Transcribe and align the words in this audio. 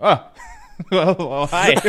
Oh, 0.00 0.30
well, 0.92 1.16
well 1.18 1.46
hi. 1.46 1.74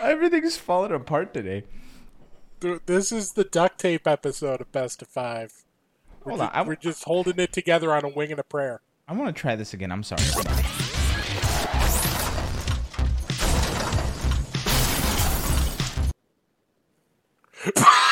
Everything's 0.00 0.56
falling 0.56 0.92
apart 0.92 1.34
today. 1.34 1.64
This 2.86 3.12
is 3.12 3.32
the 3.32 3.44
duct 3.44 3.78
tape 3.78 4.06
episode 4.06 4.60
of 4.60 4.72
Best 4.72 5.02
of 5.02 5.08
Five. 5.08 5.64
We're, 6.24 6.30
Hold 6.32 6.42
on, 6.42 6.50
I'm- 6.50 6.66
we're 6.66 6.76
just 6.76 7.04
holding 7.04 7.38
it 7.38 7.52
together 7.52 7.94
on 7.94 8.04
a 8.04 8.08
wing 8.08 8.30
and 8.30 8.40
a 8.40 8.44
prayer. 8.44 8.80
I 9.08 9.12
want 9.14 9.34
to 9.34 9.40
try 9.40 9.56
this 9.56 9.72
again. 9.74 9.92
I'm 9.92 10.02
sorry. 10.02 10.22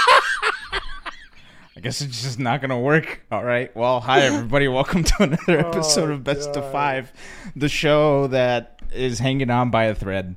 I 1.85 1.87
guess 1.87 2.01
it's 2.01 2.23
just 2.23 2.39
not 2.39 2.63
gonna 2.63 2.81
work. 2.81 3.27
All 3.31 3.45
right. 3.45 3.77
Well, 3.77 4.01
hi 4.01 4.21
everybody. 4.23 4.69
Welcome 4.69 5.05
to 5.05 5.23
another 5.23 5.67
oh, 5.67 5.69
episode 5.69 6.09
of 6.09 6.25
Best 6.25 6.57
of 6.57 6.73
Five, 6.73 7.13
the 7.55 7.69
show 7.69 8.27
that 8.29 8.81
is 8.91 9.19
hanging 9.19 9.51
on 9.51 9.71
by 9.71 9.85
a 9.85 9.95
thread, 9.95 10.35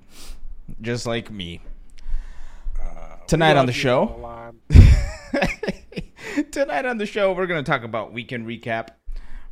just 0.82 1.08
like 1.08 1.32
me. 1.32 1.62
Uh, 2.78 3.16
Tonight 3.28 3.56
on 3.56 3.66
the 3.66 3.72
show. 3.72 4.52
Tonight 6.52 6.86
on 6.86 6.98
the 6.98 7.06
show, 7.06 7.32
we're 7.32 7.48
going 7.48 7.64
to 7.64 7.72
talk 7.72 7.84
about 7.84 8.12
weekend 8.12 8.46
recap. 8.46 8.90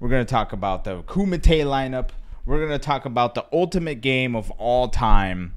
We're 0.02 0.10
going 0.10 0.26
to 0.26 0.30
talk 0.30 0.52
about 0.52 0.84
the 0.84 1.02
Kumite 1.04 1.64
lineup. 1.64 2.10
We're 2.46 2.60
going 2.60 2.78
to 2.78 2.86
talk 2.86 3.06
about 3.06 3.36
the 3.36 3.46
ultimate 3.54 4.02
game 4.02 4.36
of 4.36 4.52
all 4.52 4.90
time. 4.90 5.54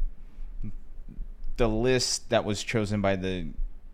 The 1.57 1.69
list 1.69 2.31
that 2.31 2.45
was 2.45 2.63
chosen 2.63 3.01
by 3.01 3.17
the 3.17 3.49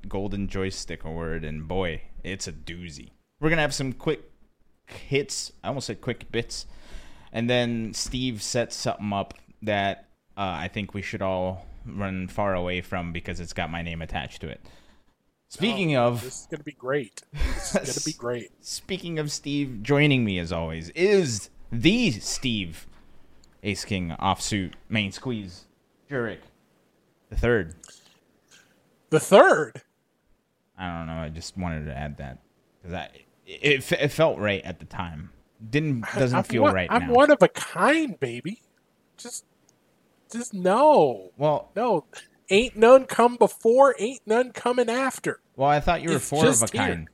Golden 0.07 0.47
Joystick 0.47 1.05
Award, 1.05 1.43
and 1.43 1.67
boy, 1.67 2.03
it's 2.25 2.49
a 2.49 2.53
doozy. 2.53 3.11
We're 3.41 3.51
going 3.51 3.59
to 3.59 3.63
have 3.63 3.75
some 3.75 3.93
quick 3.93 4.23
hits. 4.87 5.53
I 5.63 5.69
almost 5.69 5.87
said 5.87 6.01
quick 6.01 6.31
bits. 6.33 6.67
And 7.33 7.49
then 7.51 7.93
Steve 7.95 8.43
sets 8.43 8.77
something 8.77 9.13
up 9.13 9.35
that 9.63 10.09
uh, 10.37 10.57
I 10.61 10.69
think 10.69 10.95
we 10.95 11.03
should 11.03 11.23
all 11.23 11.67
run 11.87 12.29
far 12.29 12.55
away 12.55 12.81
from 12.81 13.13
because 13.13 13.41
it's 13.41 13.53
got 13.53 13.71
my 13.71 13.83
name 13.83 14.03
attached 14.03 14.41
to 14.41 14.49
it. 14.49 14.61
Speaking 15.49 15.97
of 15.97 16.23
This 16.23 16.41
is 16.41 16.47
going 16.51 16.59
to 16.59 16.65
be 16.65 16.73
great. 16.73 17.23
This 17.33 17.69
is 17.69 17.73
going 17.75 17.87
to 17.87 18.05
be 18.05 18.13
great. 18.19 18.51
Speaking 18.65 19.19
of 19.19 19.31
Steve, 19.31 19.83
joining 19.83 20.25
me 20.25 20.39
as 20.39 20.53
always 20.53 20.89
is 20.91 21.51
the 21.71 22.11
Steve, 22.13 22.87
Ace 23.63 23.85
King 23.85 24.17
offsuit 24.21 24.73
main 24.89 25.13
squeeze, 25.13 25.67
Jurek, 26.11 26.39
the 27.31 27.37
third. 27.37 27.75
The 29.11 29.21
third. 29.21 29.83
I 30.79 30.99
don't 30.99 31.07
know. 31.07 31.15
I 31.23 31.29
just 31.29 31.57
wanted 31.57 31.87
to 31.87 31.97
add 31.97 32.17
that 32.19 32.39
because 32.83 32.95
I 32.95 33.11
it, 33.47 33.91
it 33.93 34.09
felt 34.13 34.39
right 34.39 34.63
at 34.65 34.79
the 34.81 34.85
time. 34.87 35.31
Didn't 35.71 36.05
doesn't 36.15 36.37
I'm 36.39 36.45
feel 36.45 36.63
one, 36.63 36.75
right 36.75 36.89
I'm 36.91 37.07
now. 37.09 37.13
one 37.15 37.31
of 37.31 37.41
a 37.43 37.49
kind, 37.49 38.19
baby. 38.19 38.61
Just, 39.17 39.45
just 40.33 40.53
no, 40.53 41.31
well, 41.37 41.71
no. 41.77 42.05
Ain't 42.51 42.77
none 42.77 43.07
come 43.07 43.37
before. 43.37 43.95
Ain't 43.99 44.21
none 44.27 44.53
coming 44.53 44.91
after. 44.91 45.41
well, 45.57 45.69
I 45.71 45.81
thought 45.81 46.03
you 46.03 46.11
were 46.11 46.17
It's 46.17 46.29
four 46.29 46.47
of 46.47 46.55
a 46.63 46.67
here. 46.67 46.67
kind 46.87 47.09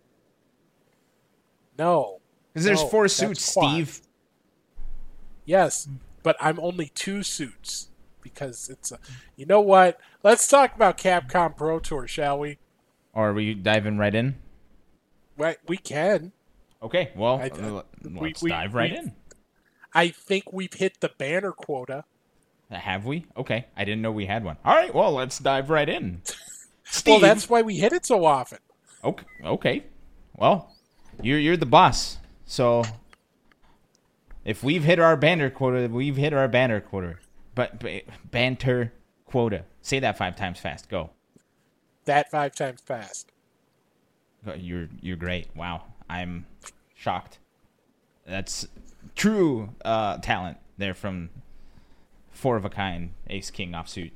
No. 1.78 2.20
because 2.52 2.64
there's 2.64 2.82
No, 2.82 2.88
four 2.88 3.06
suits. 3.08 3.44
Steve. 3.44 4.00
Yes, 5.44 5.88
but 6.22 6.36
I'm 6.40 6.58
only 6.60 6.90
two 6.94 7.22
suits 7.22 7.88
because 8.22 8.68
it's 8.68 8.90
a. 8.92 8.98
You 9.36 9.46
know 9.46 9.60
what? 9.60 9.98
Let's 10.22 10.46
talk 10.48 10.74
about 10.74 10.98
Capcom 10.98 11.56
Pro 11.56 11.78
Tour, 11.78 12.06
shall 12.08 12.38
we? 12.38 12.58
Or 13.12 13.30
are 13.30 13.32
we 13.34 13.54
diving 13.54 13.98
right 13.98 14.14
in? 14.14 14.36
Right, 15.36 15.58
we 15.66 15.76
can. 15.76 16.32
Okay, 16.82 17.10
well, 17.16 17.40
I- 17.40 17.48
uh, 17.48 17.82
let's 18.04 18.42
we- 18.42 18.50
dive 18.50 18.74
right 18.74 18.92
we- 18.92 18.96
in. 18.98 19.12
I 19.92 20.08
think 20.08 20.52
we've 20.52 20.72
hit 20.72 21.00
the 21.00 21.10
banner 21.18 21.52
quota. 21.52 22.04
Have 22.70 23.04
we? 23.04 23.26
Okay, 23.36 23.66
I 23.76 23.84
didn't 23.84 24.02
know 24.02 24.12
we 24.12 24.26
had 24.26 24.44
one. 24.44 24.56
All 24.64 24.76
right, 24.76 24.94
well, 24.94 25.12
let's 25.12 25.38
dive 25.40 25.70
right 25.70 25.88
in. 25.88 26.22
Steve, 26.84 27.12
Well, 27.14 27.20
that's 27.20 27.48
why 27.50 27.62
we 27.62 27.76
hit 27.76 27.92
it 27.92 28.06
so 28.06 28.24
often. 28.24 28.58
Okay. 29.02 29.24
Okay. 29.44 29.84
Well, 30.36 30.72
you're 31.22 31.38
you're 31.38 31.56
the 31.56 31.66
boss. 31.66 32.18
So 32.44 32.84
if 34.44 34.62
we've 34.62 34.84
hit 34.84 34.98
our 34.98 35.16
banner 35.16 35.50
quota, 35.50 35.88
we've 35.92 36.16
hit 36.16 36.32
our 36.32 36.48
banner 36.48 36.80
quota. 36.80 37.16
But, 37.54 37.80
but 37.80 38.02
banter 38.30 38.92
quota. 39.26 39.64
Say 39.82 39.98
that 40.00 40.16
five 40.18 40.36
times 40.36 40.58
fast. 40.58 40.88
Go. 40.88 41.10
That 42.10 42.28
five 42.28 42.56
times 42.56 42.80
fast. 42.80 43.30
You're 44.56 44.88
you're 45.00 45.16
great. 45.16 45.46
Wow. 45.54 45.84
I'm 46.08 46.44
shocked. 46.92 47.38
That's 48.26 48.66
true 49.14 49.68
uh, 49.84 50.16
talent 50.16 50.58
there 50.76 50.92
from 50.92 51.30
four 52.32 52.56
of 52.56 52.64
a 52.64 52.68
kind 52.68 53.10
ace 53.28 53.52
king 53.52 53.70
offsuit 53.70 54.10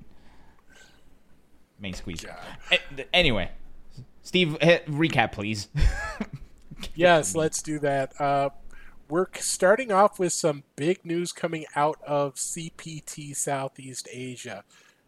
main 1.79 1.95
squeeze. 1.95 2.25
God. 2.25 3.07
Anyway, 3.13 3.53
Steve, 4.25 4.59
recap 4.61 5.31
please. 5.31 5.69
Yes, 6.97 7.37
let's 7.37 7.63
do 7.63 7.79
that. 7.79 8.21
Uh, 8.21 8.51
we're 9.09 9.29
starting 9.37 9.93
off 9.93 10.19
with 10.19 10.33
some 10.33 10.65
big 10.75 11.05
news 11.05 11.33
coming 11.33 11.65
out 11.77 11.99
of 12.05 12.35
CPT 12.35 13.35
Southeast 13.37 14.09
Asia. 14.13 14.65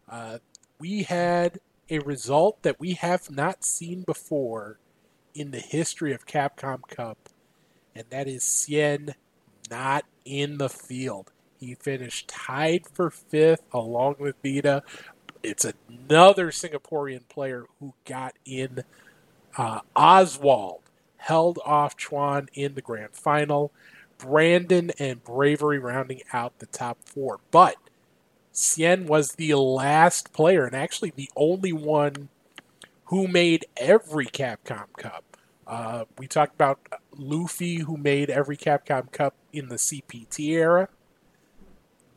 Uh, 0.09 0.39
we 0.79 1.03
had 1.03 1.59
a 1.89 1.99
result 1.99 2.63
that 2.63 2.79
we 2.79 2.93
have 2.93 3.29
not 3.29 3.63
seen 3.63 4.01
before 4.01 4.79
in 5.33 5.51
the 5.51 5.59
history 5.59 6.13
of 6.13 6.25
Capcom 6.25 6.81
Cup, 6.87 7.29
and 7.95 8.05
that 8.09 8.27
is 8.27 8.43
Xian 8.43 9.13
not 9.69 10.05
in 10.25 10.57
the 10.57 10.69
field. 10.69 11.31
He 11.59 11.75
finished 11.75 12.27
tied 12.27 12.87
for 12.87 13.09
fifth 13.09 13.63
along 13.73 14.15
with 14.19 14.35
Vita. 14.43 14.83
It's 15.43 15.65
another 15.87 16.51
Singaporean 16.51 17.27
player 17.29 17.65
who 17.79 17.93
got 18.05 18.35
in. 18.45 18.83
Uh, 19.57 19.79
Oswald 19.95 20.81
held 21.17 21.59
off 21.65 21.97
Chuan 21.97 22.47
in 22.53 22.75
the 22.75 22.81
grand 22.81 23.15
final. 23.15 23.71
Brandon 24.17 24.91
and 24.99 25.23
Bravery 25.23 25.79
rounding 25.79 26.21
out 26.33 26.59
the 26.59 26.65
top 26.67 26.97
four. 27.05 27.39
But 27.51 27.75
Xian 28.57 29.05
was 29.05 29.33
the 29.33 29.53
last 29.53 30.33
player, 30.33 30.65
and 30.65 30.75
actually 30.75 31.11
the 31.15 31.29
only 31.35 31.71
one 31.71 32.29
who 33.05 33.27
made 33.27 33.67
every 33.77 34.25
Capcom 34.25 34.91
Cup. 34.97 35.23
Uh, 35.67 36.05
we 36.17 36.27
talked 36.27 36.55
about 36.55 36.79
Luffy, 37.15 37.81
who 37.81 37.97
made 37.97 38.31
every 38.31 38.57
Capcom 38.57 39.11
Cup 39.11 39.35
in 39.53 39.69
the 39.69 39.75
CPT 39.75 40.49
era. 40.49 40.89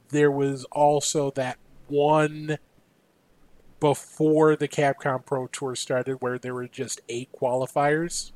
There 0.09 0.31
was 0.31 0.65
also 0.73 1.31
that 1.33 1.59
one 1.89 2.56
before 3.79 4.56
the 4.56 4.69
Capcom 4.69 5.27
Pro 5.27 5.47
Tour 5.47 5.77
started 5.77 6.23
where 6.23 6.39
there 6.39 6.55
were 6.55 6.69
just 6.69 7.03
eight 7.11 7.29
qualifiers. 7.39 8.33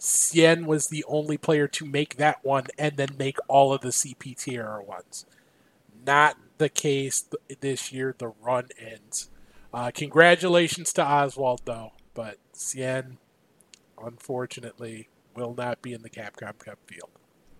Xian 0.00 0.66
was 0.66 0.88
the 0.88 1.04
only 1.06 1.38
player 1.38 1.68
to 1.68 1.86
make 1.86 2.16
that 2.16 2.44
one 2.44 2.64
and 2.76 2.96
then 2.96 3.10
make 3.16 3.38
all 3.46 3.72
of 3.72 3.80
the 3.82 3.90
CPT 3.90 4.54
era 4.54 4.82
ones. 4.82 5.24
Not 6.04 6.36
the 6.58 6.68
case 6.68 7.22
th- 7.22 7.60
this 7.60 7.92
year. 7.92 8.14
The 8.16 8.28
run 8.28 8.68
ends. 8.78 9.30
Uh, 9.72 9.90
congratulations 9.94 10.92
to 10.94 11.04
Oswald, 11.04 11.62
though, 11.64 11.92
but 12.14 12.38
Xian, 12.54 13.16
unfortunately, 14.02 15.08
will 15.34 15.54
not 15.54 15.80
be 15.82 15.92
in 15.92 16.02
the 16.02 16.10
Capcom 16.10 16.58
Cup 16.58 16.78
field. 16.86 17.10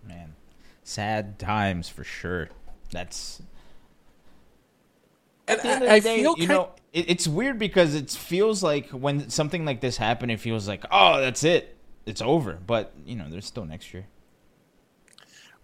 Man, 0.06 0.34
sad 0.82 1.38
times 1.38 1.88
for 1.88 2.04
sure. 2.04 2.50
That's 2.90 3.40
And 5.48 5.58
At 5.58 5.62
the 5.62 5.68
end 5.68 5.82
of 5.84 5.88
I, 5.90 5.94
I 5.94 6.00
the 6.00 6.08
day, 6.08 6.16
feel 6.22 6.34
you 6.36 6.46
kind 6.46 6.48
know, 6.48 6.70
it, 6.92 7.10
it's 7.10 7.26
weird 7.28 7.58
because 7.58 7.94
it 7.94 8.10
feels 8.10 8.62
like 8.62 8.90
when 8.90 9.28
something 9.30 9.64
like 9.64 9.80
this 9.80 9.96
happened, 9.96 10.30
it 10.32 10.40
feels 10.40 10.68
like, 10.68 10.84
oh, 10.90 11.20
that's 11.20 11.44
it, 11.44 11.76
it's 12.06 12.22
over. 12.22 12.58
But 12.66 12.92
you 13.04 13.16
know, 13.16 13.26
there's 13.28 13.46
still 13.46 13.64
next 13.64 13.92
year. 13.94 14.06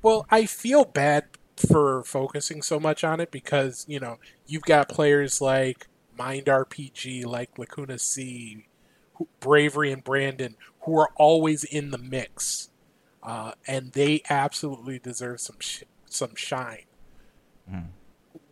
Well, 0.03 0.27
I 0.31 0.47
feel 0.47 0.85
bad 0.85 1.25
for 1.59 2.03
focusing 2.05 2.63
so 2.63 2.79
much 2.79 3.05
on 3.05 3.21
it 3.21 3.31
because, 3.31 3.85
you 3.89 4.01
know, 4.01 4.19
you've 4.47 4.63
got 4.63 4.89
players 4.89 5.41
like 5.41 5.89
Mind 6.17 6.47
RPG, 6.47 7.25
like 7.27 7.59
Lacuna 7.59 7.99
C, 7.99 8.67
who, 9.15 9.29
Bravery, 9.41 9.93
and 9.93 10.03
Brandon, 10.03 10.57
who 10.83 10.99
are 10.99 11.11
always 11.17 11.65
in 11.65 11.91
the 11.91 11.99
mix. 11.99 12.71
Uh, 13.23 13.53
and 13.67 13.93
they 13.93 14.23
absolutely 14.31 14.99
deserve 14.99 15.41
some 15.41 15.57
sh- 15.61 15.83
some 16.07 16.35
shine. 16.35 16.85
Mm-hmm. 17.71 17.89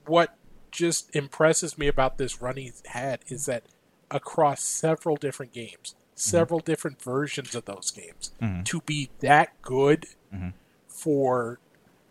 What 0.06 0.36
just 0.70 1.14
impresses 1.16 1.78
me 1.78 1.88
about 1.88 2.18
this 2.18 2.42
run 2.42 2.56
he's 2.56 2.82
had 2.86 3.20
is 3.28 3.46
that 3.46 3.64
across 4.10 4.62
several 4.62 5.16
different 5.16 5.52
games, 5.52 5.94
mm-hmm. 5.94 6.14
several 6.16 6.60
different 6.60 7.00
versions 7.00 7.54
of 7.54 7.64
those 7.64 7.90
games, 7.90 8.32
mm-hmm. 8.40 8.62
to 8.64 8.80
be 8.82 9.10
that 9.20 9.60
good 9.62 10.06
for 10.86 11.58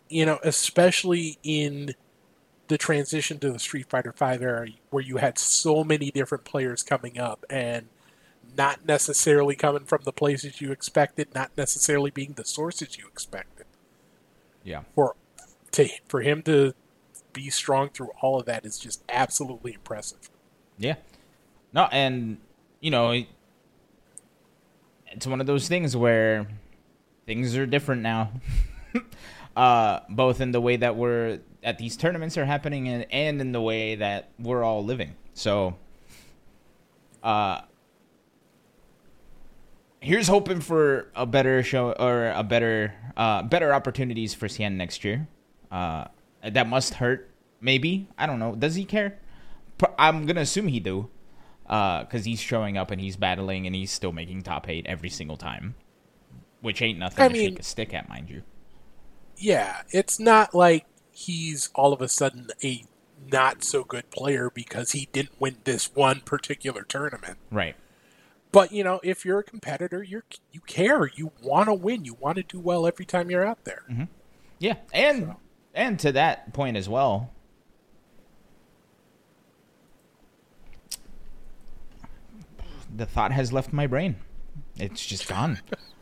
you 0.08 0.26
know, 0.26 0.38
especially 0.42 1.38
in 1.42 1.94
the 2.68 2.78
transition 2.78 3.38
to 3.38 3.52
the 3.52 3.58
Street 3.58 3.88
Fighter 3.88 4.12
V 4.16 4.42
era, 4.42 4.68
where 4.90 5.02
you 5.02 5.18
had 5.18 5.38
so 5.38 5.84
many 5.84 6.10
different 6.10 6.44
players 6.44 6.82
coming 6.82 7.18
up 7.18 7.44
and 7.48 7.88
not 8.56 8.86
necessarily 8.86 9.54
coming 9.54 9.84
from 9.84 10.02
the 10.04 10.12
places 10.12 10.60
you 10.60 10.72
expected, 10.72 11.34
not 11.34 11.50
necessarily 11.56 12.10
being 12.10 12.32
the 12.34 12.44
sources 12.44 12.96
you 12.98 13.06
expected. 13.06 13.66
Yeah. 14.64 14.82
For 14.94 15.14
to 15.72 15.88
for 16.08 16.22
him 16.22 16.42
to 16.42 16.74
be 17.32 17.50
strong 17.50 17.90
through 17.90 18.10
all 18.20 18.40
of 18.40 18.46
that 18.46 18.64
is 18.64 18.78
just 18.78 19.04
absolutely 19.08 19.74
impressive. 19.74 20.30
Yeah. 20.78 20.96
No, 21.72 21.88
and 21.92 22.38
you 22.80 22.90
know, 22.90 23.24
it's 25.12 25.26
one 25.26 25.40
of 25.40 25.46
those 25.46 25.68
things 25.68 25.96
where 25.96 26.46
things 27.26 27.56
are 27.56 27.66
different 27.66 28.02
now. 28.02 28.32
uh, 29.56 30.00
both 30.10 30.40
in 30.40 30.52
the 30.52 30.60
way 30.60 30.76
that 30.76 30.96
we're 30.96 31.40
at 31.64 31.78
these 31.78 31.96
tournaments 31.96 32.36
are 32.36 32.44
happening 32.44 32.88
and, 32.88 33.06
and 33.10 33.40
in 33.40 33.52
the 33.52 33.60
way 33.60 33.96
that 33.96 34.28
we're 34.38 34.62
all 34.62 34.84
living. 34.84 35.14
So, 35.34 35.76
uh, 37.22 37.62
here's 40.00 40.28
hoping 40.28 40.60
for 40.60 41.10
a 41.16 41.26
better 41.26 41.62
show 41.62 41.92
or 41.92 42.28
a 42.28 42.44
better, 42.44 42.94
uh, 43.16 43.42
better 43.42 43.72
opportunities 43.72 44.34
for 44.34 44.46
Xian 44.46 44.76
next 44.76 45.04
year. 45.04 45.26
Uh, 45.72 46.04
that 46.42 46.68
must 46.68 46.94
hurt. 46.94 47.30
Maybe 47.60 48.06
I 48.16 48.26
don't 48.26 48.38
know. 48.38 48.54
Does 48.54 48.74
he 48.76 48.84
care? 48.84 49.18
I'm 49.98 50.26
gonna 50.26 50.42
assume 50.42 50.68
he 50.68 50.78
do, 50.78 51.08
because 51.64 52.22
uh, 52.22 52.24
he's 52.24 52.40
showing 52.40 52.76
up 52.76 52.90
and 52.90 53.00
he's 53.00 53.16
battling 53.16 53.66
and 53.66 53.74
he's 53.74 53.90
still 53.90 54.12
making 54.12 54.42
top 54.42 54.68
eight 54.68 54.86
every 54.86 55.10
single 55.10 55.36
time, 55.36 55.74
which 56.60 56.80
ain't 56.80 56.98
nothing 56.98 57.24
I 57.24 57.28
to 57.28 57.32
mean, 57.34 57.50
shake 57.50 57.58
a 57.58 57.62
stick 57.62 57.94
at, 57.94 58.08
mind 58.08 58.30
you. 58.30 58.42
Yeah, 59.36 59.82
it's 59.90 60.18
not 60.18 60.54
like 60.54 60.86
he's 61.10 61.70
all 61.74 61.92
of 61.92 62.00
a 62.00 62.08
sudden 62.08 62.48
a 62.62 62.84
not 63.30 63.64
so 63.64 63.84
good 63.84 64.10
player 64.10 64.50
because 64.50 64.92
he 64.92 65.08
didn't 65.12 65.40
win 65.40 65.56
this 65.64 65.94
one 65.94 66.20
particular 66.20 66.82
tournament. 66.82 67.38
Right. 67.50 67.76
But 68.52 68.72
you 68.72 68.84
know, 68.84 69.00
if 69.02 69.24
you're 69.24 69.40
a 69.40 69.44
competitor, 69.44 70.02
you 70.02 70.22
you 70.52 70.60
care, 70.60 71.10
you 71.14 71.32
want 71.42 71.68
to 71.68 71.74
win, 71.74 72.04
you 72.04 72.14
want 72.14 72.36
to 72.36 72.42
do 72.42 72.58
well 72.58 72.86
every 72.86 73.04
time 73.04 73.30
you're 73.30 73.46
out 73.46 73.64
there. 73.64 73.82
Mm-hmm. 73.90 74.04
Yeah, 74.58 74.76
and 74.92 75.22
so. 75.24 75.36
and 75.74 75.98
to 76.00 76.12
that 76.12 76.54
point 76.54 76.76
as 76.76 76.88
well, 76.88 77.32
the 82.94 83.04
thought 83.04 83.32
has 83.32 83.52
left 83.52 83.72
my 83.72 83.86
brain. 83.86 84.16
It's 84.78 85.04
just 85.04 85.28
gone. 85.28 85.60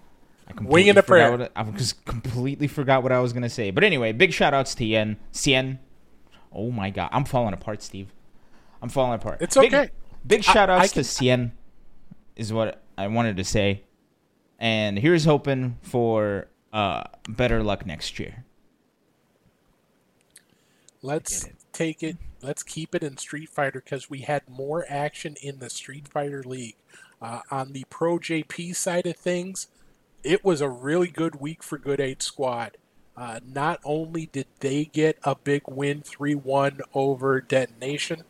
I 0.47 0.53
completely 0.53 0.91
Wing 0.91 0.99
a 0.99 1.03
prayer. 1.03 1.37
What, 1.37 1.53
I 1.57 1.65
just 1.71 2.05
completely 2.05 2.69
forgot 2.69 3.03
what 3.03 3.13
I 3.13 3.21
was 3.21 3.33
gonna 3.33 3.49
say. 3.49 3.71
But 3.71 3.85
anyway, 3.85 4.13
big 4.13 4.33
shout 4.33 4.55
outs 4.55 4.75
to 4.77 4.85
Yen. 4.85 5.17
Xian. 5.33 5.79
Oh 6.53 6.71
my 6.71 6.91
god, 6.91 7.09
I'm 7.13 7.25
falling 7.25 7.55
apart, 7.55 7.83
Steve. 7.83 8.13
I'm 8.83 8.89
falling 8.89 9.15
apart. 9.15 9.39
It's 9.41 9.57
okay. 9.57 9.91
Big, 10.27 10.45
shout 10.45 10.71
outs 10.71 10.93
to 10.93 11.01
Xian 11.01 11.53
is 12.37 12.53
what 12.53 12.83
I 12.97 13.07
wanted 13.09 13.37
to 13.39 13.45
say. 13.45 13.83
And 14.59 14.99
here's 14.99 15.25
hoping 15.25 15.79
for 15.83 16.49
uh, 16.73 17.05
better 17.29 17.63
luck 17.63 17.87
next 17.87 18.19
year. 18.19 18.45
Let's 21.03 21.45
it. 21.45 21.55
take 21.73 22.03
it. 22.03 22.17
Let's 22.43 22.63
keep 22.63 22.95
it 22.95 23.03
in 23.03 23.17
Street 23.17 23.49
Fighter 23.49 23.81
because 23.83 24.09
we 24.09 24.21
had 24.21 24.43
more 24.49 24.85
action 24.89 25.37
in 25.43 25.59
the 25.59 25.71
Street 25.71 26.09
Fighter 26.09 26.43
League. 26.43 26.77
Uh, 27.23 27.41
on 27.51 27.73
the 27.73 27.85
Pro 27.89 28.19
JP 28.19 28.77
side 28.77 29.07
of 29.07 29.17
things, 29.17 29.69
it 30.25 30.43
was 30.43 30.63
a 30.63 30.69
really 30.69 31.09
good 31.09 31.37
week 31.37 31.63
for 31.63 31.79
Good 31.79 32.01
8 32.01 32.23
Squad. 32.23 32.79
Uh, 33.17 33.39
not 33.47 33.79
only 33.85 34.27
did 34.27 34.47
they 34.59 34.87
get 34.87 35.19
a 35.23 35.37
big 35.37 35.63
win 35.69 36.01
3 36.01 36.35
1 36.35 36.81
over 36.95 37.41
Detonation, 37.41 38.25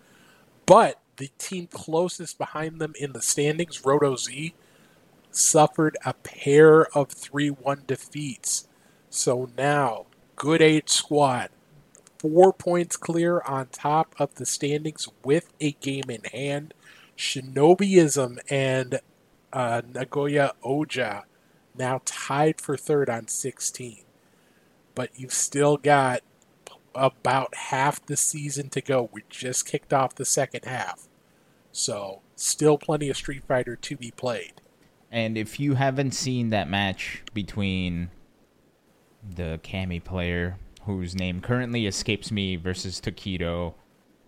but 0.66 1.00
the 1.16 1.30
team 1.38 1.68
closest 1.68 2.36
behind 2.36 2.80
them 2.80 2.92
in 2.98 3.12
the 3.12 3.22
standings, 3.22 3.84
Roto 3.84 4.16
Z, 4.16 4.54
suffered 5.30 5.96
a 6.04 6.12
pair 6.12 6.86
of 6.96 7.10
3 7.10 7.48
1 7.48 7.84
defeats. 7.86 8.68
So 9.08 9.48
now, 9.56 10.06
Good 10.36 10.60
8 10.60 10.90
Squad, 10.90 11.50
four 12.18 12.52
points 12.52 12.96
clear 12.96 13.40
on 13.42 13.68
top 13.68 14.14
of 14.18 14.34
the 14.34 14.44
standings 14.44 15.08
with 15.24 15.52
a 15.60 15.72
game 15.72 16.10
in 16.10 16.24
hand. 16.24 16.74
Shinobiism 17.16 18.38
and 18.50 18.98
uh, 19.52 19.82
Nagoya 19.94 20.54
Oja 20.64 21.22
now 21.76 22.00
tied 22.04 22.60
for 22.60 22.76
third 22.76 23.10
on 23.10 23.28
16. 23.28 24.02
But 24.94 25.10
you've 25.16 25.32
still 25.32 25.76
got 25.76 26.22
about 26.94 27.54
half 27.54 28.04
the 28.06 28.16
season 28.16 28.68
to 28.70 28.80
go. 28.80 29.08
We 29.12 29.22
just 29.28 29.66
kicked 29.66 29.92
off 29.92 30.14
the 30.14 30.24
second 30.24 30.64
half. 30.64 31.08
So, 31.72 32.20
still 32.36 32.78
plenty 32.78 33.08
of 33.08 33.16
Street 33.16 33.42
Fighter 33.44 33.74
to 33.74 33.96
be 33.96 34.12
played. 34.12 34.60
And 35.10 35.36
if 35.36 35.58
you 35.58 35.74
haven't 35.74 36.12
seen 36.12 36.50
that 36.50 36.68
match 36.68 37.22
between 37.32 38.10
the 39.34 39.60
Cammy 39.62 40.02
player, 40.02 40.56
whose 40.82 41.14
name 41.14 41.40
currently 41.40 41.86
escapes 41.86 42.30
me, 42.30 42.56
versus 42.56 43.00
Taquito, 43.00 43.74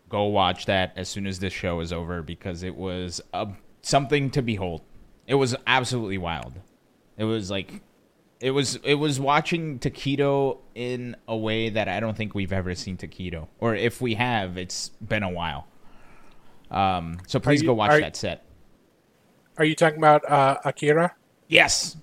go 0.09 0.25
watch 0.25 0.67
that 0.67 0.93
as 0.97 1.09
soon 1.09 1.27
as 1.27 1.39
this 1.39 1.53
show 1.53 1.81
is 1.81 1.93
over 1.93 2.23
because 2.23 2.63
it 2.63 2.75
was 2.75 3.21
a, 3.33 3.49
something 3.83 4.31
to 4.31 4.43
behold. 4.43 4.83
It 5.27 5.35
was 5.35 5.57
absolutely 5.67 6.19
wild. 6.19 6.55
It 7.17 7.25
was 7.25 7.51
like 7.51 7.83
it 8.41 8.51
was 8.51 8.77
it 8.77 8.95
was 8.95 9.19
watching 9.19 9.79
Taquito 9.79 10.59
in 10.75 11.17
a 11.27 11.37
way 11.37 11.71
that 11.71 11.89
I 11.89 12.01
don't 12.01 12.17
think 12.17 12.35
we've 12.35 12.53
ever 12.53 12.75
seen 12.75 12.97
Taquito, 12.97 13.49
or 13.59 13.75
if 13.75 14.01
we 14.01 14.15
have, 14.15 14.57
it's 14.57 14.91
been 15.01 15.23
a 15.23 15.31
while. 15.31 15.67
Um, 16.71 17.19
so 17.27 17.39
please 17.39 17.63
you, 17.63 17.69
go 17.69 17.75
watch 17.75 18.01
that 18.01 18.17
set. 18.17 18.45
Are 19.59 19.65
you 19.65 19.75
talking 19.75 19.99
about 19.99 20.29
uh, 20.31 20.59
Akira? 20.65 21.15
Yes. 21.49 21.97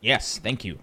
Yes, 0.00 0.38
thank 0.38 0.64
you. 0.64 0.78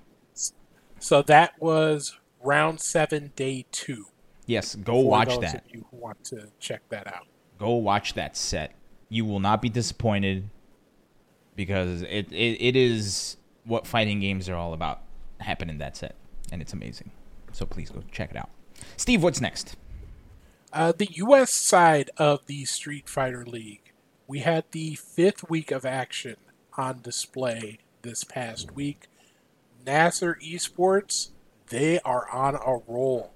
So 1.00 1.22
that 1.24 1.54
was 1.62 2.18
round 2.44 2.82
seven, 2.82 3.32
day 3.36 3.66
two. 3.72 4.06
Yes, 4.48 4.76
go 4.76 5.00
watch 5.00 5.40
that. 5.40 5.66
you 5.70 5.86
who 5.92 5.98
want 5.98 6.24
to 6.26 6.48
check 6.60 6.82
that 6.90 7.08
out, 7.08 7.28
go 7.58 7.76
watch 7.76 8.14
that 8.14 8.36
set. 8.36 8.74
You 9.10 9.26
will 9.26 9.40
not 9.40 9.62
be 9.62 9.70
disappointed 9.70 10.50
because 11.56 12.02
it, 12.04 12.32
it, 12.32 12.62
it 12.62 12.76
is 12.76 13.38
what 13.64 13.88
fighting 13.88 14.20
games 14.20 14.50
are 14.50 14.56
all 14.56 14.74
about. 14.74 15.02
Happen 15.40 15.70
in 15.70 15.78
that 15.80 15.98
set, 15.98 16.16
and 16.52 16.62
it's 16.62 16.74
amazing. 16.74 17.12
So 17.52 17.66
please 17.66 17.90
go 17.90 18.04
check 18.12 18.32
it 18.32 18.38
out. 18.38 18.50
Steve, 18.98 19.24
what's 19.24 19.42
next? 19.42 19.76
Uh, 20.74 20.92
the 20.92 21.08
U.S. 21.14 21.54
side 21.54 22.10
of 22.18 22.46
the 22.48 22.66
Street 22.66 23.08
Fighter 23.08 23.46
League, 23.46 23.94
we 24.28 24.40
had 24.40 24.66
the 24.72 24.96
fifth 24.96 25.50
week 25.50 25.72
of 25.72 25.86
action 25.86 26.36
on 26.78 27.02
display 27.02 27.80
this 28.02 28.24
past 28.24 28.76
week. 28.76 29.08
NASR 29.86 30.36
Esports, 30.42 31.30
they 31.70 32.00
are 32.00 32.30
on 32.30 32.56
a 32.56 32.82
roll. 32.88 33.32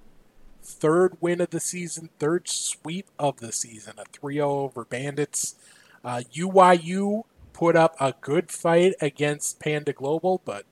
Third 0.62 1.18
win 1.22 1.42
of 1.42 1.52
the 1.52 1.60
season, 1.60 2.10
third 2.20 2.50
sweep 2.50 3.08
of 3.18 3.38
the 3.38 3.52
season, 3.52 3.94
a 3.98 4.04
3 4.12 4.36
0 4.36 4.50
over 4.50 4.86
Bandits. 4.86 5.56
Uh, 6.04 6.22
UYU 6.34 7.24
put 7.60 7.76
up 7.76 7.94
a 8.00 8.14
good 8.22 8.50
fight 8.50 8.94
against 9.02 9.60
Panda 9.60 9.92
Global, 9.92 10.42
but 10.46 10.66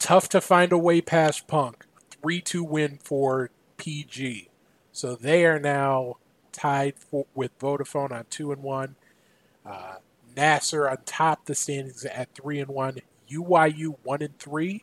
tough 0.00 0.28
to 0.30 0.40
find 0.40 0.72
a 0.72 0.78
way 0.78 1.00
past 1.00 1.46
Punk. 1.46 1.86
3 2.20 2.40
2 2.40 2.64
win 2.64 2.98
for 3.00 3.50
PG. 3.76 4.48
So 4.90 5.14
they 5.14 5.46
are 5.46 5.60
now 5.60 6.16
tied 6.50 6.98
for, 6.98 7.26
with 7.32 7.56
Vodafone 7.60 8.10
on 8.10 8.24
2 8.28 8.50
and 8.50 8.60
1. 8.64 8.96
Uh, 9.64 9.94
NASR 10.34 10.90
on 10.90 10.96
top 11.06 11.44
the 11.44 11.54
standings 11.54 12.04
at 12.04 12.34
3 12.34 12.58
and 12.58 12.70
1. 12.70 12.98
UYU 13.30 13.94
1 14.02 14.22
and 14.22 14.36
3, 14.36 14.82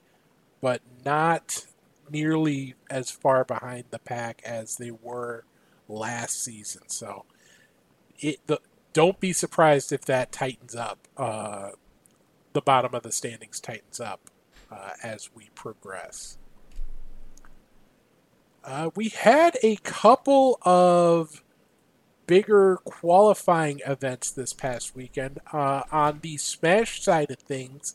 but 0.62 0.82
not 1.04 1.66
nearly 2.10 2.76
as 2.90 3.12
far 3.12 3.44
behind 3.44 3.84
the 3.90 4.00
pack 4.00 4.42
as 4.46 4.78
they 4.78 4.92
were 4.92 5.44
last 5.90 6.42
season. 6.42 6.84
So 6.88 7.26
it 8.18 8.40
the 8.48 8.62
don't 8.98 9.20
be 9.20 9.32
surprised 9.32 9.94
if 9.94 10.06
that 10.06 10.32
tightens 10.32 10.75
up. 10.75 11.08
Uh, 11.16 11.70
the 12.54 12.62
bottom 12.62 12.96
of 12.96 13.04
the 13.04 13.12
standings 13.12 13.60
tightens 13.60 14.00
up 14.00 14.32
uh, 14.72 14.94
as 15.04 15.30
we 15.36 15.50
progress. 15.54 16.39
Uh, 18.63 18.89
we 18.96 19.10
had 19.10 19.56
a 19.62 19.75
couple 19.84 20.58
of 20.63 21.44
bigger 22.25 22.77
qualifying 22.86 23.82
events 23.86 24.32
this 24.32 24.51
past 24.51 24.96
weekend. 24.96 25.38
Uh, 25.54 25.84
on 25.92 26.18
the 26.24 26.38
Smash 26.38 27.04
side 27.04 27.30
of 27.30 27.38
things, 27.38 27.94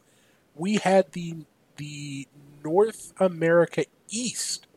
we 0.55 0.77
had 0.77 1.11
the 1.15 1.47
the 1.79 2.29
North 2.63 3.13
America 3.19 3.87
East 4.09 4.69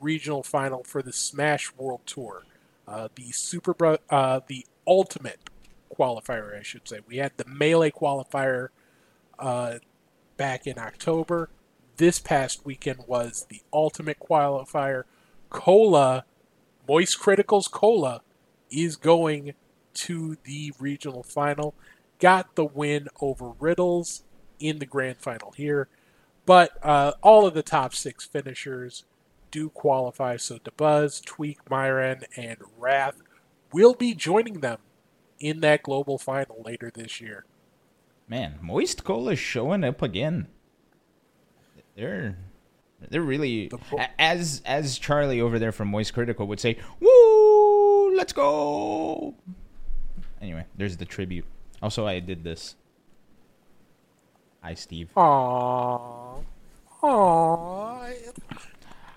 regional 0.00 0.42
final 0.42 0.82
for 0.82 1.02
the 1.02 1.12
Smash 1.12 1.74
World 1.74 2.00
Tour. 2.06 2.44
Uh, 2.88 3.08
the 3.16 3.32
Super 3.32 3.98
uh, 4.08 4.40
the 4.46 4.64
Ultimate 4.86 5.50
qualifier, 5.94 6.58
I 6.58 6.62
should 6.62 6.88
say. 6.88 7.00
We 7.06 7.18
had 7.18 7.32
the 7.36 7.44
melee 7.46 7.90
qualifier 7.90 8.68
uh, 9.38 9.78
back 10.36 10.66
in 10.66 10.78
October. 10.78 11.50
This 11.96 12.18
past 12.18 12.64
weekend 12.64 13.00
was 13.06 13.46
the 13.48 13.62
ultimate 13.72 14.18
qualifier. 14.18 15.04
Cola, 15.50 16.24
Moist 16.88 17.20
Criticals 17.20 17.70
Cola, 17.70 18.22
is 18.70 18.96
going 18.96 19.54
to 19.94 20.36
the 20.44 20.72
regional 20.78 21.22
final. 21.22 21.74
Got 22.18 22.56
the 22.56 22.64
win 22.64 23.08
over 23.20 23.52
Riddles 23.60 24.24
in 24.58 24.78
the 24.78 24.86
grand 24.86 25.18
final 25.18 25.52
here. 25.52 25.88
But 26.46 26.72
uh, 26.82 27.12
all 27.22 27.46
of 27.46 27.54
the 27.54 27.62
top 27.62 27.94
six 27.94 28.24
finishers 28.24 29.04
do 29.50 29.70
qualify. 29.70 30.36
So 30.36 30.58
DaBuzz, 30.58 31.24
Tweak, 31.24 31.58
Myron, 31.70 32.24
and 32.36 32.58
Wrath 32.78 33.22
will 33.72 33.94
be 33.94 34.14
joining 34.14 34.60
them 34.60 34.78
in 35.44 35.60
that 35.60 35.82
global 35.82 36.16
final 36.16 36.62
later 36.64 36.90
this 36.92 37.20
year. 37.20 37.44
Man, 38.26 38.58
Moist 38.62 39.04
Cola 39.04 39.32
is 39.32 39.38
showing 39.38 39.84
up 39.84 40.00
again. 40.00 40.48
They're 41.94 42.38
they're 43.10 43.20
really 43.20 43.68
the 43.68 44.08
as 44.18 44.62
as 44.64 44.98
Charlie 44.98 45.42
over 45.42 45.58
there 45.58 45.70
from 45.72 45.88
Moist 45.88 46.14
Critical 46.14 46.46
would 46.46 46.60
say, 46.60 46.78
"Woo, 46.98 48.16
let's 48.16 48.32
go." 48.32 49.34
Anyway, 50.40 50.64
there's 50.76 50.96
the 50.96 51.04
tribute. 51.04 51.44
Also, 51.82 52.06
I 52.06 52.20
did 52.20 52.42
this. 52.42 52.76
Hi, 54.62 54.72
Steve. 54.72 55.10
Aww. 55.14 56.42
Aww. 57.02 58.14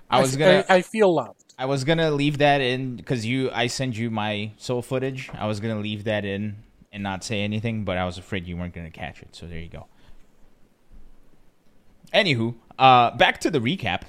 I 0.10 0.22
was 0.22 0.36
gonna. 0.36 0.66
I, 0.68 0.76
I 0.76 0.82
feel 0.82 1.16
loved. 1.16 1.47
I 1.58 1.66
was 1.66 1.84
gonna 1.84 2.12
leave 2.12 2.38
that 2.38 2.62
in 2.62 2.98
because 2.98 3.26
you. 3.26 3.50
I 3.52 3.68
send 3.68 3.98
you 3.98 4.12
my 4.12 4.52
soul 4.58 4.82
footage. 4.82 5.30
I 5.34 5.48
was 5.48 5.60
gonna 5.60 5.80
leave 5.80 6.04
that 6.04 6.24
in 6.24 6.58
and 6.92 7.02
not 7.02 7.24
say 7.24 7.42
anything, 7.42 7.84
but 7.84 7.98
I 7.98 8.06
was 8.06 8.18
afraid 8.18 8.48
you 8.48 8.56
weren't 8.56 8.76
gonna 8.76 8.92
catch 8.92 9.22
it. 9.22 9.30
So 9.36 9.48
there 9.48 9.60
you 9.60 9.70
go. 9.70 9.88
Anywho, 12.14 12.56
uh, 12.78 13.12
back 13.18 13.42
to 13.42 13.50
the 13.50 13.60
recap. 13.60 14.04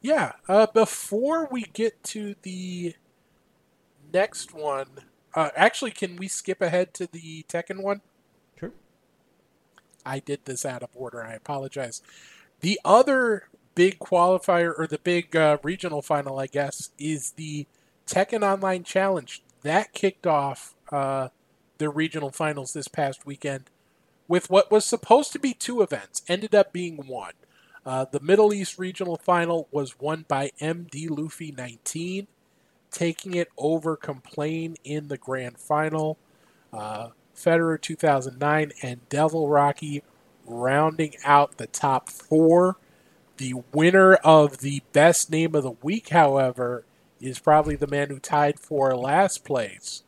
Yeah. 0.00 0.32
Uh, 0.48 0.66
before 0.66 1.48
we 1.50 1.62
get 1.62 2.02
to 2.04 2.34
the 2.42 2.94
next 4.12 4.54
one, 4.54 4.86
uh, 5.34 5.50
actually, 5.56 5.90
can 5.90 6.16
we 6.16 6.28
skip 6.28 6.60
ahead 6.62 6.94
to 6.94 7.06
the 7.06 7.44
Tekken 7.48 7.82
one? 7.82 8.00
Sure. 8.58 8.72
I 10.06 10.20
did 10.20 10.44
this 10.46 10.64
out 10.64 10.82
of 10.82 10.90
order. 10.94 11.22
I 11.22 11.34
apologize. 11.34 12.02
The 12.60 12.80
other 12.84 13.48
big 13.74 13.98
qualifier 13.98 14.72
or 14.78 14.86
the 14.86 14.98
big 14.98 15.34
uh, 15.34 15.58
regional 15.62 16.02
final, 16.02 16.38
I 16.38 16.46
guess, 16.46 16.90
is 16.98 17.32
the 17.32 17.66
Tekken 18.06 18.42
Online 18.42 18.84
Challenge. 18.84 19.42
That 19.62 19.92
kicked 19.92 20.26
off 20.26 20.74
uh, 20.90 21.28
the 21.78 21.88
regional 21.88 22.30
finals 22.30 22.72
this 22.72 22.88
past 22.88 23.26
weekend 23.26 23.64
with 24.28 24.50
what 24.50 24.70
was 24.70 24.84
supposed 24.84 25.32
to 25.32 25.38
be 25.38 25.52
two 25.52 25.82
events, 25.82 26.22
ended 26.28 26.54
up 26.54 26.72
being 26.72 27.06
one. 27.06 27.34
Uh, 27.84 28.06
the 28.10 28.20
Middle 28.20 28.54
East 28.54 28.78
regional 28.78 29.16
final 29.16 29.68
was 29.70 30.00
won 30.00 30.24
by 30.26 30.50
MD 30.60 31.10
Luffy 31.10 31.52
19, 31.52 32.26
taking 32.90 33.34
it 33.34 33.48
over 33.58 33.96
Complain 33.96 34.76
in 34.84 35.08
the 35.08 35.18
grand 35.18 35.58
final. 35.58 36.16
Uh, 36.72 37.08
Federer 37.36 37.80
2009 37.80 38.72
and 38.82 39.08
Devil 39.08 39.48
Rocky 39.48 40.02
rounding 40.46 41.14
out 41.24 41.58
the 41.58 41.66
top 41.66 42.08
four. 42.08 42.76
The 43.36 43.54
winner 43.72 44.14
of 44.14 44.58
the 44.58 44.82
best 44.92 45.30
name 45.30 45.54
of 45.54 45.62
the 45.62 45.72
week, 45.82 46.10
however, 46.10 46.84
is 47.20 47.38
probably 47.38 47.74
the 47.74 47.86
man 47.86 48.08
who 48.08 48.18
tied 48.18 48.60
for 48.60 48.94
last 48.96 49.44
place. 49.44 50.02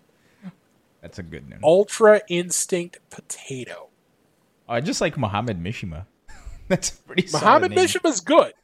That's 1.00 1.18
a 1.18 1.22
good 1.22 1.48
name. 1.48 1.60
Ultra 1.62 2.22
Instinct 2.28 2.98
Potato. 3.10 3.88
I 4.68 4.80
just 4.80 5.00
like 5.00 5.16
Muhammad 5.16 5.62
Mishima. 5.62 6.06
That's 6.68 6.90
pretty. 6.90 7.28
Muhammad 7.32 7.72
Mishima 7.72 8.08
is 8.08 8.20
good. 8.20 8.54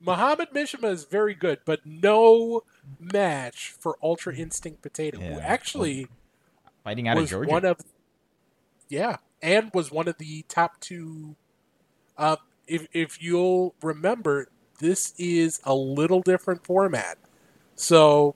Muhammad 0.00 0.50
Mishima 0.54 0.90
is 0.90 1.04
very 1.04 1.34
good, 1.34 1.58
but 1.64 1.80
no 1.84 2.62
match 2.98 3.74
for 3.78 3.98
Ultra 4.02 4.36
Instinct 4.36 4.82
Potato, 4.82 5.18
yeah. 5.20 5.34
who 5.34 5.40
actually 5.40 6.06
fighting 6.84 7.08
out 7.08 7.18
of 7.18 7.28
Georgia. 7.28 7.50
One 7.50 7.64
of, 7.64 7.80
yeah, 8.88 9.16
and 9.42 9.70
was 9.74 9.90
one 9.90 10.08
of 10.08 10.18
the 10.18 10.44
top 10.48 10.80
two 10.80 11.36
uh, 12.16 12.36
if 12.66 12.86
if 12.92 13.22
you'll 13.22 13.74
remember, 13.82 14.48
this 14.78 15.14
is 15.18 15.60
a 15.64 15.74
little 15.74 16.20
different 16.20 16.64
format. 16.64 17.18
So 17.74 18.34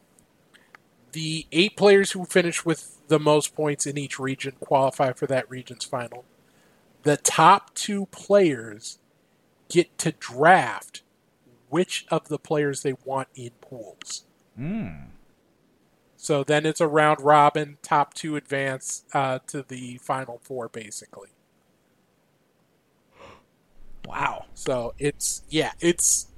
the 1.12 1.47
eight 1.52 1.76
players 1.76 2.12
who 2.12 2.25
finish 2.25 2.64
with 2.64 2.99
the 3.08 3.18
most 3.18 3.54
points 3.54 3.87
in 3.87 3.97
each 3.97 4.18
region 4.18 4.52
qualify 4.61 5.12
for 5.12 5.26
that 5.26 5.49
region's 5.50 5.85
final. 5.85 6.25
The 7.02 7.16
top 7.16 7.75
two 7.75 8.06
players 8.06 8.99
get 9.68 9.97
to 9.99 10.12
draft 10.12 11.02
which 11.68 12.06
of 12.11 12.28
the 12.28 12.38
players 12.38 12.82
they 12.82 12.94
want 13.04 13.28
in 13.35 13.50
pools. 13.61 14.25
Mm. 14.58 15.08
So 16.16 16.42
then 16.42 16.66
it's 16.66 16.80
a 16.80 16.88
round 16.88 17.20
robin, 17.20 17.78
top 17.82 18.14
two 18.14 18.37
advance 18.37 19.04
uh, 19.12 19.38
to 19.49 19.62
the 19.62 19.99
final 19.99 20.40
four, 20.42 20.68
basically. 20.68 21.28
Wow. 24.09 24.47
So 24.55 24.95
it's 24.99 25.43
yeah, 25.49 25.73
it's 25.81 26.29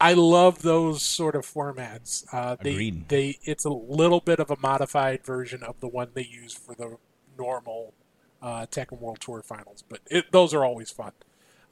I 0.00 0.14
love 0.14 0.62
those 0.62 1.02
sort 1.02 1.34
of 1.34 1.44
formats. 1.44 2.24
Uh, 2.32 2.56
they 2.60 2.70
Agreed. 2.70 3.08
they 3.08 3.38
it's 3.42 3.64
a 3.64 3.70
little 3.70 4.20
bit 4.20 4.38
of 4.38 4.50
a 4.50 4.56
modified 4.60 5.24
version 5.24 5.62
of 5.62 5.80
the 5.80 5.88
one 5.88 6.10
they 6.14 6.24
use 6.24 6.54
for 6.54 6.74
the 6.74 6.96
normal 7.36 7.94
uh, 8.40 8.66
Tekken 8.66 9.00
World 9.00 9.20
Tour 9.20 9.42
finals, 9.42 9.84
but 9.88 10.00
it, 10.10 10.32
those 10.32 10.54
are 10.54 10.64
always 10.64 10.90
fun. 10.90 11.12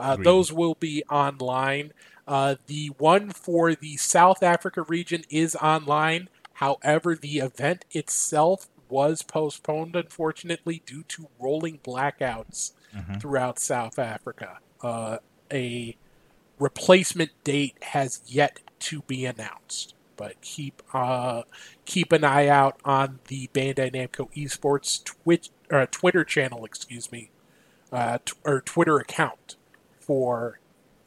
Uh, 0.00 0.16
those 0.16 0.52
will 0.52 0.74
be 0.74 1.02
online. 1.10 1.92
Uh, 2.26 2.56
the 2.66 2.88
one 2.98 3.30
for 3.30 3.74
the 3.74 3.96
South 3.96 4.42
Africa 4.42 4.82
region 4.82 5.24
is 5.30 5.56
online. 5.56 6.28
However, 6.54 7.16
the 7.16 7.38
event 7.38 7.84
itself 7.90 8.68
was 8.88 9.22
postponed, 9.22 9.96
unfortunately, 9.96 10.82
due 10.86 11.02
to 11.04 11.28
rolling 11.38 11.78
blackouts 11.78 12.72
mm-hmm. 12.94 13.14
throughout 13.14 13.58
South 13.58 13.98
Africa. 13.98 14.58
Uh, 14.82 15.18
a 15.52 15.96
replacement 16.58 17.30
date 17.44 17.76
has 17.82 18.22
yet 18.26 18.60
to 18.80 19.02
be 19.02 19.24
announced, 19.24 19.94
but 20.16 20.40
keep 20.40 20.82
uh, 20.92 21.42
keep 21.84 22.12
an 22.12 22.24
eye 22.24 22.48
out 22.48 22.80
on 22.84 23.20
the 23.28 23.48
Bandai 23.52 23.92
Namco 23.92 24.32
Esports 24.34 25.02
Twitch 25.02 25.50
uh, 25.70 25.86
Twitter 25.90 26.24
channel, 26.24 26.64
excuse 26.64 27.10
me, 27.12 27.30
uh, 27.92 28.18
t- 28.24 28.34
or 28.44 28.60
Twitter 28.60 28.98
account 28.98 29.56
for 30.00 30.58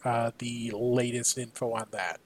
uh, 0.03 0.31
the 0.37 0.71
latest 0.71 1.37
info 1.37 1.73
on 1.73 1.87
that. 1.91 2.19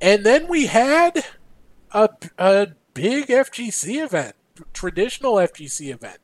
And 0.00 0.24
then 0.24 0.48
we 0.48 0.66
had 0.66 1.24
a, 1.92 2.10
a 2.38 2.68
big 2.92 3.26
FGC 3.28 4.04
event, 4.04 4.34
traditional 4.72 5.34
FGC 5.34 5.92
event. 5.92 6.18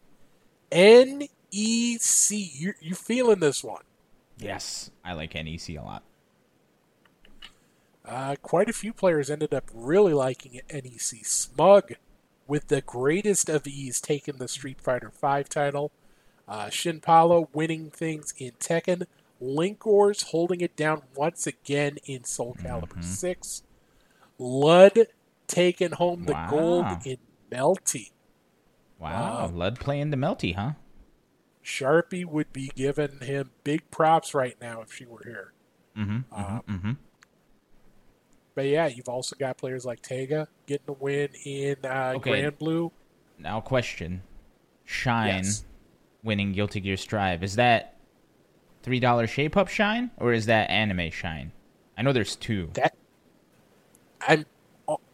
NEC. 1.52 2.30
You 2.30 2.74
you 2.80 2.94
feeling 2.94 3.40
this 3.40 3.62
one? 3.62 3.82
Yes, 4.38 4.90
I 5.04 5.12
like 5.12 5.34
NEC 5.34 5.70
a 5.70 5.82
lot. 5.82 6.02
Uh, 8.04 8.34
quite 8.42 8.68
a 8.68 8.72
few 8.72 8.92
players 8.92 9.30
ended 9.30 9.54
up 9.54 9.70
really 9.72 10.14
liking 10.14 10.60
NEC. 10.72 11.24
Smug, 11.24 11.92
with 12.46 12.68
the 12.68 12.80
greatest 12.80 13.48
of 13.48 13.66
ease, 13.66 14.00
taking 14.00 14.38
the 14.38 14.48
Street 14.48 14.80
Fighter 14.80 15.12
V 15.20 15.44
title. 15.44 15.92
Uh, 16.48 16.68
Shin 16.68 17.00
Paulo 17.00 17.48
winning 17.52 17.90
things 17.90 18.34
in 18.38 18.52
Tekken. 18.58 19.06
Linkors 19.40 20.24
holding 20.24 20.60
it 20.60 20.74
down 20.74 21.02
once 21.14 21.46
again 21.46 21.98
in 22.04 22.24
Soul 22.24 22.56
Calibur 22.60 22.88
mm-hmm. 22.88 23.02
6. 23.02 23.62
Lud 24.38 25.06
taking 25.46 25.92
home 25.92 26.24
the 26.24 26.32
wow. 26.32 26.50
gold 26.50 26.86
in 27.06 27.18
Melty. 27.50 28.10
Wow. 28.98 29.10
wow. 29.10 29.50
Lud 29.54 29.78
playing 29.78 30.10
the 30.10 30.16
Melty, 30.16 30.56
huh? 30.56 30.72
Sharpie 31.64 32.24
would 32.24 32.52
be 32.52 32.70
giving 32.74 33.20
him 33.20 33.50
big 33.64 33.90
props 33.90 34.34
right 34.34 34.56
now 34.60 34.80
if 34.80 34.92
she 34.92 35.06
were 35.06 35.22
here. 35.24 35.52
Mm-hmm, 35.96 36.16
mm-hmm 36.34 36.34
um, 36.34 36.62
mm-hmm. 36.68 36.92
But 38.54 38.66
yeah, 38.66 38.88
you've 38.88 39.08
also 39.08 39.36
got 39.36 39.56
players 39.56 39.84
like 39.84 40.02
Tega 40.02 40.48
getting 40.66 40.88
a 40.88 40.92
win 40.92 41.30
in 41.44 41.76
uh, 41.84 42.14
okay. 42.16 42.42
Granblue. 42.42 42.90
Now, 43.38 43.60
question: 43.60 44.22
Shine 44.84 45.44
yes. 45.44 45.64
winning 46.22 46.52
Guilty 46.52 46.80
Gear 46.80 46.96
Strive 46.96 47.42
is 47.42 47.56
that 47.56 47.96
three 48.82 49.00
dollar 49.00 49.26
shape 49.26 49.56
up 49.56 49.68
Shine 49.68 50.10
or 50.16 50.32
is 50.32 50.46
that 50.46 50.68
anime 50.70 51.10
Shine? 51.10 51.52
I 51.96 52.02
know 52.02 52.12
there's 52.12 52.36
two. 52.36 52.70
That 52.74 52.94
I'm 54.20 54.44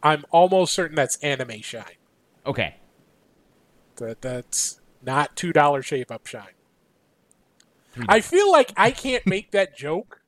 I'm 0.02 0.24
almost 0.30 0.72
certain 0.72 0.96
that's 0.96 1.16
anime 1.18 1.60
Shine. 1.60 1.84
Okay. 2.46 2.76
That 3.96 4.22
that's 4.22 4.80
not 5.06 5.36
two 5.36 5.52
dollar 5.52 5.82
shape 5.82 6.10
up 6.10 6.26
shine. 6.26 6.48
I 8.08 8.20
feel 8.20 8.50
like 8.52 8.72
I 8.76 8.90
can't 8.90 9.26
make 9.26 9.52
that 9.52 9.74
joke 9.76 10.20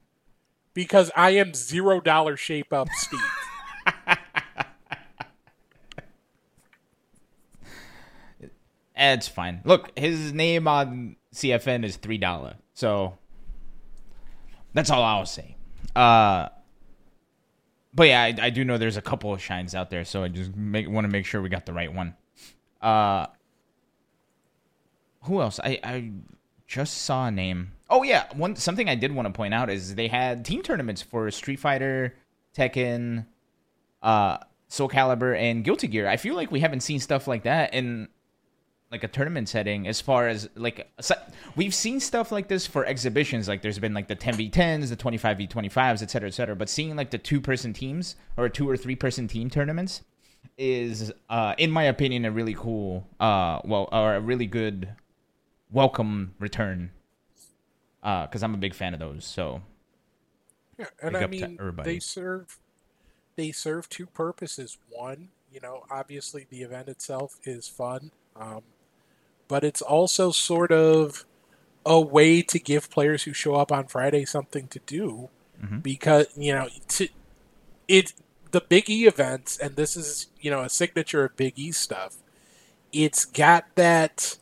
because 0.72 1.10
I 1.16 1.30
am 1.30 1.52
zero 1.54 2.00
dollar 2.00 2.36
shape 2.36 2.72
up 2.72 2.88
Steve. 2.92 3.20
it's 8.96 9.28
fine. 9.28 9.60
Look, 9.64 9.90
his 9.98 10.32
name 10.32 10.66
on 10.66 11.16
CFN 11.34 11.84
is 11.84 11.96
three 11.96 12.18
dollar, 12.18 12.54
so 12.74 13.18
that's 14.72 14.90
all 14.90 15.02
I'll 15.02 15.26
say. 15.26 15.56
Uh, 15.94 16.48
but 17.92 18.08
yeah, 18.08 18.22
I, 18.22 18.34
I, 18.40 18.50
do 18.50 18.64
know 18.64 18.78
there's 18.78 18.96
a 18.96 19.02
couple 19.02 19.32
of 19.32 19.42
shines 19.42 19.74
out 19.74 19.90
there, 19.90 20.04
so 20.04 20.22
I 20.22 20.28
just 20.28 20.52
want 20.54 21.04
to 21.04 21.08
make 21.08 21.26
sure 21.26 21.42
we 21.42 21.48
got 21.48 21.66
the 21.66 21.72
right 21.72 21.92
one. 21.92 22.14
Uh, 22.80 23.26
who 25.28 25.40
else? 25.40 25.60
I, 25.62 25.78
I 25.84 26.10
just 26.66 27.02
saw 27.02 27.26
a 27.26 27.30
name. 27.30 27.72
Oh 27.88 28.02
yeah, 28.02 28.26
one 28.34 28.56
something 28.56 28.88
I 28.88 28.94
did 28.94 29.12
want 29.12 29.26
to 29.26 29.32
point 29.32 29.54
out 29.54 29.70
is 29.70 29.94
they 29.94 30.08
had 30.08 30.44
team 30.44 30.62
tournaments 30.62 31.00
for 31.00 31.30
Street 31.30 31.58
Fighter, 31.58 32.14
Tekken, 32.56 33.26
uh, 34.02 34.38
Soul 34.68 34.88
Calibur, 34.88 35.38
and 35.38 35.64
Guilty 35.64 35.86
Gear. 35.88 36.08
I 36.08 36.16
feel 36.16 36.34
like 36.34 36.50
we 36.50 36.60
haven't 36.60 36.80
seen 36.80 37.00
stuff 37.00 37.26
like 37.26 37.44
that 37.44 37.72
in 37.72 38.08
like 38.90 39.04
a 39.04 39.08
tournament 39.08 39.48
setting 39.48 39.86
as 39.86 40.00
far 40.00 40.28
as 40.28 40.48
like 40.54 40.90
we've 41.56 41.74
seen 41.74 42.00
stuff 42.00 42.32
like 42.32 42.48
this 42.48 42.66
for 42.66 42.86
exhibitions 42.86 43.46
like 43.46 43.60
there's 43.60 43.78
been 43.78 43.92
like 43.92 44.08
the 44.08 44.16
10v10s 44.16 44.88
the 44.88 44.96
25v25s 44.96 46.02
etc 46.02 46.28
etc 46.28 46.56
but 46.56 46.70
seeing 46.70 46.96
like 46.96 47.10
the 47.10 47.18
two 47.18 47.38
person 47.38 47.74
teams 47.74 48.16
or 48.38 48.48
two 48.48 48.68
or 48.68 48.78
three 48.78 48.96
person 48.96 49.28
team 49.28 49.50
tournaments 49.50 50.02
is 50.56 51.12
uh 51.28 51.54
in 51.58 51.70
my 51.70 51.82
opinion 51.82 52.24
a 52.24 52.30
really 52.30 52.54
cool 52.54 53.06
uh 53.20 53.60
well 53.64 53.90
or 53.92 54.14
a 54.14 54.20
really 54.20 54.46
good 54.46 54.88
welcome 55.70 56.34
return 56.38 56.90
uh 58.02 58.26
because 58.26 58.42
i'm 58.42 58.54
a 58.54 58.58
big 58.58 58.74
fan 58.74 58.94
of 58.94 59.00
those 59.00 59.24
so 59.24 59.62
yeah 60.78 60.86
and 61.02 61.16
i 61.16 61.26
mean 61.26 61.58
they 61.84 61.98
serve 61.98 62.58
they 63.36 63.52
serve 63.52 63.88
two 63.88 64.06
purposes 64.06 64.78
one 64.88 65.28
you 65.52 65.60
know 65.60 65.84
obviously 65.90 66.46
the 66.50 66.62
event 66.62 66.88
itself 66.88 67.38
is 67.44 67.68
fun 67.68 68.10
um 68.36 68.62
but 69.48 69.64
it's 69.64 69.82
also 69.82 70.30
sort 70.30 70.70
of 70.70 71.24
a 71.84 71.98
way 71.98 72.42
to 72.42 72.58
give 72.58 72.90
players 72.90 73.24
who 73.24 73.32
show 73.32 73.54
up 73.54 73.72
on 73.72 73.86
Friday 73.86 74.24
something 74.26 74.68
to 74.68 74.78
do 74.80 75.30
mm-hmm. 75.60 75.78
because 75.78 76.26
you 76.36 76.52
know 76.52 76.68
to, 76.88 77.08
it 77.88 78.12
the 78.50 78.60
Big 78.60 78.88
E 78.88 79.06
events 79.06 79.58
and 79.58 79.74
this 79.74 79.96
is 79.96 80.26
you 80.40 80.50
know 80.50 80.60
a 80.60 80.68
signature 80.68 81.24
of 81.24 81.36
Big 81.36 81.58
E 81.58 81.72
stuff. 81.72 82.18
It's 82.92 83.24
got 83.24 83.64
that 83.74 84.36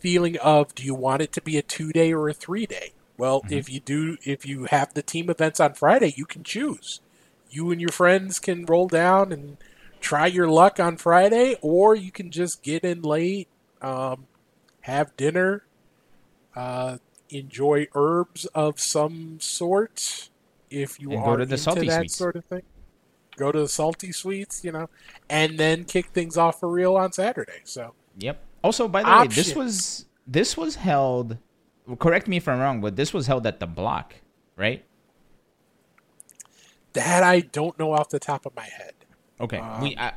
feeling 0.00 0.36
of 0.38 0.74
do 0.74 0.84
you 0.84 0.94
want 0.94 1.22
it 1.22 1.32
to 1.32 1.40
be 1.40 1.56
a 1.56 1.62
two 1.62 1.92
day 1.92 2.12
or 2.12 2.28
a 2.28 2.34
three 2.34 2.66
day? 2.66 2.92
Well, 3.16 3.40
mm-hmm. 3.40 3.54
if 3.54 3.70
you 3.70 3.80
do, 3.80 4.16
if 4.24 4.46
you 4.46 4.64
have 4.66 4.94
the 4.94 5.02
team 5.02 5.28
events 5.28 5.60
on 5.60 5.74
Friday, 5.74 6.14
you 6.16 6.24
can 6.24 6.44
choose. 6.44 7.00
You 7.50 7.70
and 7.70 7.80
your 7.80 7.90
friends 7.90 8.38
can 8.38 8.64
roll 8.66 8.88
down 8.88 9.32
and 9.32 9.56
try 10.00 10.26
your 10.26 10.48
luck 10.48 10.78
on 10.78 10.96
Friday, 10.96 11.56
or 11.60 11.94
you 11.94 12.12
can 12.12 12.30
just 12.30 12.62
get 12.62 12.84
in 12.84 13.02
late, 13.02 13.48
um, 13.82 14.26
have 14.82 15.16
dinner, 15.16 15.64
uh, 16.54 16.98
enjoy 17.30 17.88
herbs 17.94 18.46
of 18.46 18.78
some 18.78 19.38
sort 19.40 20.30
if 20.70 21.00
you 21.00 21.12
and 21.12 21.20
are 21.20 21.40
into 21.40 21.56
that 21.86 22.10
sort 22.10 22.36
of 22.36 22.44
thing. 22.44 22.62
Go 23.36 23.52
to 23.52 23.60
the 23.60 23.68
salty 23.68 24.12
sweets, 24.12 24.64
you 24.64 24.72
know, 24.72 24.88
and 25.28 25.58
then 25.58 25.84
kick 25.84 26.06
things 26.06 26.36
off 26.36 26.60
for 26.60 26.68
real 26.68 26.96
on 26.96 27.12
Saturday. 27.12 27.60
So. 27.64 27.94
Yep. 28.18 28.40
Also, 28.62 28.88
by 28.88 29.02
the 29.02 29.08
Options. 29.08 29.36
way, 29.36 29.42
this 29.42 29.54
was 29.54 30.06
this 30.26 30.56
was 30.56 30.76
held. 30.76 31.38
Correct 31.98 32.28
me 32.28 32.36
if 32.36 32.48
I'm 32.48 32.58
wrong, 32.58 32.80
but 32.80 32.96
this 32.96 33.14
was 33.14 33.26
held 33.26 33.46
at 33.46 33.60
the 33.60 33.66
block, 33.66 34.14
right? 34.56 34.84
That 36.92 37.22
I 37.22 37.40
don't 37.40 37.78
know 37.78 37.92
off 37.92 38.08
the 38.08 38.18
top 38.18 38.46
of 38.46 38.54
my 38.54 38.64
head. 38.64 38.94
Okay. 39.40 39.58
Um, 39.58 39.80
we 39.80 39.96
I, 39.96 40.12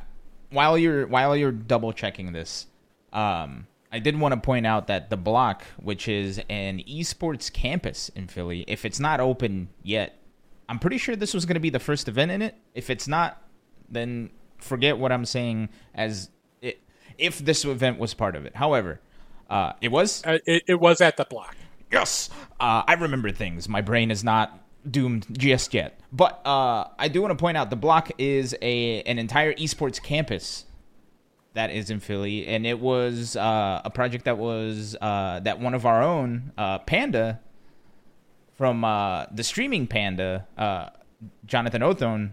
while 0.50 0.76
you're 0.76 1.06
while 1.06 1.36
you're 1.36 1.52
double 1.52 1.92
checking 1.92 2.32
this, 2.32 2.66
um, 3.12 3.66
I 3.90 3.98
did 3.98 4.18
want 4.18 4.32
to 4.34 4.40
point 4.40 4.66
out 4.66 4.86
that 4.88 5.10
the 5.10 5.16
block, 5.16 5.64
which 5.76 6.08
is 6.08 6.40
an 6.48 6.82
esports 6.88 7.52
campus 7.52 8.08
in 8.10 8.26
Philly, 8.26 8.64
if 8.66 8.84
it's 8.84 8.98
not 8.98 9.20
open 9.20 9.68
yet, 9.82 10.18
I'm 10.68 10.78
pretty 10.78 10.98
sure 10.98 11.14
this 11.14 11.34
was 11.34 11.44
going 11.44 11.54
to 11.54 11.60
be 11.60 11.70
the 11.70 11.78
first 11.78 12.08
event 12.08 12.30
in 12.30 12.42
it. 12.42 12.56
If 12.74 12.90
it's 12.90 13.06
not, 13.06 13.42
then 13.88 14.30
forget 14.58 14.96
what 14.96 15.12
I'm 15.12 15.26
saying 15.26 15.68
as 15.94 16.30
if 17.18 17.38
this 17.38 17.64
event 17.64 17.98
was 17.98 18.14
part 18.14 18.36
of 18.36 18.44
it. 18.46 18.56
However, 18.56 19.00
uh, 19.50 19.72
it 19.80 19.88
was. 19.88 20.24
Uh, 20.24 20.38
it, 20.46 20.62
it, 20.66 20.80
was 20.80 21.00
at 21.00 21.16
the 21.16 21.24
block. 21.24 21.56
Yes, 21.90 22.30
uh, 22.58 22.82
I 22.86 22.94
remember 22.94 23.30
things. 23.30 23.68
My 23.68 23.82
brain 23.82 24.10
is 24.10 24.24
not 24.24 24.58
doomed 24.90 25.26
just 25.32 25.74
yet. 25.74 26.00
But 26.12 26.44
uh, 26.46 26.88
I 26.98 27.08
do 27.08 27.22
want 27.22 27.32
to 27.32 27.40
point 27.40 27.56
out 27.56 27.70
the 27.70 27.76
block 27.76 28.10
is 28.18 28.56
a 28.62 29.02
an 29.02 29.18
entire 29.18 29.52
esports 29.54 30.02
campus 30.02 30.66
that 31.54 31.70
is 31.70 31.90
in 31.90 32.00
Philly, 32.00 32.46
and 32.46 32.66
it 32.66 32.78
was 32.80 33.36
uh, 33.36 33.82
a 33.84 33.90
project 33.90 34.24
that 34.24 34.38
was 34.38 34.96
uh, 35.00 35.40
that 35.40 35.60
one 35.60 35.74
of 35.74 35.86
our 35.86 36.02
own 36.02 36.52
uh, 36.56 36.78
Panda 36.78 37.40
from 38.56 38.84
uh, 38.84 39.26
the 39.32 39.42
streaming 39.42 39.86
Panda, 39.86 40.46
uh, 40.56 40.90
Jonathan 41.46 41.82
Othone. 41.82 42.32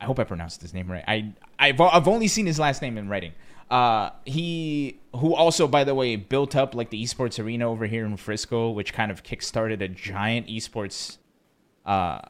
I 0.00 0.04
hope 0.04 0.20
I 0.20 0.24
pronounced 0.24 0.62
his 0.62 0.72
name 0.72 0.90
right. 0.90 1.04
I 1.08 1.32
I've 1.58 1.80
I've 1.80 2.06
only 2.06 2.28
seen 2.28 2.46
his 2.46 2.58
last 2.58 2.82
name 2.82 2.96
in 2.98 3.08
writing. 3.08 3.32
Uh, 3.70 4.10
he 4.24 4.98
who 5.16 5.34
also, 5.34 5.68
by 5.68 5.84
the 5.84 5.94
way, 5.94 6.16
built 6.16 6.56
up 6.56 6.74
like 6.74 6.90
the 6.90 7.02
esports 7.02 7.42
arena 7.42 7.68
over 7.68 7.86
here 7.86 8.06
in 8.06 8.16
Frisco, 8.16 8.70
which 8.70 8.92
kind 8.92 9.10
of 9.10 9.22
kickstarted 9.22 9.82
a 9.82 9.88
giant 9.88 10.46
esports 10.46 11.18
uh, 11.84 12.20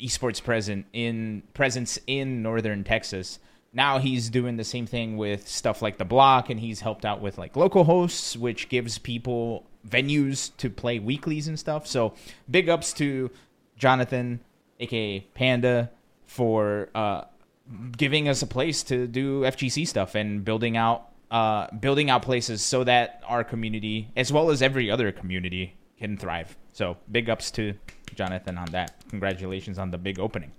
esports 0.00 0.42
present 0.42 0.86
in 0.92 1.42
presence 1.54 1.98
in 2.06 2.42
northern 2.42 2.84
Texas. 2.84 3.38
Now 3.72 3.98
he's 3.98 4.30
doing 4.30 4.56
the 4.56 4.64
same 4.64 4.86
thing 4.86 5.16
with 5.16 5.48
stuff 5.48 5.80
like 5.80 5.98
the 5.98 6.04
block 6.04 6.50
and 6.50 6.58
he's 6.58 6.80
helped 6.80 7.04
out 7.04 7.20
with 7.20 7.38
like 7.38 7.54
local 7.56 7.84
hosts 7.84 8.36
which 8.36 8.68
gives 8.68 8.98
people 8.98 9.64
venues 9.88 10.50
to 10.56 10.68
play 10.68 10.98
weeklies 10.98 11.46
and 11.46 11.58
stuff. 11.58 11.86
So 11.86 12.14
big 12.50 12.68
ups 12.68 12.92
to 12.94 13.30
jonathan 13.76 14.40
aka 14.80 15.20
panda 15.34 15.90
for 16.26 16.88
uh, 16.94 17.22
giving 17.96 18.28
us 18.28 18.42
a 18.42 18.46
place 18.46 18.82
to 18.82 19.06
do 19.06 19.42
fgc 19.42 19.86
stuff 19.86 20.14
and 20.14 20.44
building 20.44 20.76
out 20.76 21.06
uh, 21.30 21.70
building 21.76 22.10
out 22.10 22.22
places 22.22 22.60
so 22.60 22.82
that 22.82 23.22
our 23.26 23.44
community 23.44 24.10
as 24.16 24.32
well 24.32 24.50
as 24.50 24.62
every 24.62 24.90
other 24.90 25.12
community 25.12 25.74
can 25.96 26.16
thrive 26.16 26.56
so 26.72 26.96
big 27.10 27.30
ups 27.30 27.50
to 27.50 27.74
jonathan 28.14 28.58
on 28.58 28.66
that 28.72 28.94
congratulations 29.08 29.78
on 29.78 29.90
the 29.90 29.98
big 29.98 30.18
opening 30.18 30.50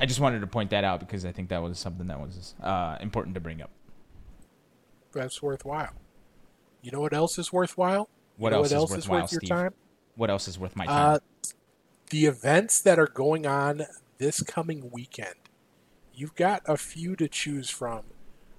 I 0.00 0.06
just 0.06 0.18
wanted 0.18 0.40
to 0.40 0.46
point 0.46 0.70
that 0.70 0.82
out 0.82 0.98
because 0.98 1.26
I 1.26 1.32
think 1.32 1.50
that 1.50 1.62
was 1.62 1.78
something 1.78 2.06
that 2.06 2.18
was 2.18 2.54
uh, 2.62 2.96
important 3.02 3.34
to 3.34 3.40
bring 3.40 3.60
up. 3.60 3.70
That's 5.12 5.42
worthwhile. 5.42 5.92
You 6.80 6.90
know 6.90 7.00
what 7.00 7.12
else 7.12 7.38
is 7.38 7.52
worthwhile? 7.52 8.08
What, 8.38 8.54
else, 8.54 8.70
what 8.70 8.76
else, 8.76 8.90
is, 8.92 8.96
is 8.98 9.08
worth 9.08 9.28
Steve? 9.28 9.42
your 9.42 9.58
time? 9.58 9.74
What 10.16 10.30
else 10.30 10.48
is 10.48 10.58
worth 10.58 10.74
my 10.74 10.86
time? 10.86 11.16
Uh, 11.16 11.18
the 12.08 12.24
events 12.24 12.80
that 12.80 12.98
are 12.98 13.06
going 13.06 13.46
on 13.46 13.82
this 14.20 14.42
coming 14.42 14.90
weekend. 14.92 15.34
You've 16.14 16.36
got 16.36 16.62
a 16.66 16.76
few 16.76 17.16
to 17.16 17.26
choose 17.26 17.70
from, 17.70 18.02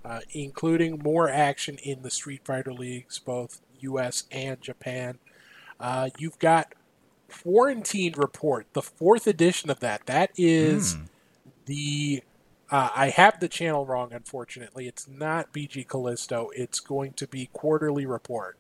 uh, 0.04 0.22
including 0.32 1.00
more 1.00 1.30
action 1.30 1.78
in 1.78 2.02
the 2.02 2.10
Street 2.10 2.42
Fighter 2.44 2.74
leagues, 2.74 3.20
both 3.20 3.62
U.S. 3.80 4.24
and 4.32 4.60
Japan. 4.60 5.20
Uh, 5.80 6.10
you've 6.18 6.40
got 6.40 6.74
Quarantine 7.30 8.16
Report, 8.18 8.66
the 8.74 8.82
fourth 8.82 9.28
edition 9.28 9.70
of 9.70 9.80
that. 9.80 10.06
That 10.08 10.32
is 10.36 10.96
mm 10.96 11.08
the 11.66 12.24
uh, 12.70 12.90
I 12.96 13.10
have 13.10 13.40
the 13.40 13.50
channel 13.50 13.86
wrong, 13.86 14.14
unfortunately. 14.14 14.88
It's 14.88 15.08
not 15.08 15.54
BG 15.54 15.88
Callisto. 15.88 16.50
It's 16.56 16.80
going 16.80 17.14
to 17.14 17.28
be 17.28 17.50
quarterly 17.52 18.06
report 18.06 18.58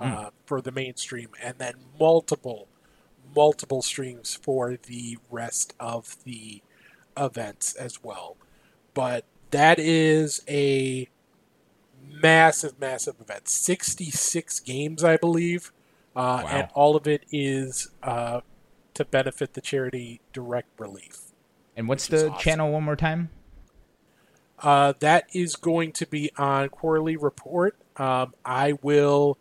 uh, 0.00 0.04
mm. 0.04 0.30
for 0.44 0.60
the 0.60 0.72
mainstream, 0.72 1.30
and 1.42 1.58
then 1.58 1.74
multiple, 1.98 2.68
multiple 3.36 3.82
streams 3.82 4.34
for 4.34 4.76
the 4.76 5.18
rest 5.30 5.74
of 5.78 6.16
the 6.24 6.62
events 7.16 7.74
as 7.74 8.02
well. 8.02 8.36
But 8.94 9.24
that 9.50 9.78
is 9.78 10.42
a 10.48 11.08
massive, 12.02 12.80
massive 12.80 13.20
event. 13.20 13.48
Sixty-six 13.48 14.60
games, 14.60 15.04
I 15.04 15.16
believe, 15.16 15.72
uh, 16.16 16.42
wow. 16.42 16.50
and 16.50 16.68
all 16.74 16.96
of 16.96 17.06
it 17.06 17.24
is 17.30 17.90
uh, 18.02 18.40
to 18.94 19.04
benefit 19.04 19.52
the 19.52 19.60
charity 19.60 20.20
Direct 20.32 20.68
Relief. 20.80 21.32
And 21.76 21.88
what's 21.88 22.08
the 22.08 22.30
awesome. 22.30 22.38
channel 22.38 22.72
one 22.72 22.84
more 22.84 22.96
time? 22.96 23.28
Uh, 24.58 24.94
that 25.00 25.26
is 25.34 25.54
going 25.54 25.92
to 25.92 26.06
be 26.06 26.30
on 26.38 26.70
Quarterly 26.70 27.16
Report. 27.16 27.76
Um, 27.98 28.34
I 28.44 28.78
will 28.80 29.36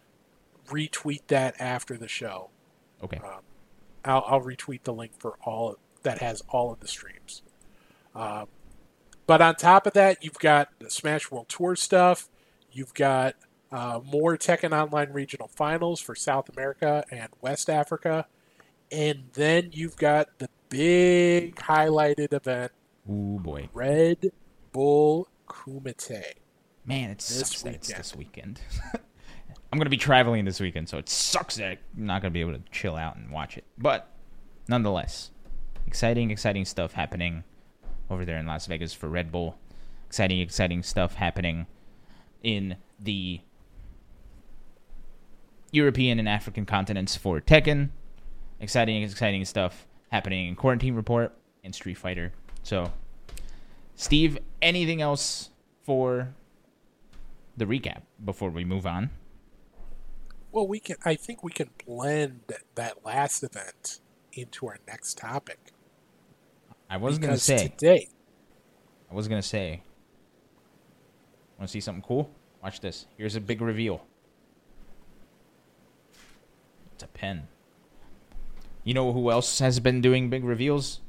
retweet 0.68 1.22
that 1.28 1.56
after 1.58 1.96
the 1.98 2.10
show. 2.10 2.50
Okay. 3.02 3.20
Um, 3.20 3.40
I'll, 4.06 4.24
I'll, 4.28 4.42
retweet 4.42 4.84
the 4.84 4.94
link 4.94 5.12
for 5.20 5.36
all 5.44 5.78
that 6.04 6.20
has 6.20 6.42
all 6.50 6.72
of 6.72 6.80
the 6.80 6.88
streams. 6.88 7.42
Um, 8.14 8.48
but 9.28 9.42
on 9.42 9.56
top 9.56 9.88
of 9.88 9.94
that, 9.94 10.24
you've 10.24 10.40
got 10.40 10.70
the 10.80 10.90
Smash 10.90 11.32
World 11.32 11.50
Tour 11.50 11.76
stuff. 11.76 12.30
You've 12.72 12.94
got 12.94 13.36
uh, 13.72 14.00
more 14.04 14.38
Tekken 14.38 14.72
Online 14.72 15.12
regional 15.12 15.48
finals 15.48 16.00
for 16.00 16.16
South 16.16 16.50
America 16.50 17.04
and 17.12 17.30
West 17.42 17.70
Africa. 17.70 18.28
And 18.92 19.26
then 19.34 19.72
you've 19.74 19.98
got 19.98 20.38
the 20.38 20.50
big 20.70 21.56
highlighted 21.56 22.34
event. 22.34 22.72
Ooh 23.10 23.40
boy. 23.42 23.70
Red 23.74 24.32
Bull 24.72 25.28
Kumite. 25.48 26.34
Man, 26.86 27.10
it 27.10 27.18
this 27.18 27.40
sucks 27.40 27.64
weekend. 27.64 27.76
it's 27.82 27.94
this 27.94 28.16
weekend. 28.16 28.62
I'm 29.76 29.80
gonna 29.80 29.90
be 29.90 29.98
traveling 29.98 30.46
this 30.46 30.62
weekend, 30.62 30.88
so 30.88 30.98
it 30.98 31.10
sucks 31.10 31.58
that 31.58 31.80
I'm 31.98 32.06
not 32.06 32.22
gonna 32.22 32.32
be 32.32 32.40
able 32.40 32.54
to 32.54 32.62
chill 32.72 32.96
out 32.96 33.18
and 33.18 33.30
watch 33.30 33.58
it. 33.58 33.66
But 33.78 34.10
nonetheless, 34.70 35.32
exciting, 35.86 36.32
exciting 36.32 36.64
stuff 36.64 36.94
happening 36.94 37.44
over 38.10 38.24
there 38.24 38.38
in 38.38 38.46
Las 38.46 38.68
Vegas 38.68 38.94
for 38.94 39.10
Red 39.10 39.34
Bull. 39.34 39.58
Exciting, 40.08 40.40
exciting 40.40 40.82
stuff 40.82 41.16
happening 41.16 41.68
in 42.42 42.78
the 43.02 43.42
European 45.72 46.20
and 46.20 46.30
African 46.30 46.66
continents 46.66 47.18
for 47.18 47.42
Tekken. 47.42 47.90
Exciting, 48.62 49.04
exciting 49.04 49.44
stuff 49.44 49.88
happening 50.10 50.48
in 50.48 50.56
Quarantine 50.56 50.96
Report 50.96 51.38
and 51.66 51.76
Street 51.76 51.98
Fighter. 51.98 52.32
So, 52.64 52.94
Steve, 53.98 54.38
anything 54.62 55.02
else 55.02 55.50
for 55.84 56.34
the 57.58 57.66
recap 57.66 58.04
before 58.24 58.50
we 58.50 58.64
move 58.64 58.88
on? 58.88 59.10
Well, 60.56 60.70
we 60.70 60.80
can. 60.80 60.96
I 61.04 61.16
think 61.16 61.44
we 61.44 61.52
can 61.52 61.70
blend 61.86 62.40
that 62.76 63.04
last 63.04 63.44
event 63.44 64.00
into 64.32 64.68
our 64.68 64.78
next 64.88 65.18
topic. 65.18 65.60
I 66.90 66.96
was 66.96 67.18
gonna 67.18 67.38
say 67.38 67.68
today. 67.78 68.08
I 69.12 69.14
was 69.14 69.28
gonna 69.28 69.42
say. 69.42 69.84
Want 71.60 71.68
to 71.68 71.74
see 71.74 71.82
something 71.82 72.02
cool? 72.02 72.32
Watch 72.64 72.80
this. 72.80 73.06
Here's 73.18 73.36
a 73.36 73.42
big 73.42 73.60
reveal. 73.60 74.06
It's 76.94 77.04
a 77.04 77.08
pen. 77.08 77.50
You 78.86 78.94
know 78.94 79.12
who 79.12 79.30
else 79.32 79.60
has 79.60 79.82
been 79.82 80.00
doing 80.00 80.30
big 80.30 80.46
reveals? 80.46 81.02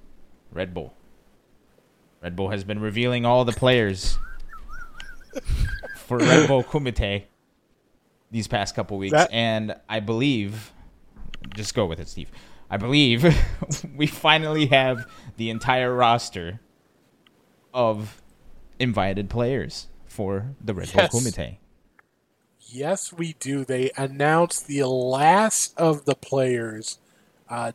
Red 0.51 0.75
Bull. 0.75 0.93
Red 2.21 2.35
Bull 2.35 2.51
has 2.51 2.65
been 2.65 2.81
revealing 2.81 3.25
all 3.25 3.45
the 3.45 3.53
players 3.53 4.19
for 5.99 6.19
Red 6.19 6.49
Bull 6.49 6.65
Kumite 6.65 7.27
these 8.31 8.49
past 8.49 8.75
couple 8.75 8.99
weeks, 8.99 9.13
that- 9.13 9.31
and 9.33 9.77
I 9.89 10.01
believe, 10.01 10.73
just 11.55 11.75
go 11.75 11.87
with 11.87 12.01
it, 12.01 12.09
Steve. 12.09 12.31
I 12.69 12.77
believe 12.77 13.25
we 13.97 14.07
finally 14.07 14.67
have 14.67 15.07
the 15.37 15.51
entire 15.51 15.95
roster 15.95 16.61
of 17.73 18.21
invited 18.79 19.31
players 19.31 19.87
for 20.07 20.55
the 20.61 20.75
Red 20.75 20.91
yes. 20.95 21.11
Bull 21.13 21.21
Kumite. 21.21 21.59
Yes, 22.59 23.13
we 23.13 23.35
do. 23.35 23.65
They 23.65 23.91
announced 23.97 24.67
the 24.67 24.83
last 24.85 25.79
of 25.79 26.05
the 26.05 26.17
players 26.17 26.99
uh, 27.49 27.73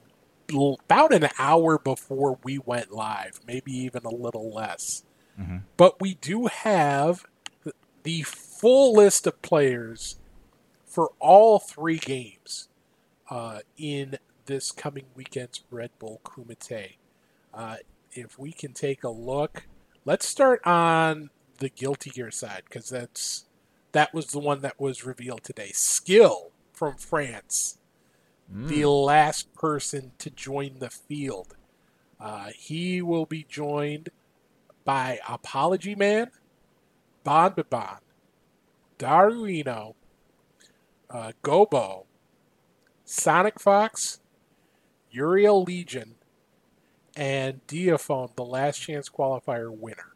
about 0.53 1.13
an 1.13 1.29
hour 1.39 1.77
before 1.77 2.37
we 2.43 2.57
went 2.57 2.91
live, 2.91 3.39
maybe 3.47 3.71
even 3.71 4.03
a 4.03 4.13
little 4.13 4.53
less. 4.53 5.03
Mm-hmm. 5.39 5.57
But 5.77 6.01
we 6.01 6.15
do 6.15 6.47
have 6.47 7.25
the 8.03 8.23
full 8.23 8.93
list 8.93 9.25
of 9.27 9.41
players 9.41 10.17
for 10.91 11.13
all 11.19 11.57
three 11.57 11.97
games 11.97 12.67
uh, 13.29 13.59
in 13.77 14.17
this 14.45 14.73
coming 14.73 15.05
weekend's 15.15 15.63
Red 15.71 15.91
Bull 15.99 16.19
Kumite. 16.25 16.97
Uh, 17.53 17.77
if 18.11 18.37
we 18.37 18.51
can 18.51 18.73
take 18.73 19.05
a 19.05 19.09
look, 19.09 19.67
let's 20.03 20.27
start 20.27 20.59
on 20.67 21.29
the 21.59 21.69
Guilty 21.69 22.09
Gear 22.09 22.29
side 22.29 22.63
because 22.65 22.89
that's 22.89 23.45
that 23.93 24.13
was 24.13 24.27
the 24.27 24.39
one 24.39 24.61
that 24.61 24.79
was 24.81 25.05
revealed 25.05 25.45
today. 25.45 25.71
Skill 25.73 26.51
from 26.73 26.95
France, 26.95 27.77
mm. 28.53 28.67
the 28.67 28.85
last 28.85 29.53
person 29.53 30.11
to 30.17 30.29
join 30.29 30.79
the 30.79 30.89
field. 30.89 31.55
Uh, 32.19 32.49
he 32.53 33.01
will 33.01 33.25
be 33.25 33.45
joined 33.47 34.09
by 34.83 35.19
Apology 35.27 35.95
Man, 35.95 36.31
Bon 37.23 37.53
Bon, 37.69 37.97
Daruino, 38.99 39.95
uh, 41.11 41.31
Gobo, 41.43 42.05
Sonic 43.03 43.59
Fox, 43.59 44.19
Uriel 45.11 45.63
Legion, 45.63 46.15
and 47.15 47.65
Diaphone, 47.67 48.35
the 48.35 48.45
last 48.45 48.79
chance 48.79 49.09
qualifier 49.09 49.69
winner. 49.69 50.15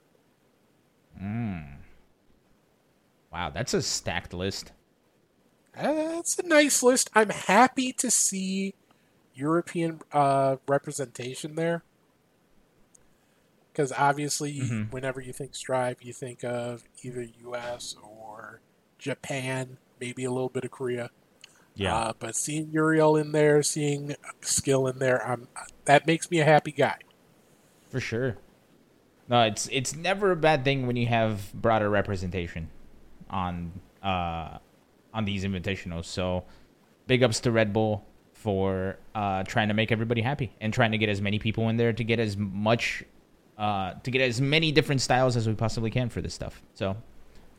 Mm. 1.22 1.78
Wow, 3.32 3.50
that's 3.50 3.74
a 3.74 3.82
stacked 3.82 4.34
list. 4.34 4.72
That's 5.76 6.40
a 6.40 6.48
nice 6.48 6.82
list. 6.82 7.10
I'm 7.14 7.30
happy 7.30 7.92
to 7.94 8.10
see 8.10 8.76
European 9.34 10.00
uh, 10.14 10.58
representation 10.68 11.56
there. 11.56 11.84
Because 13.72 13.92
obviously, 13.92 14.60
mm-hmm. 14.60 14.84
whenever 14.84 15.20
you 15.20 15.34
think 15.34 15.54
Strive, 15.54 16.02
you 16.02 16.14
think 16.14 16.46
of 16.46 16.86
either 17.04 17.28
US 17.44 17.98
or 18.02 18.62
Japan, 18.98 19.78
maybe 20.00 20.24
a 20.26 20.32
little 20.32 20.50
bit 20.50 20.64
of 20.64 20.72
Korea. 20.72 21.10
Yeah. 21.76 21.96
Uh, 21.96 22.14
but 22.18 22.36
seeing 22.36 22.72
Uriel 22.72 23.18
in 23.18 23.32
there, 23.32 23.62
seeing 23.62 24.16
skill 24.42 24.88
in 24.88 25.00
there, 25.00 25.26
I'm, 25.28 25.48
that 25.86 26.08
makes 26.08 26.32
me 26.32 26.40
a 26.40 26.46
happy 26.46 26.72
guy. 26.72 26.98
For 27.90 28.00
sure. 28.00 28.38
No, 29.28 29.42
it's 29.42 29.68
it's 29.72 29.96
never 29.96 30.32
a 30.32 30.36
bad 30.36 30.64
thing 30.64 30.86
when 30.86 30.96
you 30.96 31.08
have 31.08 31.52
broader 31.54 31.90
representation 31.90 32.70
on 33.30 33.72
uh, 34.04 34.60
on 35.14 35.26
these 35.26 35.44
invitationals. 35.44 36.06
So, 36.06 36.44
big 37.08 37.24
ups 37.24 37.40
to 37.42 37.52
Red 37.52 37.74
Bull 37.74 38.06
for 38.34 39.00
uh, 39.16 39.44
trying 39.44 39.70
to 39.70 39.74
make 39.74 39.92
everybody 39.92 40.22
happy 40.22 40.54
and 40.62 40.72
trying 40.72 40.92
to 40.92 41.00
get 41.00 41.10
as 41.10 41.22
many 41.22 41.40
people 41.40 41.70
in 41.70 41.78
there 41.78 41.92
to 41.92 42.04
get 42.04 42.20
as 42.20 42.38
much 42.38 43.04
uh, 43.58 43.94
to 44.04 44.12
get 44.12 44.22
as 44.22 44.40
many 44.40 44.72
different 44.72 45.02
styles 45.02 45.36
as 45.36 45.48
we 45.48 45.56
possibly 45.56 45.90
can 45.90 46.10
for 46.10 46.22
this 46.22 46.34
stuff. 46.34 46.62
So, 46.76 46.96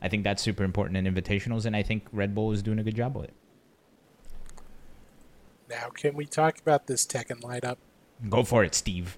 I 0.01 0.09
think 0.09 0.23
that's 0.23 0.41
super 0.41 0.63
important 0.63 0.97
in 0.97 1.13
invitationals, 1.13 1.65
and 1.65 1.75
I 1.75 1.83
think 1.83 2.05
Red 2.11 2.35
Bull 2.35 2.51
is 2.51 2.61
doing 2.61 2.79
a 2.79 2.83
good 2.83 2.95
job 2.95 3.15
with 3.15 3.25
it. 3.25 3.33
Now, 5.69 5.89
can 5.89 6.15
we 6.15 6.25
talk 6.25 6.59
about 6.59 6.87
this 6.87 7.05
Tekken 7.05 7.41
lineup? 7.41 7.77
Go 8.29 8.43
for 8.43 8.63
it, 8.63 8.73
Steve 8.73 9.17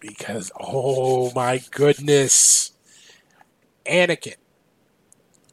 because 0.00 0.50
oh 0.58 1.32
my 1.34 1.60
goodness, 1.70 2.72
Anakin, 3.84 4.36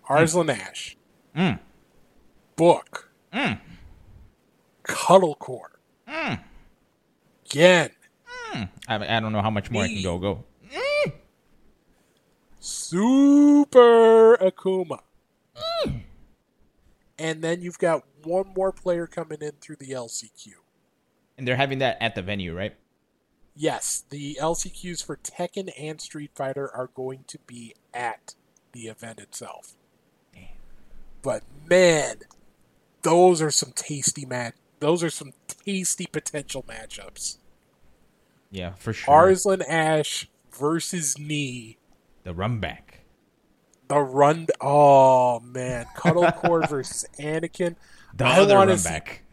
Arslan 0.07 0.47
mm. 0.47 0.59
Ash, 0.59 0.97
mm. 1.35 1.59
Book, 2.55 3.11
mm. 3.33 3.59
Cuddlecore, 4.83 5.71
mm. 6.07 6.39
Gen. 7.45 7.89
Mm. 8.53 8.69
I, 8.87 9.17
I 9.17 9.19
don't 9.19 9.31
know 9.31 9.41
how 9.41 9.49
much 9.49 9.71
more 9.71 9.83
me. 9.83 9.91
I 9.91 9.93
can 9.95 10.03
go. 10.03 10.17
Go. 10.19 10.43
Super 12.93 14.37
Akuma. 14.37 14.99
Mm. 15.83 16.01
And 17.17 17.43
then 17.43 17.63
you've 17.63 17.79
got 17.79 18.03
one 18.23 18.53
more 18.55 18.71
player 18.71 19.07
coming 19.07 19.39
in 19.41 19.53
through 19.59 19.77
the 19.77 19.89
LCQ. 19.89 20.49
And 21.35 21.47
they're 21.47 21.55
having 21.55 21.79
that 21.79 21.97
at 21.99 22.13
the 22.13 22.21
venue, 22.21 22.55
right? 22.55 22.75
Yes, 23.55 24.03
the 24.11 24.37
LCQs 24.39 25.03
for 25.03 25.17
Tekken 25.17 25.71
and 25.75 25.99
Street 25.99 26.29
Fighter 26.35 26.69
are 26.71 26.91
going 26.93 27.23
to 27.29 27.39
be 27.47 27.73
at 27.95 28.35
the 28.73 28.81
event 28.81 29.19
itself. 29.19 29.73
But 31.23 31.41
man, 31.67 32.17
those 33.01 33.41
are 33.41 33.49
some 33.49 33.71
tasty 33.73 34.25
match. 34.25 34.53
Those 34.81 35.01
are 35.01 35.09
some 35.09 35.33
tasty 35.47 36.05
potential 36.05 36.61
matchups. 36.61 37.37
Yeah, 38.51 38.73
for 38.73 38.93
sure. 38.93 39.11
Arslan 39.11 39.63
Ash 39.63 40.27
versus 40.51 41.17
Knee. 41.17 41.79
The 42.23 42.35
run 42.35 42.59
back. 42.59 42.82
The 43.87 43.99
run. 43.99 44.47
Oh 44.61 45.39
man, 45.41 45.85
Cuddlecore 45.95 46.67
versus 46.69 47.05
Anakin. 47.19 47.75
The 48.15 48.25
I 48.25 48.39
other 48.39 48.55
run 48.55 48.77
back. 48.83 49.23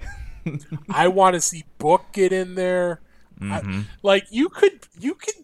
I 0.90 1.08
want 1.08 1.34
to 1.34 1.40
see 1.40 1.64
Book 1.78 2.06
get 2.12 2.32
in 2.32 2.54
there. 2.54 3.00
Mm-hmm. 3.40 3.80
I, 3.80 3.84
like 4.02 4.26
you 4.30 4.48
could 4.48 4.86
you 4.98 5.14
could 5.14 5.34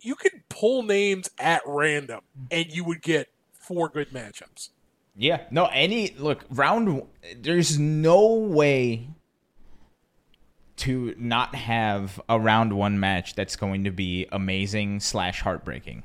you 0.00 0.14
could 0.14 0.48
pull 0.48 0.82
names 0.82 1.30
at 1.38 1.62
random 1.66 2.20
and 2.50 2.70
you 2.70 2.84
would 2.84 3.02
get 3.02 3.28
four 3.52 3.88
good 3.88 4.10
matchups. 4.10 4.70
Yeah. 5.16 5.42
No, 5.50 5.66
any 5.66 6.14
look, 6.18 6.44
round 6.50 7.02
there's 7.36 7.78
no 7.78 8.26
way 8.34 9.08
to 10.76 11.14
not 11.16 11.54
have 11.54 12.20
a 12.28 12.38
round 12.38 12.72
one 12.72 12.98
match 12.98 13.34
that's 13.34 13.56
going 13.56 13.84
to 13.84 13.90
be 13.90 14.26
amazing 14.32 15.00
slash 15.00 15.40
heartbreaking. 15.40 16.02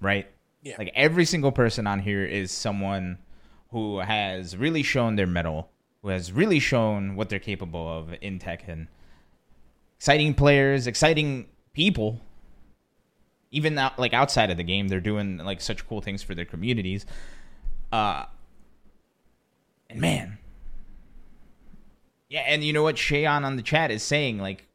Right? 0.00 0.26
Yeah. 0.62 0.74
Like 0.78 0.92
every 0.94 1.24
single 1.24 1.52
person 1.52 1.86
on 1.86 2.00
here 2.00 2.24
is 2.24 2.50
someone 2.50 3.18
who 3.70 3.98
has 3.98 4.56
really 4.56 4.82
shown 4.82 5.16
their 5.16 5.26
metal, 5.26 5.70
who 6.02 6.08
has 6.08 6.32
really 6.32 6.58
shown 6.58 7.16
what 7.16 7.28
they're 7.28 7.38
capable 7.38 7.88
of 7.88 8.14
in 8.20 8.38
Tekken 8.38 8.88
exciting 9.98 10.32
players, 10.32 10.86
exciting 10.86 11.46
people. 11.72 12.20
Even 13.50 13.76
out, 13.78 13.98
like 13.98 14.12
outside 14.12 14.50
of 14.50 14.56
the 14.56 14.62
game, 14.62 14.88
they're 14.88 15.00
doing 15.00 15.38
like 15.38 15.60
such 15.60 15.86
cool 15.88 16.00
things 16.00 16.22
for 16.22 16.34
their 16.34 16.44
communities. 16.44 17.06
Uh, 17.90 18.24
and 19.88 20.00
man, 20.00 20.38
yeah, 22.28 22.40
and 22.40 22.62
you 22.62 22.74
know 22.74 22.82
what 22.82 22.96
Shayon 22.96 23.44
on 23.44 23.56
the 23.56 23.62
chat 23.62 23.90
is 23.90 24.02
saying 24.02 24.38
like 24.38 24.67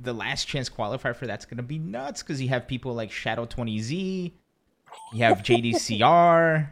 the 0.00 0.12
last 0.12 0.46
chance 0.46 0.68
qualifier 0.68 1.14
for 1.14 1.26
that's 1.26 1.44
gonna 1.44 1.62
be 1.62 1.78
nuts 1.78 2.22
because 2.22 2.40
you 2.40 2.48
have 2.48 2.66
people 2.66 2.94
like 2.94 3.10
Shadow 3.10 3.46
Twenty 3.46 3.80
Z, 3.80 4.34
you 5.12 5.24
have 5.24 5.38
JDCR. 5.38 6.70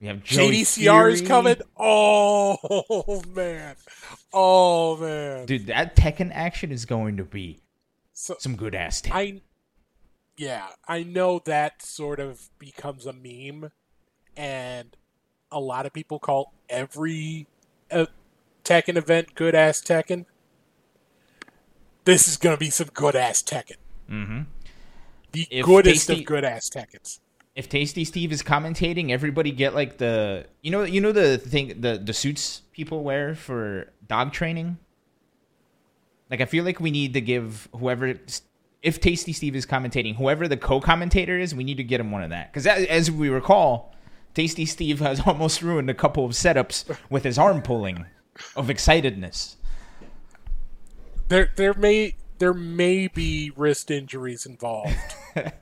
you 0.00 0.08
have 0.08 0.22
Joey 0.22 0.62
JDCR 0.62 0.74
Fury. 0.74 1.12
is 1.12 1.22
coming. 1.22 1.56
Oh 1.76 3.22
man, 3.34 3.76
oh 4.32 4.96
man, 4.96 5.46
dude, 5.46 5.66
that 5.66 5.96
Tekken 5.96 6.30
action 6.32 6.72
is 6.72 6.84
going 6.84 7.16
to 7.16 7.24
be 7.24 7.60
so, 8.12 8.36
some 8.38 8.56
good 8.56 8.74
ass. 8.74 9.02
I, 9.10 9.42
yeah, 10.36 10.68
I 10.88 11.02
know 11.02 11.40
that 11.44 11.82
sort 11.82 12.20
of 12.20 12.48
becomes 12.58 13.06
a 13.06 13.12
meme, 13.12 13.70
and 14.36 14.96
a 15.50 15.60
lot 15.60 15.86
of 15.86 15.92
people 15.92 16.18
call 16.18 16.54
every 16.68 17.46
uh, 17.90 18.06
Tekken 18.64 18.96
event 18.96 19.34
good 19.34 19.54
ass 19.54 19.80
Tekken. 19.80 20.26
This 22.04 22.28
is 22.28 22.36
going 22.36 22.54
to 22.54 22.60
be 22.60 22.70
some 22.70 22.88
good 22.92 23.16
ass 23.16 23.42
Tekken. 23.42 23.76
Mm-hmm. 24.10 24.40
The 25.32 25.48
If 25.50 25.66
goodest 25.66 26.06
Tasty- 26.06 26.22
of 26.22 26.26
good 26.26 26.44
ass 26.44 26.68
Tekkens. 26.70 27.20
If 27.54 27.68
Tasty 27.68 28.04
Steve 28.04 28.32
is 28.32 28.42
commentating, 28.42 29.10
everybody 29.10 29.52
get 29.52 29.74
like 29.76 29.98
the 29.98 30.46
you 30.60 30.72
know 30.72 30.82
you 30.82 31.00
know 31.00 31.12
the 31.12 31.38
thing 31.38 31.80
the 31.80 31.98
the 31.98 32.12
suits 32.12 32.62
people 32.72 33.04
wear 33.04 33.34
for 33.36 33.92
dog 34.08 34.32
training. 34.32 34.76
Like 36.30 36.40
I 36.40 36.46
feel 36.46 36.64
like 36.64 36.80
we 36.80 36.90
need 36.90 37.14
to 37.14 37.20
give 37.20 37.68
whoever 37.78 38.14
if 38.82 39.00
Tasty 39.00 39.32
Steve 39.32 39.54
is 39.54 39.66
commentating, 39.66 40.16
whoever 40.16 40.48
the 40.48 40.56
co-commentator 40.56 41.38
is, 41.38 41.54
we 41.54 41.62
need 41.64 41.76
to 41.76 41.84
get 41.84 42.00
him 42.00 42.10
one 42.10 42.24
of 42.24 42.30
that 42.30 42.52
because 42.52 42.66
as 42.66 43.08
we 43.08 43.28
recall, 43.28 43.94
Tasty 44.34 44.66
Steve 44.66 44.98
has 44.98 45.20
almost 45.26 45.62
ruined 45.62 45.88
a 45.88 45.94
couple 45.94 46.24
of 46.24 46.32
setups 46.32 46.84
with 47.08 47.22
his 47.22 47.38
arm 47.38 47.62
pulling 47.62 48.04
of 48.56 48.66
excitedness. 48.66 49.54
There, 51.28 51.50
there 51.56 51.74
may 51.74 52.16
there 52.38 52.54
may 52.54 53.08
be 53.08 53.52
wrist 53.56 53.90
injuries 53.90 54.46
involved. 54.46 54.96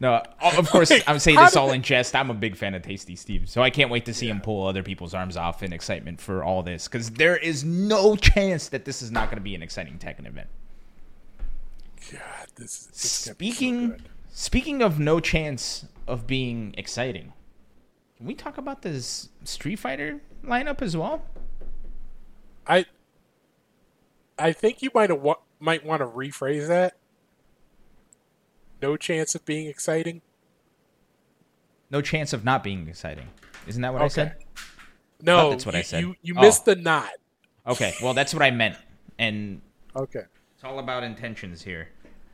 No, 0.00 0.20
of 0.40 0.68
course, 0.68 0.90
Like, 0.90 1.04
I'm 1.06 1.20
saying 1.20 1.36
this 1.38 1.54
all 1.54 1.68
they- 1.68 1.76
in 1.76 1.82
jest. 1.82 2.16
I'm 2.16 2.28
a 2.28 2.34
big 2.34 2.56
fan 2.56 2.74
of 2.74 2.82
Tasty 2.82 3.14
Steve, 3.14 3.48
so 3.48 3.62
I 3.62 3.70
can't 3.70 3.88
wait 3.88 4.04
to 4.06 4.12
see 4.12 4.28
him 4.28 4.40
pull 4.40 4.66
other 4.66 4.82
people's 4.82 5.14
arms 5.14 5.36
off 5.36 5.62
in 5.62 5.72
excitement 5.72 6.20
for 6.20 6.42
all 6.42 6.64
this 6.64 6.88
because 6.88 7.10
there 7.12 7.36
is 7.36 7.62
no 7.62 8.16
chance 8.16 8.68
that 8.70 8.84
this 8.84 9.00
is 9.00 9.12
not 9.12 9.26
going 9.28 9.36
to 9.36 9.42
be 9.44 9.54
an 9.54 9.62
exciting 9.62 9.98
Tekken 9.98 10.26
event. 10.26 10.48
God, 12.10 12.48
this, 12.56 12.86
this 12.86 13.04
is 13.04 13.26
gonna 13.26 13.28
so 13.28 13.32
Speaking 13.34 14.00
speaking 14.32 14.82
of 14.82 14.98
no 14.98 15.20
chance 15.20 15.86
of 16.08 16.26
being 16.26 16.74
exciting, 16.76 17.32
can 18.16 18.26
we 18.26 18.34
talk 18.34 18.58
about 18.58 18.82
this 18.82 19.28
Street 19.44 19.76
Fighter 19.78 20.20
lineup 20.44 20.82
as 20.82 20.96
well? 20.96 21.22
I 22.66 22.86
I 24.42 24.52
think 24.52 24.82
you 24.82 24.90
might 24.94 25.10
have 25.10 25.20
wa- 25.20 25.36
might 25.60 25.84
want 25.84 26.00
to 26.00 26.06
rephrase 26.06 26.68
that. 26.68 26.94
No 28.80 28.96
chance 28.96 29.34
of 29.34 29.44
being 29.44 29.66
exciting. 29.68 30.22
No 31.90 32.00
chance 32.02 32.32
of 32.32 32.44
not 32.44 32.64
being 32.64 32.88
exciting. 32.88 33.28
Isn't 33.66 33.82
that 33.82 33.92
what 33.92 34.02
I 34.02 34.08
said? 34.08 34.36
No, 35.20 35.50
that's 35.50 35.64
what 35.66 35.74
I 35.76 35.82
said. 35.82 36.00
You, 36.00 36.16
you 36.22 36.34
Oh. 36.36 36.40
missed 36.40 36.64
the 36.64 36.74
not. 36.74 37.10
Okay, 37.66 37.94
well 38.02 38.12
that's 38.14 38.34
what 38.34 38.42
I 38.42 38.50
meant, 38.50 38.76
and 39.18 39.60
Okay. 39.94 40.22
It's 40.54 40.64
all 40.64 40.78
about 40.78 41.04
intentions 41.04 41.62
here. 41.62 41.88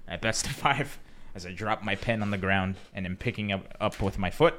At 0.07 0.23
best 0.23 0.47
of 0.47 0.53
five, 0.53 0.99
as 1.35 1.45
I 1.45 1.53
drop 1.53 1.83
my 1.83 1.97
pen 1.97 2.23
on 2.23 2.31
the 2.31 2.39
ground 2.39 2.77
and 2.95 3.05
am 3.05 3.17
picking 3.17 3.53
up 3.53 3.77
up 3.81 4.01
with 4.01 4.19
my 4.19 4.31
foot. 4.31 4.55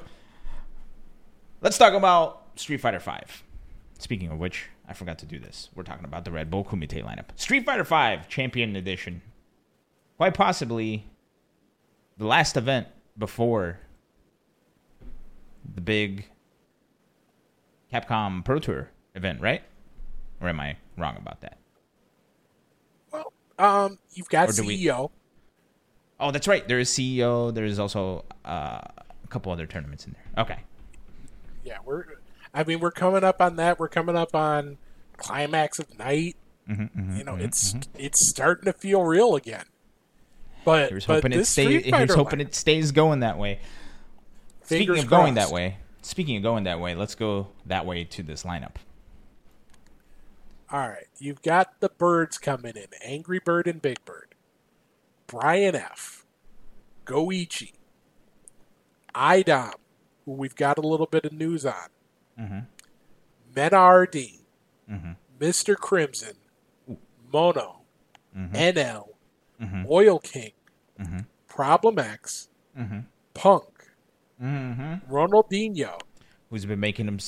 Let's 1.60 1.76
talk 1.76 1.94
about 1.94 2.46
Street 2.54 2.80
Fighter 2.80 3.00
Five. 3.00 3.42
Speaking 3.98 4.30
of 4.30 4.38
which, 4.38 4.68
I 4.90 4.92
forgot 4.92 5.18
to 5.20 5.26
do 5.26 5.38
this. 5.38 5.70
We're 5.76 5.84
talking 5.84 6.04
about 6.04 6.24
the 6.24 6.32
Red 6.32 6.50
Bull 6.50 6.64
Kumite 6.64 7.04
lineup. 7.04 7.26
Street 7.36 7.64
Fighter 7.64 7.84
Five 7.84 8.28
Champion 8.28 8.74
Edition. 8.74 9.22
Quite 10.16 10.34
possibly 10.34 11.06
the 12.18 12.26
last 12.26 12.56
event 12.56 12.88
before 13.16 13.78
the 15.76 15.80
big 15.80 16.26
Capcom 17.92 18.44
Pro 18.44 18.58
Tour 18.58 18.90
event, 19.14 19.40
right? 19.40 19.62
Or 20.40 20.48
am 20.48 20.58
I 20.58 20.76
wrong 20.98 21.16
about 21.16 21.40
that? 21.42 21.58
Well, 23.12 23.32
um, 23.60 23.96
you've 24.14 24.28
got 24.28 24.52
do 24.52 24.64
we- 24.64 24.76
CEO. 24.76 25.10
Oh, 26.18 26.32
that's 26.32 26.48
right. 26.48 26.66
There 26.66 26.80
is 26.80 26.90
CEO. 26.90 27.54
There 27.54 27.64
is 27.64 27.78
also 27.78 28.24
uh, 28.44 28.80
a 28.82 29.28
couple 29.28 29.52
other 29.52 29.66
tournaments 29.66 30.04
in 30.04 30.14
there. 30.14 30.44
Okay. 30.44 30.58
Yeah, 31.64 31.78
we're. 31.84 32.06
I 32.52 32.64
mean, 32.64 32.80
we're 32.80 32.90
coming 32.90 33.24
up 33.24 33.40
on 33.40 33.56
that. 33.56 33.78
We're 33.78 33.88
coming 33.88 34.16
up 34.16 34.34
on 34.34 34.78
climax 35.16 35.78
of 35.78 35.96
night. 35.98 36.36
Mm-hmm, 36.68 36.82
mm-hmm 36.82 37.16
You 37.16 37.24
know, 37.24 37.32
mm-hmm, 37.32 37.42
it's 37.42 37.72
mm-hmm. 37.72 37.90
it's 37.98 38.28
starting 38.28 38.64
to 38.64 38.72
feel 38.72 39.02
real 39.02 39.36
again. 39.36 39.64
But 40.64 40.90
Here's 40.90 41.06
but 41.06 41.16
hoping 41.16 41.32
it 41.32 41.46
stays. 41.46 41.84
Here's 41.84 42.14
hoping 42.14 42.38
line- 42.38 42.48
it 42.48 42.54
stays 42.54 42.92
going 42.92 43.20
that 43.20 43.38
way. 43.38 43.60
Speaking 44.64 44.98
of 44.98 45.08
going 45.08 45.34
that 45.34 45.50
way, 45.50 45.78
speaking 46.02 46.36
of 46.36 46.42
going 46.42 46.64
that 46.64 46.80
way, 46.80 46.94
let's 46.94 47.14
go 47.14 47.48
that 47.66 47.86
way 47.86 48.04
to 48.04 48.22
this 48.22 48.44
lineup. 48.44 48.76
All 50.72 50.88
right, 50.88 51.08
you've 51.18 51.42
got 51.42 51.80
the 51.80 51.88
birds 51.88 52.38
coming 52.38 52.76
in: 52.76 52.86
Angry 53.02 53.40
Bird 53.40 53.66
and 53.66 53.82
Big 53.82 54.04
Bird, 54.04 54.34
Brian 55.26 55.74
F, 55.74 56.24
Goichi, 57.04 57.72
Idom, 59.12 59.74
who 60.24 60.32
we've 60.32 60.54
got 60.54 60.78
a 60.78 60.82
little 60.82 61.06
bit 61.06 61.24
of 61.24 61.32
news 61.32 61.66
on, 61.66 61.88
Mhm. 62.40 62.66
MenaRD, 63.54 64.40
Mhm. 64.90 65.16
Mister 65.38 65.74
Crimson, 65.74 66.36
Mono, 67.32 67.82
Mhm. 68.36 68.54
NL, 68.54 69.14
Mhm. 69.60 69.86
Oil 69.90 70.18
King, 70.18 70.52
Mhm. 70.98 71.26
Problem 71.48 71.98
X. 71.98 72.48
Punk, 73.34 73.64
Mm-hmm. 74.42 75.12
Ronaldinho, 75.12 75.98
Who's 76.50 76.64
been 76.64 76.80
making 76.80 77.06
him? 77.06 77.18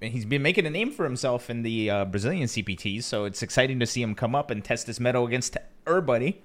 He's 0.00 0.24
been 0.24 0.42
making 0.42 0.66
a 0.66 0.70
name 0.70 0.90
for 0.90 1.04
himself 1.04 1.48
in 1.48 1.62
the 1.62 1.88
uh, 1.90 2.04
Brazilian 2.06 2.48
CPTs. 2.48 3.04
So 3.04 3.24
it's 3.24 3.40
exciting 3.42 3.78
to 3.78 3.86
see 3.86 4.02
him 4.02 4.14
come 4.16 4.34
up 4.34 4.50
and 4.50 4.64
test 4.64 4.88
his 4.88 4.98
metal 4.98 5.26
against 5.26 5.56
everybody. 5.86 6.42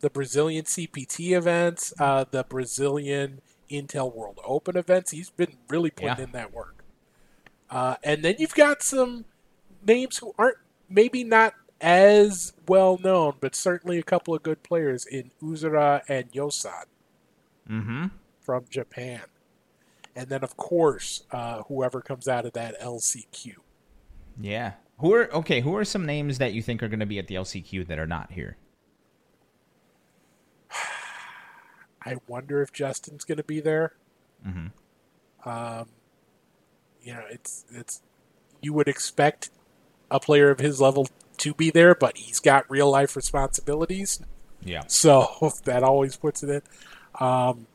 the 0.00 0.08
Brazilian 0.08 0.64
CPT 0.64 1.32
events, 1.36 1.92
uh, 2.00 2.24
the 2.30 2.42
Brazilian 2.44 3.42
Intel 3.68 4.14
World 4.14 4.40
Open 4.44 4.74
events. 4.78 5.10
He's 5.10 5.28
been 5.28 5.58
really 5.68 5.90
putting 5.90 6.16
Yeah. 6.16 6.24
in 6.24 6.32
that 6.32 6.54
work. 6.54 6.79
Uh, 7.70 7.94
and 8.02 8.22
then 8.24 8.34
you've 8.38 8.54
got 8.54 8.82
some 8.82 9.24
names 9.86 10.18
who 10.18 10.34
aren't 10.36 10.58
maybe 10.88 11.22
not 11.24 11.54
as 11.80 12.52
well 12.68 12.98
known, 13.02 13.34
but 13.40 13.54
certainly 13.54 13.98
a 13.98 14.02
couple 14.02 14.34
of 14.34 14.42
good 14.42 14.62
players 14.62 15.06
in 15.06 15.30
Uzura 15.42 16.02
and 16.08 16.30
Yosan 16.32 16.84
Mm-hmm. 17.70 18.06
from 18.40 18.64
Japan. 18.68 19.22
And 20.16 20.28
then, 20.28 20.42
of 20.42 20.56
course, 20.56 21.22
uh, 21.30 21.62
whoever 21.68 22.00
comes 22.00 22.26
out 22.26 22.44
of 22.44 22.52
that 22.54 22.78
LCQ. 22.80 23.54
Yeah. 24.40 24.72
Who 24.98 25.14
are 25.14 25.32
okay? 25.32 25.60
Who 25.60 25.76
are 25.76 25.84
some 25.84 26.04
names 26.04 26.38
that 26.38 26.52
you 26.52 26.62
think 26.62 26.82
are 26.82 26.88
going 26.88 27.00
to 27.00 27.06
be 27.06 27.18
at 27.18 27.28
the 27.28 27.36
LCQ 27.36 27.86
that 27.86 27.98
are 27.98 28.06
not 28.06 28.32
here? 28.32 28.56
I 32.04 32.16
wonder 32.26 32.60
if 32.60 32.72
Justin's 32.72 33.24
going 33.24 33.38
to 33.38 33.44
be 33.44 33.60
there. 33.60 33.94
Mm-hmm. 34.46 35.48
Um, 35.48 35.86
you 37.02 37.14
know, 37.14 37.24
it's 37.30 37.64
it's 37.70 38.02
you 38.60 38.72
would 38.72 38.88
expect 38.88 39.50
a 40.10 40.20
player 40.20 40.50
of 40.50 40.58
his 40.58 40.80
level 40.80 41.08
to 41.38 41.54
be 41.54 41.70
there, 41.70 41.94
but 41.94 42.16
he's 42.18 42.40
got 42.40 42.68
real 42.70 42.90
life 42.90 43.16
responsibilities, 43.16 44.20
Yeah. 44.62 44.82
so 44.86 45.52
that 45.64 45.82
always 45.82 46.16
puts 46.16 46.42
it 46.42 46.50
in. 46.50 46.62
Um, 47.26 47.66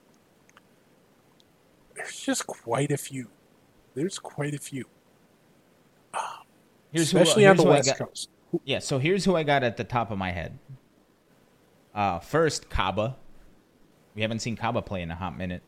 there's 1.96 2.20
just 2.20 2.46
quite 2.48 2.92
a 2.92 2.98
few. 2.98 3.30
There's 3.96 4.20
quite 4.20 4.54
a 4.54 4.58
few, 4.60 4.86
Here's 6.92 7.12
who- 7.12 7.18
especially 7.20 7.46
on 7.46 7.58
the 7.58 7.64
West 7.64 7.90
got- 7.98 8.08
Coast. 8.08 8.30
Yeah, 8.64 8.80
so 8.80 9.00
here's 9.00 9.26
who 9.26 9.36
I 9.36 9.44
got 9.44 9.64
at 9.64 9.76
the 9.78 9.84
top 9.84 10.12
of 10.12 10.18
my 10.18 10.32
head. 10.32 10.58
Uh, 11.94 12.20
first, 12.20 12.70
Kaba. 12.70 13.18
We 14.16 14.22
haven't 14.22 14.40
seen 14.40 14.56
Kaba 14.56 14.82
play 14.82 15.02
in 15.02 15.12
a 15.12 15.16
hot 15.16 15.38
minute. 15.38 15.62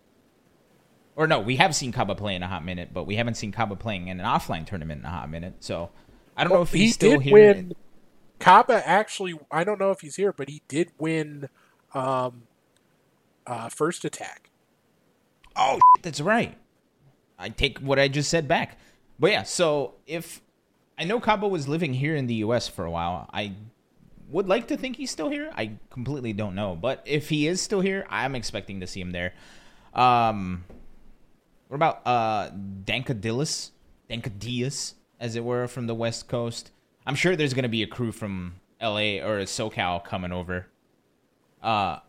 Or 1.17 1.25
no, 1.25 1.39
we 1.39 1.55
have 1.55 1.75
seen 1.75 1.91
Kaba 1.91 2.13
play 2.13 2.35
in 2.35 2.43
a 2.43 2.47
hot 2.47 2.63
minute, 2.63 2.89
but 2.93 3.05
we 3.05 3.15
haven't 3.15 3.33
seen 3.33 3.51
Kaba 3.51 3.75
playing 3.75 4.07
in 4.07 4.19
an 4.19 4.25
offline 4.25 4.67
tournament 4.67 5.01
in 5.01 5.05
a 5.05 5.09
hot 5.09 5.31
minute. 5.31 5.55
So 5.61 5.89
I 6.37 6.43
don't 6.43 6.53
know 6.53 6.61
if 6.61 6.71
he's 6.71 6.81
he 6.81 6.91
still 6.91 7.11
did 7.13 7.21
here. 7.23 7.33
win. 7.33 7.73
Kaba 8.39 8.87
actually, 8.87 9.33
I 9.49 9.63
don't 9.63 9.79
know 9.79 9.89
if 9.89 10.01
he's 10.01 10.15
here, 10.15 10.31
but 10.31 10.47
he 10.47 10.61
did 10.67 10.91
win 10.99 11.49
um, 11.95 12.43
uh, 13.47 13.67
first 13.69 14.05
attack. 14.05 14.51
Oh, 15.55 15.79
that's 16.03 16.21
right. 16.21 16.55
I 17.39 17.49
take 17.49 17.79
what 17.79 17.97
I 17.97 18.07
just 18.09 18.29
said 18.29 18.47
back. 18.47 18.77
But 19.19 19.31
yeah, 19.31 19.41
so 19.41 19.95
if 20.05 20.43
I 20.99 21.03
know 21.03 21.19
Kaba 21.19 21.47
was 21.47 21.67
living 21.67 21.95
here 21.95 22.15
in 22.15 22.27
the 22.27 22.35
U.S. 22.35 22.67
for 22.67 22.85
a 22.85 22.91
while, 22.91 23.27
I 23.33 23.53
would 24.29 24.47
like 24.47 24.67
to 24.67 24.77
think 24.77 24.97
he's 24.97 25.09
still 25.09 25.29
here. 25.29 25.49
I 25.55 25.71
completely 25.89 26.33
don't 26.33 26.53
know, 26.53 26.75
but 26.75 27.01
if 27.05 27.29
he 27.29 27.47
is 27.47 27.59
still 27.59 27.81
here, 27.81 28.05
I'm 28.07 28.35
expecting 28.35 28.81
to 28.81 28.87
see 28.87 29.01
him 29.01 29.09
there. 29.09 29.33
Um, 29.95 30.63
what 31.67 31.75
about 31.75 32.01
uh 32.05 32.51
Dankadillis, 32.85 33.71
Dankadias, 34.09 34.93
as 35.19 35.35
it 35.35 35.43
were, 35.43 35.67
from 35.67 35.87
the 35.87 35.95
West 35.95 36.27
Coast? 36.27 36.71
I'm 37.05 37.15
sure 37.15 37.35
there's 37.35 37.53
gonna 37.53 37.69
be 37.69 37.83
a 37.83 37.87
crew 37.87 38.11
from 38.11 38.55
L.A. 38.79 39.21
or 39.21 39.39
SoCal 39.39 40.03
coming 40.03 40.31
over, 40.31 40.67
uh, 41.61 41.99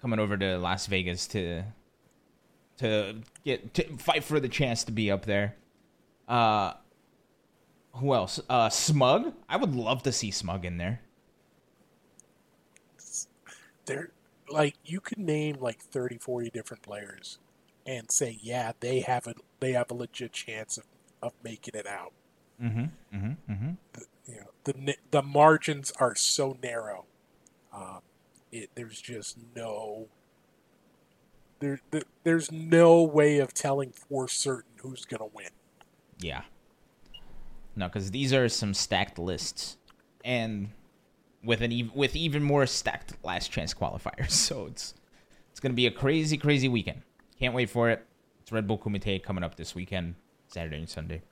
coming 0.00 0.18
over 0.18 0.36
to 0.36 0.58
Las 0.58 0.86
Vegas 0.86 1.26
to 1.28 1.64
to 2.78 3.16
get 3.44 3.74
to 3.74 3.96
fight 3.98 4.24
for 4.24 4.40
the 4.40 4.48
chance 4.48 4.84
to 4.84 4.92
be 4.92 5.10
up 5.10 5.24
there. 5.26 5.56
Uh, 6.28 6.74
who 7.92 8.14
else? 8.14 8.40
Uh, 8.48 8.68
Smug. 8.68 9.32
I 9.48 9.56
would 9.56 9.74
love 9.74 10.02
to 10.04 10.12
see 10.12 10.30
Smug 10.30 10.64
in 10.64 10.78
there. 10.78 11.00
There, 13.86 14.10
like 14.50 14.76
you 14.84 15.00
could 15.00 15.18
name 15.18 15.56
like 15.60 15.80
30, 15.80 16.18
40 16.18 16.50
different 16.50 16.82
players 16.82 17.38
and 17.86 18.10
say, 18.10 18.38
yeah, 18.40 18.72
they 18.80 19.00
have 19.00 19.26
a 19.26 19.34
they 19.60 19.72
have 19.72 19.90
a 19.90 19.94
legit 19.94 20.32
chance 20.32 20.78
of, 20.78 20.84
of 21.22 21.32
making 21.42 21.74
it 21.74 21.86
out. 21.86 22.12
Mm-hmm. 22.62 23.16
Mm-hmm. 23.16 23.52
Mm-hmm. 23.52 23.70
The, 23.92 24.04
you 24.26 24.36
know, 24.40 24.50
the 24.64 24.96
the 25.10 25.22
margins 25.22 25.92
are 25.98 26.14
so 26.14 26.56
narrow. 26.62 27.04
Um, 27.72 28.00
it, 28.52 28.70
there's 28.74 29.00
just 29.00 29.36
no 29.54 30.08
there, 31.60 31.80
there 31.90 32.02
there's 32.22 32.52
no 32.52 33.02
way 33.02 33.38
of 33.38 33.54
telling 33.54 33.92
for 33.92 34.28
certain 34.28 34.72
who's 34.76 35.04
going 35.04 35.20
to 35.20 35.34
win. 35.34 35.50
Yeah. 36.18 36.42
No, 37.76 37.88
because 37.88 38.10
these 38.10 38.32
are 38.32 38.48
some 38.48 38.72
stacked 38.72 39.18
lists, 39.18 39.78
and 40.24 40.70
with 41.42 41.60
an 41.60 41.72
ev- 41.72 41.94
with 41.94 42.14
even 42.14 42.42
more 42.42 42.66
stacked 42.66 43.14
last 43.24 43.50
chance 43.50 43.74
qualifiers. 43.74 44.30
So 44.44 44.66
it's 44.66 44.94
it's 45.50 45.60
gonna 45.60 45.74
be 45.74 45.86
a 45.86 45.90
crazy, 45.90 46.36
crazy 46.36 46.68
weekend. 46.68 47.02
Can't 47.38 47.54
wait 47.54 47.70
for 47.70 47.90
it. 47.90 48.06
It's 48.42 48.52
Red 48.52 48.66
Bull 48.66 48.78
Kumite 48.78 49.22
coming 49.22 49.42
up 49.42 49.56
this 49.56 49.74
weekend, 49.74 50.14
Saturday 50.48 50.78
and 50.78 50.88
Sunday. 50.88 51.22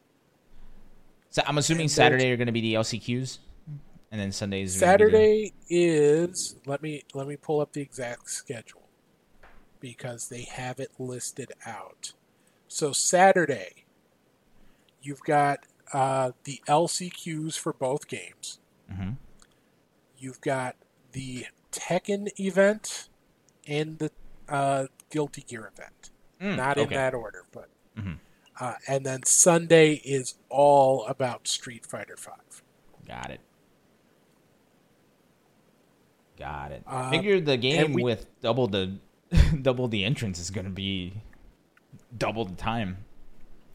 So 1.30 1.42
I'm 1.46 1.58
assuming 1.58 1.88
Saturday 1.88 2.30
are 2.30 2.36
gonna 2.36 2.52
be 2.52 2.60
the 2.60 2.74
LCQs, 2.74 3.38
and 4.10 4.20
then 4.20 4.32
Sundays. 4.32 4.78
Saturday 4.78 5.52
the... 5.68 5.76
is 5.76 6.56
let 6.66 6.82
me 6.82 7.02
let 7.14 7.26
me 7.26 7.36
pull 7.36 7.60
up 7.60 7.72
the 7.72 7.80
exact 7.80 8.30
schedule 8.30 8.82
because 9.80 10.28
they 10.28 10.42
have 10.42 10.78
it 10.78 10.92
listed 10.98 11.52
out. 11.66 12.12
So 12.68 12.92
Saturday, 12.92 13.84
you've 15.02 15.22
got 15.22 15.60
uh, 15.92 16.32
the 16.44 16.62
LCQs 16.68 17.58
for 17.58 17.72
both 17.72 18.08
games. 18.08 18.60
Mm-hmm. 18.90 19.10
You've 20.18 20.40
got 20.40 20.76
the 21.12 21.46
Tekken 21.72 22.28
event 22.38 23.08
and 23.66 23.98
the 23.98 24.10
uh, 24.52 24.86
Guilty 25.10 25.42
Gear 25.42 25.72
event. 25.74 26.10
Mm, 26.40 26.56
Not 26.56 26.78
okay. 26.78 26.82
in 26.82 26.90
that 26.90 27.14
order, 27.14 27.44
but. 27.52 27.68
Mm-hmm. 27.98 28.12
Uh, 28.60 28.74
and 28.86 29.04
then 29.04 29.22
Sunday 29.24 29.94
is 30.04 30.34
all 30.48 31.04
about 31.06 31.48
Street 31.48 31.86
Fighter 31.86 32.16
Five. 32.16 32.62
Got 33.08 33.30
it. 33.30 33.40
Got 36.38 36.72
it. 36.72 36.82
Uh, 36.86 37.10
Figure 37.10 37.40
the 37.40 37.56
game 37.56 37.92
we, 37.92 38.02
with 38.02 38.26
double 38.40 38.66
the 38.66 38.98
double 39.62 39.88
the 39.88 40.04
entrance 40.04 40.38
is 40.38 40.50
going 40.50 40.66
to 40.66 40.70
be 40.70 41.14
double 42.16 42.44
the 42.44 42.54
time. 42.54 42.98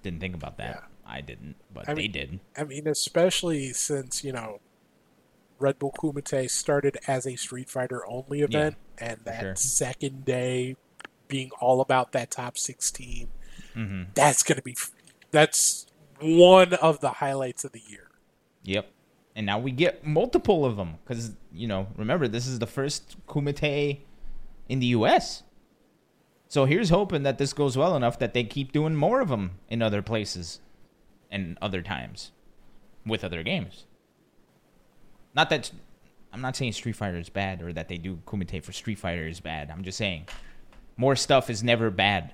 Didn't 0.04 0.20
think 0.20 0.36
about 0.36 0.58
that. 0.58 0.76
Yeah. 0.76 1.14
I 1.14 1.22
didn't, 1.22 1.56
but 1.74 1.88
I 1.88 1.94
they 1.94 2.04
mean, 2.04 2.12
did. 2.12 2.40
I 2.58 2.64
mean, 2.66 2.88
especially 2.88 3.74
since 3.74 4.24
you 4.24 4.34
know, 4.34 4.60
Red 5.58 5.80
Bull 5.80 5.94
Kumite 5.98 6.50
started 6.50 6.98
as 7.08 7.26
a 7.26 7.36
Street 7.36 7.70
Fighter 7.70 8.06
only 8.06 8.42
event, 8.42 8.76
yeah, 8.78 8.87
and 8.98 9.20
that 9.26 9.42
sure. 9.42 9.56
second 9.56 10.26
day 10.26 10.76
being 11.28 11.52
all 11.60 11.82
about 11.82 12.14
that 12.14 12.32
top 12.32 12.58
16 12.58 13.28
mm-hmm. 13.76 14.04
that's 14.14 14.44
going 14.44 14.56
to 14.56 14.64
be 14.64 14.76
that's 15.32 15.88
one 16.20 16.74
of 16.76 17.00
the 17.00 17.10
highlights 17.10 17.64
of 17.64 17.72
the 17.72 17.82
year. 17.88 18.10
Yep. 18.64 18.92
And 19.36 19.46
now 19.46 19.60
we 19.60 19.72
get 19.72 20.06
multiple 20.06 20.66
of 20.66 20.78
them 20.78 20.96
because 21.06 21.34
you 21.54 21.68
know, 21.68 21.88
remember 21.96 22.28
this 22.28 22.48
is 22.48 22.60
the 22.60 22.68
first 22.68 23.16
Kumite 23.28 24.00
in 24.68 24.80
the 24.80 24.88
U.S. 24.88 25.44
So 26.48 26.66
here's 26.66 26.90
hoping 26.90 27.24
that 27.24 27.38
this 27.38 27.54
goes 27.54 27.78
well 27.78 27.96
enough 27.96 28.18
that 28.20 28.34
they 28.34 28.44
keep 28.44 28.72
doing 28.72 28.96
more 28.96 29.22
of 29.22 29.30
them 29.30 29.60
in 29.70 29.82
other 29.82 30.02
places 30.02 30.60
and 31.30 31.58
other 31.62 31.82
times 31.82 32.32
with 33.06 33.24
other 33.24 33.44
games. 33.44 33.86
Not 35.36 35.50
that 35.50 35.72
I'm 36.34 36.42
not 36.42 36.56
saying 36.56 36.74
Street 36.74 36.96
Fighter 36.96 37.18
is 37.18 37.30
bad 37.30 37.62
or 37.62 37.74
that 37.74 37.88
they 37.88 37.98
do 37.98 38.20
Kumite 38.26 38.64
for 38.64 38.72
Street 38.72 39.00
Fighter 39.00 39.28
is 39.28 39.40
bad. 39.40 39.72
I'm 39.72 39.84
just 39.84 39.98
saying 39.98 40.28
more 40.98 41.16
stuff 41.16 41.50
is 41.50 41.64
never 41.64 41.90
bad. 41.90 42.34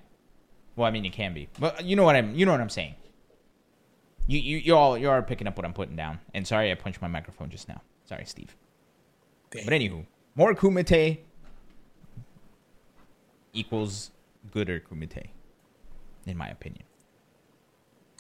Well, 0.75 0.88
I 0.88 0.91
mean 0.91 1.06
it 1.06 1.13
can 1.13 1.34
be, 1.34 1.49
but 1.60 1.84
you 1.84 1.95
know 1.95 2.03
what 2.03 2.15
I'm 2.15 2.36
you 2.36 2.45
know 2.45 2.51
what 2.51 2.62
I'm 2.62 2.69
saying. 2.69 2.95
You 4.27 4.39
you 4.39 4.58
you 4.58 4.75
all 4.75 4.97
you 4.97 5.10
are 5.10 5.21
picking 5.21 5.47
up 5.47 5.58
what 5.58 5.65
I'm 5.65 5.73
putting 5.73 5.95
down. 5.95 6.19
And 6.34 6.47
sorry, 6.47 6.71
I 6.71 6.75
punched 6.75 7.01
my 7.01 7.08
microphone 7.08 7.49
just 7.49 7.67
now. 7.67 7.82
Sorry, 8.06 8.25
Steve. 8.25 8.56
Damn. 9.51 9.65
But 9.65 9.73
anywho, 9.73 10.06
more 10.36 10.56
Kumite 10.56 11.19
equals 13.53 14.12
gooder 14.51 14.79
Kumite, 14.79 15.27
in 16.25 16.38
my 16.38 16.47
opinion. 16.47 16.84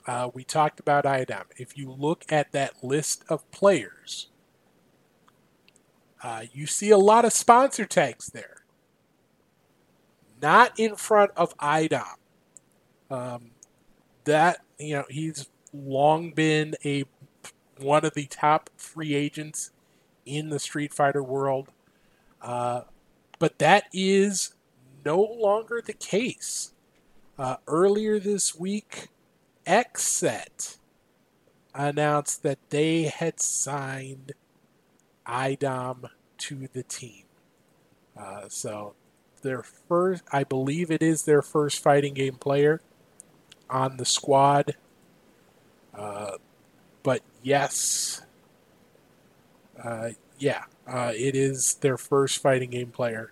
Uh, 0.05 0.29
we 0.33 0.43
talked 0.43 0.79
about 0.79 1.05
IDOM. 1.05 1.45
If 1.57 1.77
you 1.77 1.89
look 1.89 2.25
at 2.29 2.51
that 2.51 2.83
list 2.83 3.23
of 3.29 3.49
players, 3.51 4.27
uh, 6.23 6.43
you 6.53 6.65
see 6.65 6.89
a 6.89 6.97
lot 6.97 7.25
of 7.25 7.33
sponsor 7.33 7.85
tags 7.85 8.27
there. 8.27 8.63
Not 10.41 10.79
in 10.79 10.95
front 10.95 11.31
of 11.35 11.57
IDOM. 11.57 12.15
Um, 13.11 13.51
that 14.23 14.61
you 14.79 14.95
know 14.95 15.03
he's 15.09 15.47
long 15.73 16.31
been 16.31 16.75
a 16.85 17.03
one 17.79 18.05
of 18.05 18.13
the 18.13 18.25
top 18.25 18.69
free 18.77 19.13
agents 19.13 19.71
in 20.25 20.49
the 20.49 20.59
Street 20.59 20.93
Fighter 20.93 21.21
world, 21.21 21.69
uh, 22.41 22.81
but 23.39 23.59
that 23.59 23.85
is 23.93 24.55
no 25.03 25.19
longer 25.19 25.81
the 25.85 25.93
case. 25.93 26.71
Uh, 27.37 27.57
earlier 27.67 28.19
this 28.19 28.55
week, 28.55 29.09
Xset 29.65 30.77
announced 31.73 32.43
that 32.43 32.59
they 32.69 33.03
had 33.03 33.41
signed 33.41 34.33
IDOM 35.27 36.09
to 36.39 36.67
the 36.73 36.83
team. 36.83 37.23
Uh, 38.17 38.47
so 38.49 38.93
their 39.41 39.63
first, 39.63 40.23
I 40.31 40.43
believe 40.43 40.91
it 40.91 41.01
is 41.01 41.23
their 41.23 41.41
first 41.41 41.81
fighting 41.81 42.13
game 42.13 42.35
player 42.35 42.81
on 43.69 43.97
the 43.97 44.05
squad. 44.05 44.75
Uh, 45.93 46.37
but 47.03 47.21
yes, 47.41 48.21
uh, 49.81 50.09
yeah, 50.39 50.63
uh, 50.87 51.11
it 51.15 51.35
is 51.35 51.75
their 51.75 51.97
first 51.97 52.41
fighting 52.41 52.71
game 52.71 52.91
player. 52.91 53.31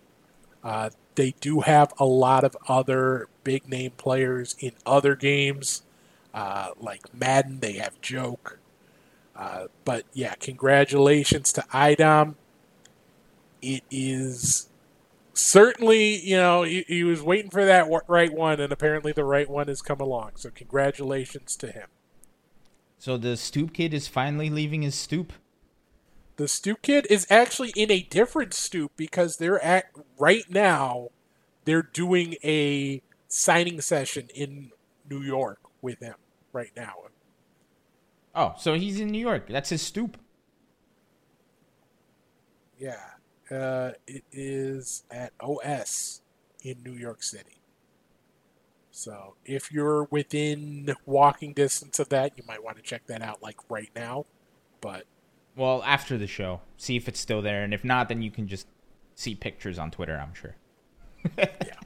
Uh, 0.64 0.90
they 1.16 1.34
do 1.42 1.62
have 1.62 1.94
a 2.00 2.06
lot 2.06 2.44
of 2.44 2.56
other 2.68 3.28
big 3.44 3.68
name 3.68 3.92
players 3.98 4.56
in 4.60 4.72
other 4.86 5.16
games, 5.16 5.84
uh, 6.34 6.70
like 6.80 7.14
Madden. 7.14 7.60
They 7.60 7.74
have 7.74 8.00
Joke. 8.02 8.60
Uh, 9.36 9.68
but 9.86 10.06
yeah, 10.14 10.36
congratulations 10.36 11.54
to 11.54 11.62
IDOM. 11.72 12.36
It 13.62 13.84
is 13.90 14.70
certainly, 15.34 16.20
you 16.20 16.36
know, 16.36 16.64
he, 16.64 16.84
he 16.88 17.04
was 17.04 17.22
waiting 17.22 17.52
for 17.52 17.66
that 17.66 17.88
right 18.08 18.34
one, 18.34 18.60
and 18.60 18.72
apparently 18.72 19.12
the 19.12 19.24
right 19.24 19.50
one 19.50 19.68
has 19.68 19.82
come 19.82 20.00
along. 20.00 20.32
So 20.36 20.50
congratulations 20.50 21.56
to 21.58 21.72
him. 21.72 21.88
So 23.00 23.18
the 23.18 23.36
stoop 23.38 23.74
kid 23.74 23.94
is 23.94 24.08
finally 24.08 24.50
leaving 24.50 24.84
his 24.84 24.96
stoop. 24.96 25.34
The 26.38 26.48
stoop 26.48 26.82
kid 26.82 27.08
is 27.10 27.28
actually 27.30 27.74
in 27.76 27.92
a 27.92 28.02
different 28.04 28.54
stoop 28.54 28.92
because 28.96 29.38
they're 29.38 29.64
at 29.64 29.86
right 30.18 30.50
now. 30.50 31.10
They're 31.66 31.82
doing 31.82 32.36
a 32.44 33.02
signing 33.28 33.82
session 33.82 34.30
in 34.34 34.72
New 35.10 35.22
York 35.22 35.60
with 35.82 36.00
him 36.00 36.16
right 36.54 36.72
now. 36.76 36.94
Oh, 38.34 38.54
so 38.58 38.76
he's 38.76 39.00
in 39.00 39.10
New 39.10 39.20
York. 39.20 39.48
That's 39.50 39.70
his 39.70 39.82
stoop. 39.82 40.18
Yeah. 42.78 43.00
Uh, 43.50 43.92
it 44.08 44.24
is 44.32 45.04
at 45.12 45.34
OS 45.42 46.22
in 46.64 46.82
New 46.84 46.94
York 46.94 47.22
City. 47.22 47.62
So 48.92 49.36
if 49.46 49.72
you're 49.72 50.06
within 50.06 50.94
walking 51.06 51.54
distance 51.54 52.00
of 52.00 52.10
that, 52.10 52.38
you 52.38 52.44
might 52.48 52.64
want 52.64 52.78
to 52.78 52.84
check 52.84 53.08
that 53.08 53.22
out 53.22 53.42
like 53.42 53.58
right 53.70 53.90
now. 53.96 54.26
But 54.80 55.06
well, 55.56 55.84
after 55.86 56.18
the 56.18 56.28
show, 56.28 56.62
see 56.78 56.96
if 56.96 57.08
it's 57.08 57.20
still 57.20 57.42
there, 57.42 57.64
and 57.64 57.74
if 57.74 57.84
not, 57.84 58.10
then 58.10 58.22
you 58.22 58.32
can 58.32 58.48
just 58.48 58.68
see 59.16 59.36
pictures 59.36 59.78
on 59.78 59.92
Twitter. 59.92 60.18
I'm 60.18 60.34
sure. 60.34 60.56
yeah. 61.38 61.80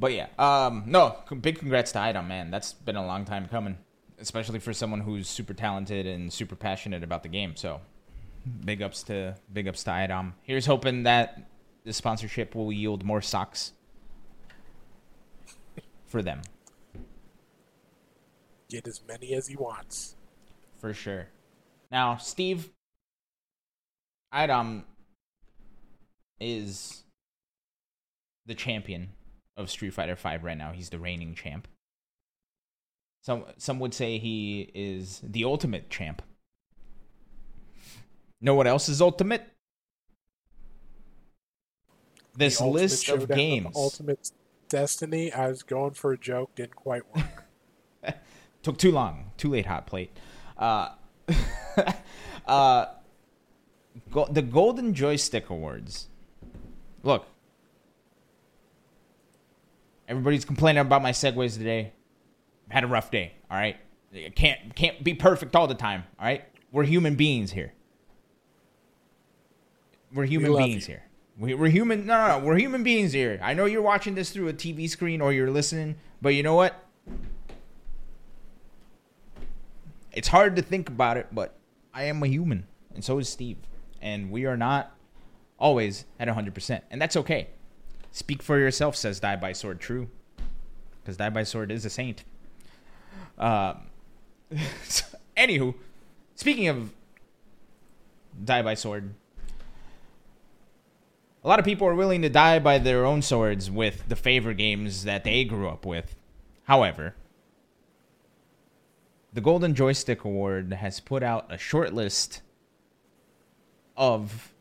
But 0.00 0.14
yeah, 0.14 0.28
um, 0.38 0.84
no, 0.86 1.18
big 1.42 1.58
congrats 1.58 1.92
to 1.92 1.98
IDOM, 1.98 2.26
man. 2.26 2.50
That's 2.50 2.72
been 2.72 2.96
a 2.96 3.04
long 3.04 3.26
time 3.26 3.46
coming, 3.48 3.76
especially 4.18 4.58
for 4.58 4.72
someone 4.72 5.00
who's 5.00 5.28
super 5.28 5.52
talented 5.52 6.06
and 6.06 6.32
super 6.32 6.56
passionate 6.56 7.04
about 7.04 7.22
the 7.22 7.28
game. 7.28 7.54
So, 7.54 7.82
big 8.64 8.80
ups 8.80 9.02
to 9.04 9.36
big 9.52 9.68
ups 9.68 9.84
to 9.84 9.90
IDOM. 9.90 10.32
Here's 10.42 10.64
hoping 10.64 11.02
that 11.02 11.42
the 11.84 11.92
sponsorship 11.92 12.54
will 12.54 12.72
yield 12.72 13.04
more 13.04 13.20
socks 13.20 13.74
for 16.06 16.22
them. 16.22 16.40
Get 18.70 18.88
as 18.88 19.02
many 19.06 19.34
as 19.34 19.48
he 19.48 19.56
wants. 19.56 20.16
For 20.78 20.94
sure. 20.94 21.28
Now, 21.92 22.16
Steve, 22.16 22.70
IDOM 24.32 24.84
is 26.40 27.04
the 28.46 28.54
champion 28.54 29.10
of 29.60 29.70
Street 29.70 29.94
Fighter 29.94 30.16
Five 30.16 30.44
right 30.44 30.58
now. 30.58 30.72
He's 30.72 30.90
the 30.90 30.98
reigning 30.98 31.34
champ. 31.34 31.68
Some 33.22 33.44
some 33.58 33.78
would 33.80 33.94
say 33.94 34.18
he 34.18 34.70
is 34.74 35.20
the 35.22 35.44
ultimate 35.44 35.90
champ. 35.90 36.22
No 38.40 38.54
one 38.54 38.66
else 38.66 38.88
is 38.88 39.00
ultimate. 39.02 39.46
this 42.36 42.60
list 42.60 43.08
of 43.08 43.28
games. 43.28 43.76
Ultimate 43.76 44.30
Destiny. 44.68 45.32
I 45.32 45.48
was 45.48 45.62
going 45.62 45.92
for 45.92 46.12
a 46.12 46.18
joke, 46.18 46.54
didn't 46.54 46.76
quite 46.76 47.02
work. 47.14 47.44
Took 48.62 48.78
too 48.78 48.92
long. 48.92 49.32
Too 49.36 49.50
late, 49.50 49.66
hot 49.66 49.86
plate. 49.86 50.16
Uh, 50.56 50.90
uh, 52.46 52.86
go- 54.10 54.28
the 54.30 54.42
Golden 54.42 54.94
Joystick 54.94 55.50
Awards. 55.50 56.08
Look, 57.02 57.26
everybody's 60.10 60.44
complaining 60.44 60.80
about 60.80 61.00
my 61.00 61.12
segues 61.12 61.56
today. 61.56 61.92
had 62.68 62.84
a 62.84 62.88
rough 62.88 63.10
day. 63.10 63.32
All 63.50 63.56
right, 63.56 63.76
it 64.12 64.34
can't 64.36 64.74
can't 64.74 65.02
be 65.02 65.14
perfect 65.14 65.56
all 65.56 65.66
the 65.66 65.74
time. 65.74 66.02
All 66.18 66.26
right, 66.26 66.44
we're 66.72 66.84
human 66.84 67.14
beings 67.14 67.52
here. 67.52 67.72
We're 70.12 70.26
human 70.26 70.52
we 70.52 70.58
beings 70.58 70.88
you. 70.88 70.94
here. 70.94 71.04
We, 71.38 71.54
we're 71.54 71.70
human. 71.70 72.04
No, 72.04 72.26
no, 72.26 72.38
no, 72.38 72.44
we're 72.44 72.58
human 72.58 72.82
beings 72.82 73.12
here. 73.12 73.38
I 73.42 73.54
know 73.54 73.64
you're 73.64 73.80
watching 73.80 74.16
this 74.16 74.30
through 74.30 74.48
a 74.48 74.52
TV 74.52 74.90
screen 74.90 75.20
or 75.20 75.32
you're 75.32 75.50
listening, 75.50 75.96
but 76.20 76.30
you 76.30 76.42
know 76.42 76.56
what? 76.56 76.74
It's 80.12 80.28
hard 80.28 80.56
to 80.56 80.62
think 80.62 80.88
about 80.88 81.16
it, 81.16 81.28
but 81.32 81.56
I 81.94 82.04
am 82.04 82.20
a 82.22 82.26
human, 82.26 82.66
and 82.94 83.04
so 83.04 83.18
is 83.18 83.28
Steve, 83.28 83.58
and 84.02 84.30
we 84.32 84.44
are 84.44 84.56
not 84.56 84.96
always 85.56 86.04
at 86.18 86.26
100%, 86.26 86.82
and 86.90 87.00
that's 87.00 87.16
okay. 87.16 87.50
Speak 88.12 88.42
for 88.42 88.58
yourself, 88.58 88.96
says 88.96 89.20
Die 89.20 89.36
by 89.36 89.52
Sword. 89.52 89.80
True, 89.80 90.08
because 91.00 91.16
Die 91.16 91.30
by 91.30 91.44
Sword 91.44 91.70
is 91.70 91.84
a 91.84 91.90
saint. 91.90 92.24
Um, 93.38 93.82
anywho, 95.36 95.74
speaking 96.34 96.68
of 96.68 96.90
Die 98.44 98.62
by 98.62 98.74
Sword, 98.74 99.14
a 101.42 101.48
lot 101.48 101.58
of 101.58 101.64
people 101.64 101.86
are 101.86 101.94
willing 101.94 102.22
to 102.22 102.28
die 102.28 102.58
by 102.58 102.78
their 102.78 103.06
own 103.06 103.22
swords 103.22 103.70
with 103.70 104.08
the 104.08 104.16
favorite 104.16 104.56
games 104.56 105.04
that 105.04 105.24
they 105.24 105.44
grew 105.44 105.68
up 105.68 105.86
with. 105.86 106.14
However, 106.64 107.14
the 109.32 109.40
Golden 109.40 109.74
Joystick 109.74 110.24
Award 110.24 110.72
has 110.72 111.00
put 111.00 111.22
out 111.22 111.46
a 111.48 111.56
short 111.56 111.94
list 111.94 112.42
of 113.96 114.52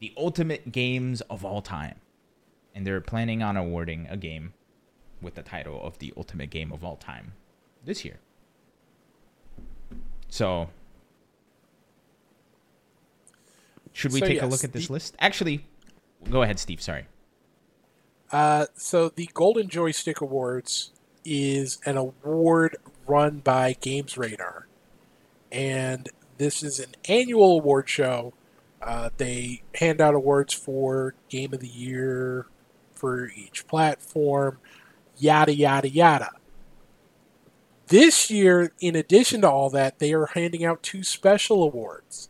the 0.00 0.12
ultimate 0.16 0.70
games 0.70 1.20
of 1.22 1.44
all 1.44 1.60
time. 1.60 1.96
And 2.78 2.86
they're 2.86 3.00
planning 3.00 3.42
on 3.42 3.56
awarding 3.56 4.06
a 4.08 4.16
game 4.16 4.52
with 5.20 5.34
the 5.34 5.42
title 5.42 5.82
of 5.82 5.98
the 5.98 6.14
ultimate 6.16 6.50
game 6.50 6.70
of 6.70 6.84
all 6.84 6.94
time 6.94 7.32
this 7.84 8.04
year. 8.04 8.20
So, 10.28 10.68
should 13.92 14.12
we 14.12 14.20
so, 14.20 14.26
take 14.26 14.36
yes, 14.36 14.44
a 14.44 14.46
look 14.46 14.62
at 14.62 14.72
this 14.72 14.86
the, 14.86 14.92
list? 14.92 15.16
Actually, 15.18 15.64
go 16.30 16.42
ahead, 16.42 16.60
Steve. 16.60 16.80
Sorry. 16.80 17.06
Uh, 18.30 18.66
so 18.76 19.08
the 19.08 19.28
Golden 19.34 19.68
Joystick 19.68 20.20
Awards 20.20 20.92
is 21.24 21.80
an 21.84 21.96
award 21.96 22.76
run 23.08 23.38
by 23.38 23.72
Games 23.80 24.16
Radar, 24.16 24.68
and 25.50 26.08
this 26.36 26.62
is 26.62 26.78
an 26.78 26.94
annual 27.08 27.58
award 27.58 27.88
show. 27.88 28.34
Uh, 28.80 29.10
they 29.16 29.62
hand 29.74 30.00
out 30.00 30.14
awards 30.14 30.54
for 30.54 31.16
Game 31.28 31.52
of 31.52 31.58
the 31.58 31.66
Year 31.66 32.46
for 32.98 33.30
each 33.30 33.66
platform, 33.66 34.58
yada 35.16 35.54
yada 35.54 35.88
yada. 35.88 36.30
This 37.86 38.30
year, 38.30 38.72
in 38.80 38.94
addition 38.94 39.40
to 39.40 39.50
all 39.50 39.70
that, 39.70 39.98
they 39.98 40.12
are 40.12 40.26
handing 40.26 40.64
out 40.64 40.82
two 40.82 41.02
special 41.02 41.62
awards 41.62 42.28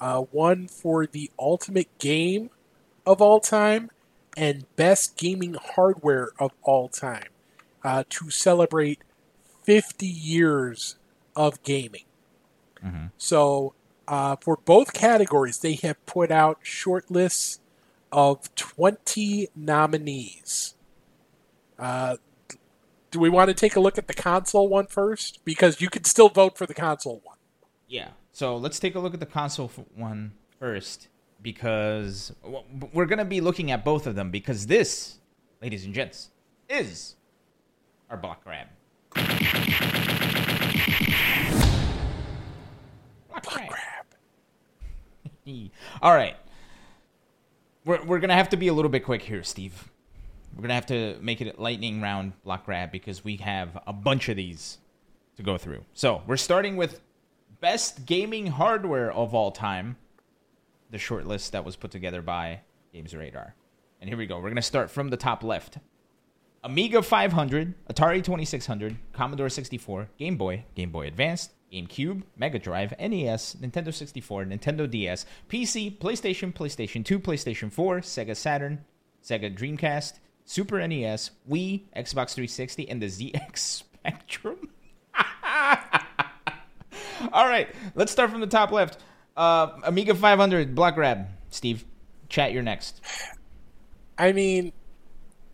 uh, 0.00 0.20
one 0.20 0.68
for 0.68 1.06
the 1.06 1.30
ultimate 1.38 1.88
game 1.98 2.50
of 3.06 3.22
all 3.22 3.40
time 3.40 3.90
and 4.36 4.64
best 4.76 5.16
gaming 5.16 5.54
hardware 5.54 6.30
of 6.38 6.52
all 6.62 6.88
time 6.88 7.28
uh, 7.82 8.04
to 8.08 8.30
celebrate 8.30 9.00
50 9.62 10.06
years 10.06 10.96
of 11.34 11.62
gaming. 11.62 12.04
Mm-hmm. 12.84 13.06
So, 13.16 13.74
uh, 14.06 14.36
for 14.36 14.58
both 14.64 14.92
categories, 14.92 15.58
they 15.58 15.74
have 15.74 16.04
put 16.06 16.30
out 16.30 16.58
short 16.62 17.10
lists 17.10 17.60
of 18.16 18.52
20 18.54 19.48
nominees. 19.54 20.74
Uh, 21.78 22.16
do 23.10 23.20
we 23.20 23.28
want 23.28 23.48
to 23.48 23.54
take 23.54 23.76
a 23.76 23.80
look 23.80 23.98
at 23.98 24.08
the 24.08 24.14
console 24.14 24.68
one 24.68 24.86
first? 24.86 25.44
Because 25.44 25.82
you 25.82 25.90
can 25.90 26.02
still 26.04 26.30
vote 26.30 26.56
for 26.56 26.64
the 26.64 26.72
console 26.72 27.20
one. 27.24 27.36
Yeah. 27.86 28.08
So 28.32 28.56
let's 28.56 28.78
take 28.78 28.94
a 28.94 29.00
look 29.00 29.12
at 29.12 29.20
the 29.20 29.26
console 29.26 29.70
one 29.94 30.32
first 30.58 31.08
because 31.42 32.34
we're 32.92 33.04
going 33.04 33.18
to 33.18 33.26
be 33.26 33.42
looking 33.42 33.70
at 33.70 33.84
both 33.84 34.06
of 34.06 34.14
them 34.14 34.30
because 34.30 34.66
this, 34.66 35.18
ladies 35.60 35.84
and 35.84 35.94
gents, 35.94 36.30
is 36.70 37.16
our 38.08 38.16
block 38.16 38.42
grab. 38.42 38.68
Block 43.28 43.44
grab. 43.44 44.06
All 46.00 46.14
right. 46.14 46.36
We're, 47.86 48.02
we're 48.04 48.18
going 48.18 48.30
to 48.30 48.34
have 48.34 48.48
to 48.48 48.56
be 48.56 48.66
a 48.66 48.74
little 48.74 48.90
bit 48.90 49.04
quick 49.04 49.22
here, 49.22 49.44
Steve. 49.44 49.88
We're 50.56 50.62
going 50.62 50.70
to 50.70 50.74
have 50.74 50.86
to 50.86 51.16
make 51.20 51.40
it 51.40 51.56
a 51.56 51.62
lightning 51.62 52.02
round 52.02 52.32
block 52.42 52.66
grab 52.66 52.90
because 52.90 53.22
we 53.22 53.36
have 53.36 53.78
a 53.86 53.92
bunch 53.92 54.28
of 54.28 54.36
these 54.36 54.78
to 55.36 55.44
go 55.44 55.56
through. 55.56 55.84
So 55.94 56.22
we're 56.26 56.36
starting 56.36 56.76
with 56.76 57.00
best 57.60 58.04
gaming 58.04 58.48
hardware 58.48 59.12
of 59.12 59.36
all 59.36 59.52
time. 59.52 59.96
The 60.90 60.98
short 60.98 61.26
list 61.26 61.52
that 61.52 61.64
was 61.64 61.76
put 61.76 61.92
together 61.92 62.22
by 62.22 62.60
Games 62.92 63.14
Radar. 63.14 63.54
And 64.00 64.10
here 64.10 64.18
we 64.18 64.26
go. 64.26 64.36
We're 64.36 64.42
going 64.42 64.56
to 64.56 64.62
start 64.62 64.90
from 64.90 65.10
the 65.10 65.16
top 65.16 65.44
left. 65.44 65.78
Amiga 66.64 67.02
500, 67.02 67.74
Atari 67.88 68.24
2600, 68.24 68.96
Commodore 69.12 69.48
64, 69.48 70.08
Game 70.18 70.36
Boy, 70.36 70.64
Game 70.74 70.90
Boy 70.90 71.06
Advanced, 71.06 71.52
GameCube, 71.76 72.22
Mega 72.36 72.58
Drive, 72.58 72.94
NES, 72.98 73.56
Nintendo 73.60 73.92
64, 73.92 74.46
Nintendo 74.46 74.90
DS, 74.90 75.26
PC, 75.48 75.98
PlayStation, 75.98 76.54
PlayStation 76.54 77.04
2, 77.04 77.20
PlayStation 77.20 77.70
4, 77.70 78.00
Sega 78.00 78.34
Saturn, 78.34 78.84
Sega 79.22 79.54
Dreamcast, 79.54 80.14
Super 80.44 80.86
NES, 80.86 81.32
Wii, 81.50 81.82
Xbox 81.96 82.34
360, 82.34 82.88
and 82.88 83.02
the 83.02 83.06
ZX 83.06 83.58
Spectrum. 83.58 84.70
All 87.32 87.46
right, 87.48 87.68
let's 87.94 88.12
start 88.12 88.30
from 88.30 88.40
the 88.40 88.46
top 88.46 88.70
left. 88.72 88.98
Uh, 89.36 89.68
Amiga 89.84 90.14
500, 90.14 90.74
block 90.74 90.94
grab. 90.94 91.26
Steve, 91.50 91.84
chat, 92.28 92.52
you're 92.52 92.62
next. 92.62 93.00
I 94.16 94.32
mean, 94.32 94.72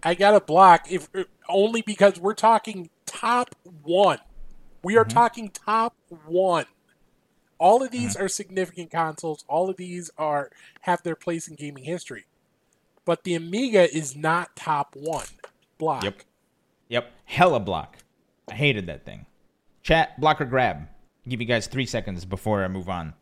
I 0.02 0.14
got 0.14 0.34
a 0.34 0.40
block 0.40 0.86
if 0.90 1.08
only 1.48 1.82
because 1.82 2.20
we're 2.20 2.34
talking 2.34 2.90
top 3.06 3.54
one. 3.82 4.18
We 4.82 4.96
are 4.96 5.04
mm-hmm. 5.04 5.16
talking 5.16 5.50
top 5.50 5.94
one. 6.26 6.66
All 7.58 7.82
of 7.82 7.90
these 7.90 8.14
mm-hmm. 8.14 8.24
are 8.24 8.28
significant 8.28 8.90
consoles. 8.90 9.44
All 9.48 9.70
of 9.70 9.76
these 9.76 10.10
are 10.18 10.50
have 10.82 11.02
their 11.02 11.16
place 11.16 11.46
in 11.48 11.54
gaming 11.54 11.84
history. 11.84 12.24
But 13.04 13.24
the 13.24 13.34
Amiga 13.34 13.92
is 13.94 14.16
not 14.16 14.56
top 14.56 14.94
one. 14.96 15.26
Block. 15.78 16.04
Yep. 16.04 16.22
Yep. 16.88 17.12
Hella 17.24 17.60
block. 17.60 17.98
I 18.50 18.54
hated 18.54 18.86
that 18.86 19.04
thing. 19.04 19.26
Chat, 19.82 20.20
block 20.20 20.40
or 20.40 20.44
grab 20.44 20.88
give 21.28 21.40
you 21.40 21.46
guys 21.46 21.66
three 21.66 21.86
seconds 21.86 22.24
before 22.24 22.64
I 22.64 22.68
move 22.68 22.88
on. 22.88 23.14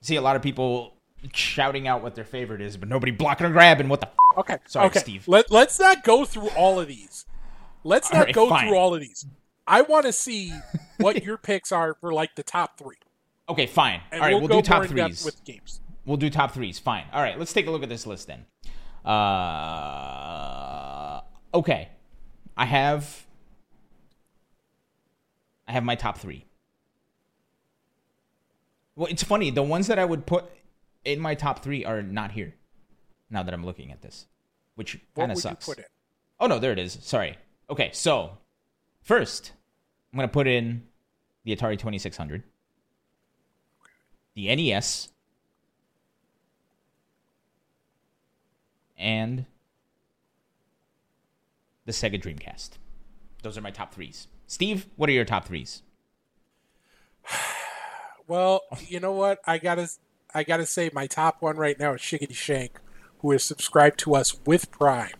See 0.00 0.16
a 0.16 0.20
lot 0.20 0.36
of 0.36 0.42
people 0.42 0.94
shouting 1.32 1.88
out 1.88 2.02
what 2.02 2.14
their 2.14 2.24
favorite 2.24 2.60
is, 2.60 2.76
but 2.76 2.88
nobody 2.88 3.12
blocking 3.12 3.46
or 3.46 3.50
grabbing. 3.50 3.88
What 3.88 4.00
the? 4.00 4.08
F- 4.08 4.38
okay, 4.38 4.58
sorry, 4.66 4.86
okay. 4.86 5.00
Steve. 5.00 5.28
Let 5.28 5.50
Let's 5.50 5.78
not 5.78 6.04
go 6.04 6.24
through 6.24 6.50
all 6.50 6.78
of 6.78 6.88
these. 6.88 7.26
Let's 7.84 8.12
not 8.12 8.26
right, 8.26 8.34
go 8.34 8.48
fine. 8.48 8.68
through 8.68 8.76
all 8.76 8.94
of 8.94 9.00
these. 9.00 9.26
I 9.68 9.82
want 9.82 10.06
to 10.06 10.12
see 10.12 10.52
what 10.96 11.22
your 11.22 11.36
picks 11.36 11.70
are 11.70 11.94
for 11.94 12.12
like 12.12 12.34
the 12.34 12.42
top 12.42 12.78
three. 12.78 12.96
Okay, 13.48 13.66
fine. 13.66 14.00
And 14.10 14.20
all 14.20 14.26
right, 14.26 14.34
we'll, 14.34 14.48
we'll 14.48 14.60
do 14.60 14.66
top 14.66 14.86
threes 14.86 15.24
with 15.24 15.44
games. 15.44 15.80
We'll 16.04 16.16
do 16.16 16.30
top 16.30 16.52
threes. 16.52 16.78
Fine. 16.78 17.04
All 17.12 17.22
right, 17.22 17.38
let's 17.38 17.52
take 17.52 17.66
a 17.66 17.70
look 17.70 17.82
at 17.82 17.88
this 17.88 18.06
list 18.06 18.26
then. 18.26 18.46
Uh, 19.04 19.20
okay, 21.54 21.90
I 22.56 22.64
have 22.64 23.26
I 25.66 25.72
have 25.72 25.84
my 25.84 25.94
top 25.94 26.18
three. 26.18 26.46
Well, 28.96 29.06
it's 29.08 29.22
funny. 29.22 29.50
The 29.50 29.62
ones 29.62 29.86
that 29.86 29.98
I 29.98 30.04
would 30.04 30.26
put 30.26 30.46
in 31.04 31.20
my 31.20 31.34
top 31.34 31.62
three 31.62 31.84
are 31.84 32.02
not 32.02 32.32
here. 32.32 32.54
Now 33.30 33.42
that 33.42 33.52
I'm 33.54 33.64
looking 33.64 33.92
at 33.92 34.00
this, 34.00 34.26
which 34.74 34.98
kind 35.14 35.30
of 35.30 35.38
sucks. 35.38 35.68
Oh 36.40 36.46
no, 36.46 36.58
there 36.58 36.72
it 36.72 36.78
is. 36.78 36.98
Sorry. 37.02 37.36
Okay, 37.70 37.90
so 37.92 38.38
first 39.02 39.52
I'm 40.18 40.22
gonna 40.22 40.32
put 40.32 40.48
in 40.48 40.82
the 41.44 41.54
Atari 41.54 41.78
2600, 41.78 42.42
the 44.34 44.52
NES, 44.56 45.10
and 48.98 49.46
the 51.84 51.92
Sega 51.92 52.20
Dreamcast. 52.20 52.70
Those 53.44 53.56
are 53.56 53.60
my 53.60 53.70
top 53.70 53.94
threes. 53.94 54.26
Steve, 54.48 54.88
what 54.96 55.08
are 55.08 55.12
your 55.12 55.24
top 55.24 55.46
threes? 55.46 55.82
Well, 58.26 58.60
you 58.86 59.00
know 59.00 59.12
what? 59.12 59.38
I 59.46 59.56
gotta 59.56 59.88
I 60.34 60.42
gotta 60.42 60.66
say 60.66 60.90
my 60.92 61.06
top 61.06 61.40
one 61.40 61.56
right 61.56 61.78
now 61.78 61.94
is 61.94 62.02
Shiggity 62.02 62.34
Shank 62.34 62.78
who 63.20 63.32
is 63.32 63.42
subscribed 63.42 63.98
to 64.00 64.14
us 64.14 64.38
with 64.44 64.70
Prime. 64.70 65.14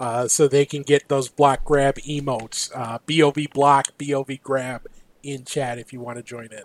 Uh, 0.00 0.26
so 0.26 0.48
they 0.48 0.64
can 0.64 0.82
get 0.82 1.08
those 1.08 1.28
block 1.28 1.62
grab 1.62 1.96
emotes, 1.96 2.70
uh, 2.74 2.98
BOV 3.06 3.52
block, 3.52 3.88
BOV 3.98 4.42
grab 4.42 4.86
in 5.22 5.44
chat 5.44 5.78
if 5.78 5.92
you 5.92 6.00
want 6.00 6.16
to 6.16 6.22
join 6.22 6.46
in. 6.46 6.62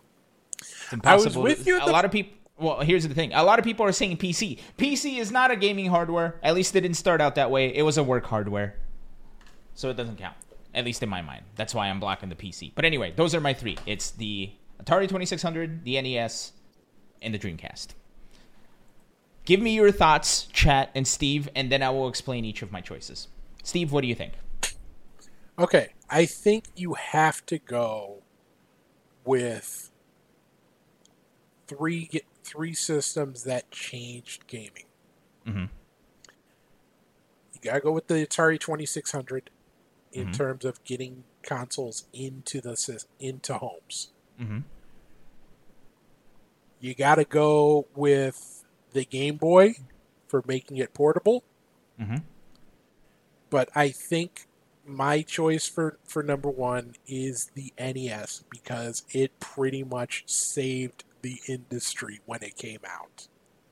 It's 0.57 0.93
impossible. 0.93 1.43
with 1.43 1.67
you. 1.67 1.79
A 1.81 1.85
the... 1.85 1.91
lot 1.91 2.05
of 2.05 2.11
people. 2.11 2.33
Well, 2.57 2.79
here's 2.79 3.05
the 3.05 3.13
thing. 3.13 3.33
A 3.33 3.43
lot 3.43 3.59
of 3.59 3.65
people 3.65 3.85
are 3.85 3.91
saying 3.91 4.15
PC. 4.15 4.59
PC 4.77 5.19
is 5.19 5.29
not 5.29 5.51
a 5.51 5.57
gaming 5.57 5.87
hardware. 5.87 6.39
At 6.41 6.55
least 6.55 6.73
it 6.77 6.81
didn't 6.81 6.95
start 6.95 7.19
out 7.19 7.35
that 7.35 7.51
way. 7.51 7.75
It 7.75 7.81
was 7.81 7.97
a 7.97 8.03
work 8.03 8.25
hardware, 8.25 8.77
so 9.73 9.89
it 9.89 9.97
doesn't 9.97 10.17
count. 10.17 10.37
At 10.73 10.85
least 10.85 11.03
in 11.03 11.09
my 11.09 11.21
mind. 11.21 11.43
That's 11.57 11.75
why 11.75 11.89
I'm 11.89 11.99
blocking 11.99 12.29
the 12.29 12.35
PC. 12.35 12.71
But 12.73 12.85
anyway, 12.85 13.13
those 13.15 13.35
are 13.35 13.41
my 13.41 13.53
three. 13.53 13.77
It's 13.85 14.11
the 14.11 14.51
Atari 14.81 15.09
2600, 15.09 15.83
the 15.83 16.01
NES, 16.01 16.53
and 17.21 17.33
the 17.33 17.39
Dreamcast. 17.39 17.87
Give 19.45 19.61
me 19.61 19.75
your 19.75 19.91
thoughts, 19.91 20.45
chat, 20.45 20.89
and 20.95 21.07
Steve, 21.07 21.49
and 21.55 21.71
then 21.71 21.83
I 21.83 21.89
will 21.91 22.07
explain 22.07 22.45
each 22.45 22.61
of 22.61 22.71
my 22.71 22.81
choices. 22.81 23.27
Steve, 23.63 23.91
what 23.91 24.01
do 24.01 24.07
you 24.07 24.15
think? 24.15 24.33
Okay, 25.57 25.93
I 26.09 26.25
think 26.25 26.65
you 26.75 26.95
have 26.95 27.45
to 27.45 27.59
go 27.59 28.23
with 29.23 29.91
three 31.67 32.09
three 32.43 32.73
systems 32.73 33.43
that 33.43 33.71
changed 33.71 34.45
gaming. 34.47 34.85
Mm-hmm. 35.47 35.65
You 37.53 37.59
gotta 37.61 37.79
go 37.79 37.91
with 37.91 38.07
the 38.07 38.25
Atari 38.25 38.59
Twenty 38.59 38.85
Six 38.85 39.11
Hundred 39.11 39.49
in 40.11 40.25
mm-hmm. 40.25 40.31
terms 40.31 40.65
of 40.65 40.83
getting 40.83 41.23
consoles 41.43 42.05
into 42.13 42.61
the 42.61 43.05
into 43.19 43.53
homes. 43.55 44.09
Mm-hmm. 44.41 44.59
You 46.79 46.93
got 46.93 47.15
to 47.15 47.23
go 47.23 47.87
with 47.95 48.54
the 48.95 49.05
Game 49.05 49.35
Boy 49.35 49.75
for 50.27 50.43
making 50.47 50.77
it 50.77 50.93
portable. 50.93 51.43
Mm-hmm. 52.01 52.17
But 53.49 53.69
I 53.75 53.89
think 53.89 54.47
my 54.85 55.21
choice 55.21 55.67
for, 55.67 55.99
for 56.05 56.23
number 56.23 56.49
one 56.49 56.95
is 57.07 57.51
the 57.53 57.73
NES 57.77 58.43
because 58.49 59.03
it 59.11 59.39
pretty 59.39 59.83
much 59.83 60.23
saved 60.25 61.03
the 61.21 61.39
industry 61.47 62.21
when 62.25 62.41
it 62.41 62.55
came 62.55 62.81
out. 62.87 63.27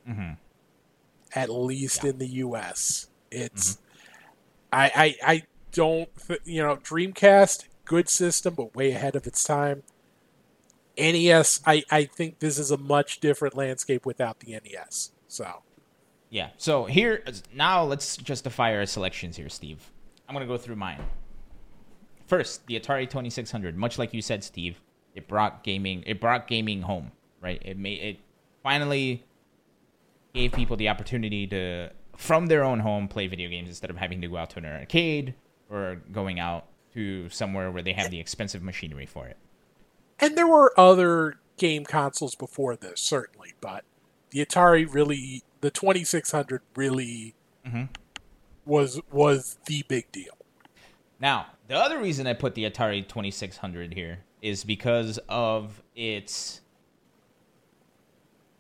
Mm-hmm. 0.08 0.34
At 1.36 1.50
least 1.50 2.04
yeah. 2.04 2.12
in 2.12 2.18
the 2.20 2.28
U.S., 2.28 3.08
it's. 3.32 3.74
Mm-hmm. 3.74 3.80
I, 4.76 4.92
I 4.96 5.16
I 5.34 5.44
don't 5.72 6.10
you 6.46 6.64
know 6.64 6.78
Dreamcast 6.78 7.66
good 7.86 8.10
system 8.10 8.56
but 8.56 8.76
way 8.76 8.92
ahead 8.92 9.16
of 9.16 9.28
its 9.28 9.44
time. 9.44 9.84
NES, 10.98 11.62
I, 11.66 11.84
I 11.90 12.06
think 12.06 12.40
this 12.40 12.60
is 12.60 12.72
a 12.72 12.78
much 12.78 13.20
different 13.20 13.56
landscape 13.56 14.06
without 14.06 14.40
the 14.40 14.54
NES. 14.54 15.12
So, 15.28 15.64
yeah. 16.30 16.50
So 16.58 16.86
here 16.86 17.24
now, 17.54 17.84
let's 17.84 18.18
justify 18.18 18.76
our 18.76 18.86
selections 18.86 19.38
here, 19.38 19.50
Steve. 19.50 19.92
I'm 20.28 20.36
gonna 20.36 20.46
go 20.46 20.58
through 20.58 20.76
mine. 20.76 21.02
First, 22.28 22.66
the 22.68 22.80
Atari 22.80 23.10
2600. 23.10 23.76
Much 23.76 23.98
like 23.98 24.14
you 24.14 24.22
said, 24.22 24.44
Steve, 24.44 24.82
it 25.16 25.28
brought 25.28 25.64
gaming. 25.64 26.04
It 26.06 26.20
brought 26.22 26.48
gaming 26.48 26.82
home, 26.82 27.12
right? 27.42 27.62
It 27.64 27.78
made 27.78 28.00
it 28.00 28.20
finally 28.62 29.24
gave 30.34 30.52
people 30.52 30.76
the 30.76 30.90
opportunity 30.90 31.46
to, 31.46 31.90
from 32.18 32.48
their 32.48 32.64
own 32.64 32.80
home, 32.80 33.08
play 33.08 33.28
video 33.28 33.50
games 33.50 33.70
instead 33.70 33.90
of 33.90 33.98
having 33.98 34.22
to 34.22 34.28
go 34.28 34.38
out 34.38 34.50
to 34.52 34.58
an 34.58 34.66
arcade 34.66 35.36
or 35.70 36.02
going 36.12 36.40
out 36.40 36.66
to 36.94 37.30
somewhere 37.30 37.72
where 37.72 37.84
they 37.84 37.94
have 37.94 38.10
the 38.10 38.20
expensive 38.20 38.64
machinery 38.64 39.06
for 39.06 39.28
it 39.28 39.38
and 40.24 40.38
there 40.38 40.48
were 40.48 40.74
other 40.80 41.36
game 41.58 41.84
consoles 41.84 42.34
before 42.34 42.78
this, 42.78 43.02
certainly, 43.02 43.54
but 43.60 43.84
the 44.30 44.44
Atari 44.44 44.92
really, 44.92 45.44
the 45.60 45.70
2600 45.70 46.62
really 46.78 47.36
mm-hmm. 47.68 47.84
was 48.66 49.02
was 49.12 49.58
the 49.66 49.84
big 49.90 50.10
deal. 50.14 50.38
Now, 51.20 51.48
the 51.68 51.76
other 51.76 52.00
reason 52.00 52.26
I 52.26 52.34
put 52.34 52.56
the 52.56 52.64
Atari 52.64 53.06
2600 53.06 53.94
here 53.94 54.20
is 54.42 54.64
because 54.64 55.20
of 55.28 55.84
its 55.94 56.62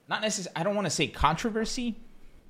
not 0.10 0.22
necessarily 0.22 0.56
I 0.58 0.64
don't 0.64 0.76
want 0.76 0.86
to 0.86 0.92
say 0.92 1.08
controversy, 1.08 1.96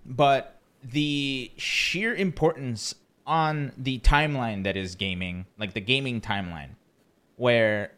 but 0.07 0.59
the 0.83 1.51
sheer 1.55 2.15
importance 2.15 2.95
on 3.27 3.73
the 3.77 3.99
timeline 3.99 4.63
that 4.63 4.75
is 4.75 4.95
gaming, 4.95 5.45
like 5.59 5.73
the 5.73 5.81
gaming 5.81 6.19
timeline, 6.19 6.69
where 7.35 7.91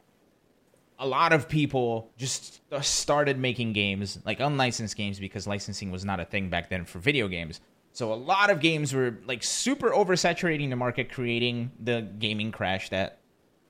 a 0.98 1.08
lot 1.08 1.34
of 1.34 1.50
people 1.50 2.12
just 2.18 2.62
started 2.82 3.38
making 3.38 3.74
games, 3.74 4.20
like 4.26 4.40
unlicensed 4.40 4.96
games, 4.96 5.20
because 5.20 5.46
licensing 5.48 5.92
was 5.92 6.06
not 6.06 6.20
a 6.20 6.26
thing 6.26 6.50
back 6.50 6.70
then 6.70 6.86
for 6.86 7.00
video 7.00 7.28
games. 7.28 7.62
So 7.92 8.12
a 8.12 8.16
lot 8.16 8.50
of 8.50 8.60
games 8.60 8.94
were 8.94 9.18
like 9.26 9.44
super 9.44 9.92
oversaturating 9.92 10.70
the 10.70 10.76
market, 10.76 11.12
creating 11.12 11.72
the 11.80 12.02
gaming 12.20 12.52
crash 12.52 12.90
that 12.90 13.20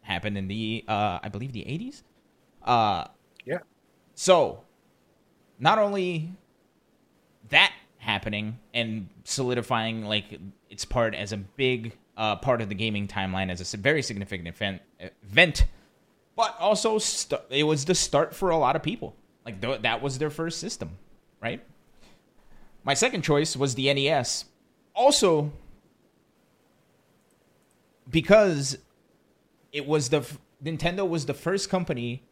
happened 0.01 0.37
in 0.37 0.47
the, 0.47 0.83
uh, 0.87 1.19
I 1.21 1.29
believe, 1.29 1.51
the 1.51 1.61
80s. 1.61 2.03
Uh, 2.63 3.05
yeah. 3.45 3.59
So 4.15 4.63
not 5.59 5.77
only 5.77 6.31
that 7.49 7.73
happening 7.97 8.59
and 8.73 9.09
solidifying 9.23 10.05
like 10.05 10.39
its 10.69 10.85
part 10.85 11.15
as 11.15 11.31
a 11.31 11.37
big 11.37 11.97
uh, 12.17 12.35
part 12.35 12.61
of 12.61 12.69
the 12.69 12.75
gaming 12.75 13.07
timeline 13.07 13.51
as 13.51 13.73
a 13.73 13.77
very 13.77 14.01
significant 14.01 14.47
event, 14.47 14.81
event 15.23 15.65
but 16.35 16.55
also 16.59 16.97
st- 16.97 17.41
it 17.49 17.63
was 17.63 17.85
the 17.85 17.95
start 17.95 18.35
for 18.35 18.49
a 18.49 18.57
lot 18.57 18.75
of 18.75 18.83
people. 18.83 19.15
Like 19.45 19.61
th- 19.61 19.81
that 19.81 20.01
was 20.01 20.17
their 20.17 20.29
first 20.29 20.59
system, 20.59 20.91
right? 21.41 21.63
My 22.83 22.93
second 22.93 23.23
choice 23.23 23.55
was 23.55 23.75
the 23.75 23.93
NES. 23.93 24.45
Also 24.93 25.51
because 28.09 28.77
it 29.71 29.85
was 29.85 30.09
the 30.09 30.19
f- 30.19 30.39
Nintendo 30.63 31.07
was 31.07 31.25
the 31.25 31.33
first 31.33 31.69
company 31.69 32.23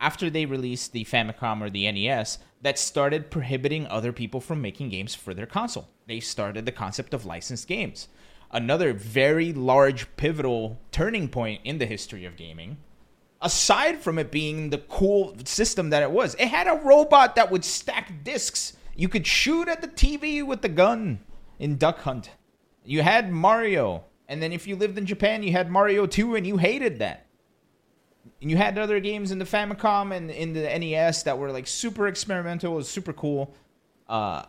after 0.00 0.30
they 0.30 0.46
released 0.46 0.92
the 0.92 1.04
Famicom 1.04 1.60
or 1.60 1.70
the 1.70 1.90
NES 1.90 2.38
that 2.62 2.78
started 2.78 3.30
prohibiting 3.30 3.86
other 3.86 4.12
people 4.12 4.40
from 4.40 4.60
making 4.60 4.88
games 4.88 5.14
for 5.14 5.34
their 5.34 5.46
console. 5.46 5.88
They 6.06 6.20
started 6.20 6.66
the 6.66 6.72
concept 6.72 7.14
of 7.14 7.26
licensed 7.26 7.68
games. 7.68 8.08
Another 8.50 8.92
very 8.92 9.52
large 9.52 10.06
pivotal 10.16 10.80
turning 10.90 11.28
point 11.28 11.60
in 11.64 11.78
the 11.78 11.86
history 11.86 12.24
of 12.24 12.36
gaming 12.36 12.78
aside 13.40 14.00
from 14.00 14.18
it 14.18 14.30
being 14.30 14.70
the 14.70 14.78
cool 14.78 15.36
system 15.44 15.90
that 15.90 16.02
it 16.02 16.10
was, 16.10 16.34
it 16.34 16.48
had 16.48 16.66
a 16.66 16.80
robot 16.84 17.36
that 17.36 17.50
would 17.50 17.64
stack 17.64 18.24
discs. 18.24 18.76
You 18.96 19.08
could 19.08 19.26
shoot 19.26 19.68
at 19.68 19.80
the 19.80 19.88
TV 19.88 20.44
with 20.44 20.62
the 20.62 20.68
gun 20.68 21.20
in 21.58 21.76
Duck 21.76 22.00
Hunt. 22.00 22.30
You 22.84 23.02
had 23.02 23.30
Mario, 23.30 24.04
and 24.28 24.42
then 24.42 24.52
if 24.52 24.66
you 24.66 24.74
lived 24.74 24.98
in 24.98 25.06
Japan, 25.06 25.42
you 25.42 25.52
had 25.52 25.70
Mario 25.70 26.06
2, 26.06 26.36
and 26.36 26.46
you 26.46 26.56
hated 26.56 26.98
that. 26.98 27.26
And 28.40 28.50
you 28.50 28.56
had 28.56 28.78
other 28.78 29.00
games 29.00 29.30
in 29.30 29.38
the 29.38 29.44
Famicom 29.44 30.14
and 30.14 30.30
in 30.30 30.52
the 30.52 30.62
NES 30.78 31.24
that 31.24 31.38
were 31.38 31.52
like 31.52 31.66
super 31.66 32.08
experimental, 32.08 32.74
was 32.74 32.88
super 32.88 33.12
cool. 33.12 33.54
Uh, 34.08 34.44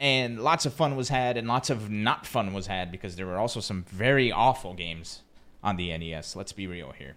and 0.00 0.40
lots 0.40 0.66
of 0.66 0.74
fun 0.74 0.96
was 0.96 1.08
had, 1.08 1.36
and 1.36 1.46
lots 1.46 1.70
of 1.70 1.90
not 1.90 2.26
fun 2.26 2.52
was 2.52 2.66
had 2.66 2.90
because 2.90 3.16
there 3.16 3.26
were 3.26 3.38
also 3.38 3.60
some 3.60 3.84
very 3.84 4.30
awful 4.32 4.74
games 4.74 5.22
on 5.62 5.76
the 5.76 5.96
NES. 5.96 6.36
Let's 6.36 6.52
be 6.52 6.66
real 6.66 6.92
here. 6.92 7.16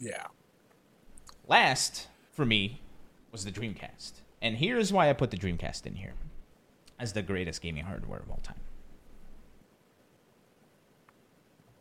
Yeah. 0.00 0.26
Last 1.46 2.08
for 2.32 2.44
me 2.44 2.80
was 3.30 3.44
the 3.44 3.52
Dreamcast. 3.52 4.12
And 4.40 4.56
here's 4.56 4.92
why 4.92 5.10
I 5.10 5.12
put 5.12 5.30
the 5.30 5.36
Dreamcast 5.36 5.86
in 5.86 5.94
here 5.94 6.14
as 6.98 7.12
the 7.12 7.22
greatest 7.22 7.60
gaming 7.60 7.84
hardware 7.84 8.20
of 8.20 8.30
all 8.30 8.40
time. 8.42 8.60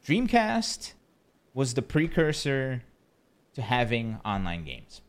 Dreamcast 0.05 0.93
was 1.53 1.73
the 1.75 1.81
precursor 1.81 2.83
to 3.53 3.61
having 3.61 4.19
online 4.25 4.65
games 4.65 5.01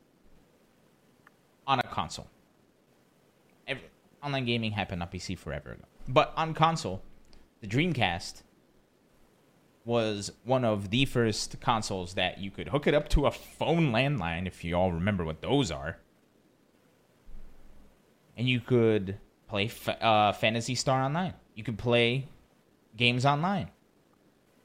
on 1.66 1.80
a 1.80 1.82
console. 1.82 2.28
Every, 3.66 3.84
online 4.22 4.44
gaming 4.44 4.72
happened 4.72 5.02
on 5.02 5.08
PC 5.08 5.36
forever 5.36 5.72
ago. 5.72 5.84
But 6.06 6.32
on 6.36 6.54
console, 6.54 7.02
the 7.60 7.66
Dreamcast 7.66 8.42
was 9.84 10.32
one 10.44 10.64
of 10.64 10.90
the 10.90 11.04
first 11.04 11.60
consoles 11.60 12.14
that 12.14 12.38
you 12.38 12.50
could 12.50 12.68
hook 12.68 12.86
it 12.86 12.94
up 12.94 13.08
to 13.10 13.26
a 13.26 13.30
phone 13.30 13.92
landline, 13.92 14.46
if 14.46 14.64
you 14.64 14.74
all 14.74 14.92
remember 14.92 15.24
what 15.24 15.42
those 15.42 15.70
are. 15.70 15.98
And 18.36 18.48
you 18.48 18.60
could 18.60 19.18
play 19.46 19.70
uh, 20.00 20.32
Phantasy 20.32 20.74
Star 20.74 21.02
Online. 21.02 21.34
You 21.54 21.62
could 21.62 21.78
play 21.78 22.26
games 22.96 23.26
online. 23.26 23.70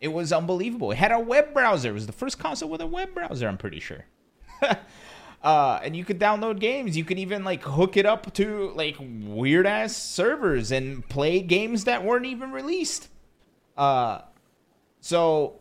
It 0.02 0.08
was 0.08 0.32
unbelievable. 0.32 0.92
It 0.92 0.98
had 0.98 1.12
a 1.12 1.20
web 1.20 1.54
browser. 1.54 1.90
It 1.90 1.94
was 1.94 2.08
the 2.08 2.14
first 2.14 2.40
console 2.40 2.70
with 2.70 2.82
a 2.82 2.88
web 2.88 3.14
browser, 3.14 3.48
I'm 3.48 3.58
pretty 3.58 3.82
sure. 3.82 4.06
uh, 5.44 5.80
and 5.84 5.96
you 5.96 6.06
could 6.06 6.20
download 6.20 6.60
games. 6.60 6.96
You 6.96 7.04
could 7.04 7.20
even 7.20 7.44
like 7.44 7.64
hook 7.64 7.98
it 7.98 8.06
up 8.06 8.34
to 8.36 8.72
like 8.76 8.96
weird 9.00 9.68
ass 9.68 9.96
servers 9.96 10.72
and 10.72 11.08
play 11.10 11.42
games 11.42 11.84
that 11.84 12.06
weren't 12.06 12.26
even 12.26 12.52
released. 12.52 13.10
Uh, 13.78 14.22
so 15.02 15.60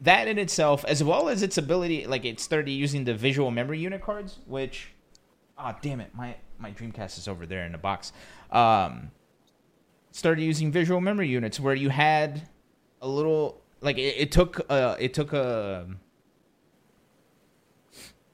that 0.00 0.26
in 0.28 0.38
itself, 0.38 0.84
as 0.86 1.02
well 1.02 1.28
as 1.28 1.42
its 1.42 1.58
ability, 1.58 2.06
like 2.06 2.24
it 2.24 2.40
started 2.40 2.70
using 2.70 3.04
the 3.04 3.14
visual 3.14 3.50
memory 3.50 3.78
unit 3.78 4.02
cards, 4.02 4.38
which, 4.46 4.88
ah, 5.56 5.74
oh, 5.74 5.78
damn 5.82 6.00
it, 6.00 6.14
my 6.14 6.36
my 6.58 6.70
Dreamcast 6.70 7.18
is 7.18 7.28
over 7.28 7.46
there 7.46 7.64
in 7.64 7.72
the 7.72 7.78
box. 7.78 8.12
Um, 8.50 9.10
started 10.10 10.42
using 10.42 10.70
visual 10.70 11.00
memory 11.00 11.28
units 11.28 11.58
where 11.58 11.74
you 11.74 11.88
had 11.88 12.48
a 13.00 13.08
little 13.08 13.60
like 13.80 13.98
it, 13.98 14.16
it 14.18 14.32
took 14.32 14.64
uh 14.70 14.96
it 14.98 15.14
took 15.14 15.32
a 15.32 15.86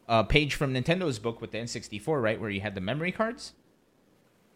a 0.08 0.24
page 0.24 0.54
from 0.54 0.72
Nintendo's 0.72 1.18
book 1.18 1.40
with 1.40 1.50
the 1.50 1.58
N64, 1.58 2.22
right, 2.22 2.40
where 2.40 2.48
you 2.48 2.62
had 2.62 2.74
the 2.74 2.80
memory 2.80 3.12
cards. 3.12 3.52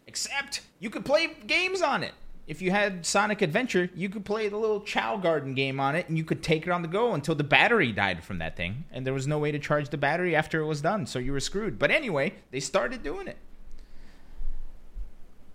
Except 0.07 0.61
you 0.79 0.89
could 0.89 1.05
play 1.05 1.29
games 1.45 1.81
on 1.81 2.03
it. 2.03 2.13
If 2.45 2.61
you 2.61 2.71
had 2.71 3.05
Sonic 3.05 3.41
Adventure, 3.41 3.89
you 3.95 4.09
could 4.09 4.25
play 4.25 4.49
the 4.49 4.57
little 4.57 4.81
Chao 4.81 5.15
Garden 5.15 5.53
game 5.53 5.79
on 5.79 5.95
it, 5.95 6.09
and 6.09 6.17
you 6.17 6.25
could 6.25 6.43
take 6.43 6.67
it 6.67 6.69
on 6.71 6.81
the 6.81 6.89
go 6.89 7.13
until 7.13 7.35
the 7.35 7.43
battery 7.43 7.93
died 7.93 8.23
from 8.23 8.39
that 8.39 8.57
thing, 8.57 8.83
and 8.91 9.07
there 9.07 9.13
was 9.13 9.27
no 9.27 9.39
way 9.39 9.51
to 9.51 9.59
charge 9.59 9.89
the 9.89 9.97
battery 9.97 10.35
after 10.35 10.59
it 10.59 10.65
was 10.65 10.81
done, 10.81 11.05
so 11.05 11.19
you 11.19 11.31
were 11.31 11.39
screwed. 11.39 11.79
But 11.79 11.89
anyway, 11.89 12.33
they 12.51 12.59
started 12.59 13.01
doing 13.01 13.27
it, 13.27 13.37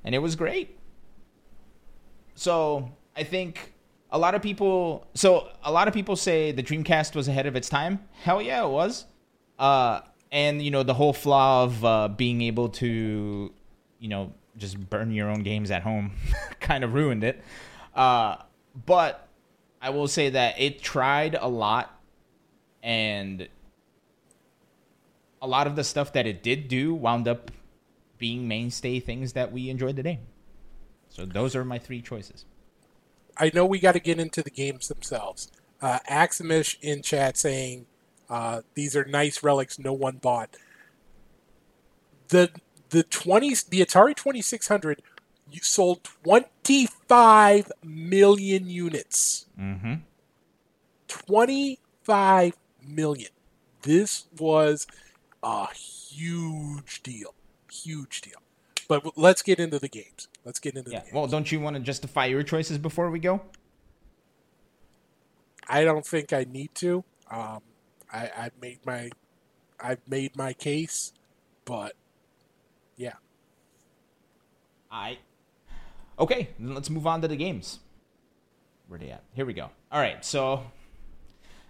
and 0.02 0.14
it 0.14 0.20
was 0.20 0.34
great. 0.34 0.78
So 2.34 2.92
I 3.14 3.24
think 3.24 3.74
a 4.10 4.18
lot 4.18 4.34
of 4.34 4.42
people. 4.42 5.06
So 5.14 5.48
a 5.62 5.72
lot 5.72 5.88
of 5.88 5.94
people 5.94 6.16
say 6.16 6.52
the 6.52 6.62
Dreamcast 6.62 7.14
was 7.14 7.28
ahead 7.28 7.46
of 7.46 7.56
its 7.56 7.68
time. 7.68 8.00
Hell 8.22 8.40
yeah, 8.40 8.64
it 8.64 8.70
was. 8.70 9.04
Uh, 9.58 10.00
and 10.30 10.62
you 10.62 10.70
know 10.70 10.82
the 10.82 10.94
whole 10.94 11.12
flaw 11.12 11.64
of 11.64 11.84
uh, 11.84 12.08
being 12.08 12.40
able 12.42 12.68
to, 12.70 13.52
you 13.98 14.08
know, 14.08 14.32
just 14.58 14.90
burn 14.90 15.12
your 15.12 15.28
own 15.28 15.42
games 15.42 15.70
at 15.70 15.82
home, 15.82 16.12
kind 16.60 16.84
of 16.84 16.94
ruined 16.94 17.24
it. 17.24 17.42
Uh, 17.94 18.36
but 18.86 19.28
I 19.80 19.90
will 19.90 20.08
say 20.08 20.30
that 20.30 20.60
it 20.60 20.82
tried 20.82 21.34
a 21.34 21.48
lot, 21.48 21.98
and 22.82 23.48
a 25.40 25.46
lot 25.46 25.66
of 25.66 25.76
the 25.76 25.84
stuff 25.84 26.12
that 26.12 26.26
it 26.26 26.42
did 26.42 26.68
do 26.68 26.94
wound 26.94 27.28
up 27.28 27.50
being 28.18 28.48
mainstay 28.48 29.00
things 29.00 29.32
that 29.34 29.52
we 29.52 29.70
enjoyed 29.70 29.96
today. 29.96 30.18
So 31.08 31.24
those 31.24 31.54
are 31.56 31.64
my 31.64 31.78
three 31.78 32.02
choices. 32.02 32.44
I 33.36 33.50
know 33.54 33.64
we 33.64 33.78
got 33.78 33.92
to 33.92 34.00
get 34.00 34.18
into 34.18 34.42
the 34.42 34.50
games 34.50 34.88
themselves. 34.88 35.50
Uh, 35.80 36.00
Aximish 36.10 36.76
in 36.82 37.02
chat 37.02 37.36
saying 37.36 37.86
uh, 38.28 38.62
these 38.74 38.96
are 38.96 39.04
nice 39.04 39.42
relics 39.42 39.78
no 39.78 39.92
one 39.92 40.16
bought. 40.16 40.56
The 42.28 42.50
the 42.90 43.02
twenty 43.02 43.50
the 43.50 43.80
Atari 43.80 44.14
twenty 44.14 44.42
six 44.42 44.68
hundred 44.68 45.02
sold 45.62 46.04
twenty 46.04 46.86
five 46.86 47.70
million 47.82 48.68
units. 48.68 49.46
Mm-hmm. 49.58 49.94
Twenty 51.08 51.78
five 52.02 52.56
million. 52.86 53.30
This 53.82 54.26
was 54.38 54.86
a 55.42 55.72
huge 55.74 57.02
deal. 57.02 57.34
Huge 57.70 58.20
deal. 58.20 58.38
But 58.88 59.16
let's 59.18 59.42
get 59.42 59.60
into 59.60 59.78
the 59.78 59.88
games. 59.88 60.28
Let's 60.44 60.58
get 60.58 60.74
into 60.74 60.90
yeah. 60.90 61.00
the 61.00 61.04
games. 61.04 61.14
Well, 61.14 61.26
don't 61.26 61.50
you 61.52 61.60
want 61.60 61.76
to 61.76 61.80
justify 61.80 62.26
your 62.26 62.42
choices 62.42 62.78
before 62.78 63.10
we 63.10 63.18
go? 63.18 63.42
I 65.68 65.84
don't 65.84 66.06
think 66.06 66.32
I 66.32 66.46
need 66.50 66.74
to. 66.76 67.04
Um, 67.30 67.60
I, 68.10 68.30
I 68.36 68.50
made 68.60 68.78
my 68.86 69.10
I've 69.78 70.00
made 70.08 70.34
my 70.36 70.54
case, 70.54 71.12
but 71.64 71.94
yeah. 72.98 73.14
I 74.90 75.18
okay. 76.18 76.50
Then 76.58 76.74
let's 76.74 76.90
move 76.90 77.06
on 77.06 77.22
to 77.22 77.28
the 77.28 77.36
games. 77.36 77.78
Where 78.88 78.98
they 78.98 79.10
at? 79.10 79.22
Here 79.32 79.46
we 79.46 79.54
go. 79.54 79.70
All 79.90 80.00
right. 80.00 80.22
So 80.24 80.64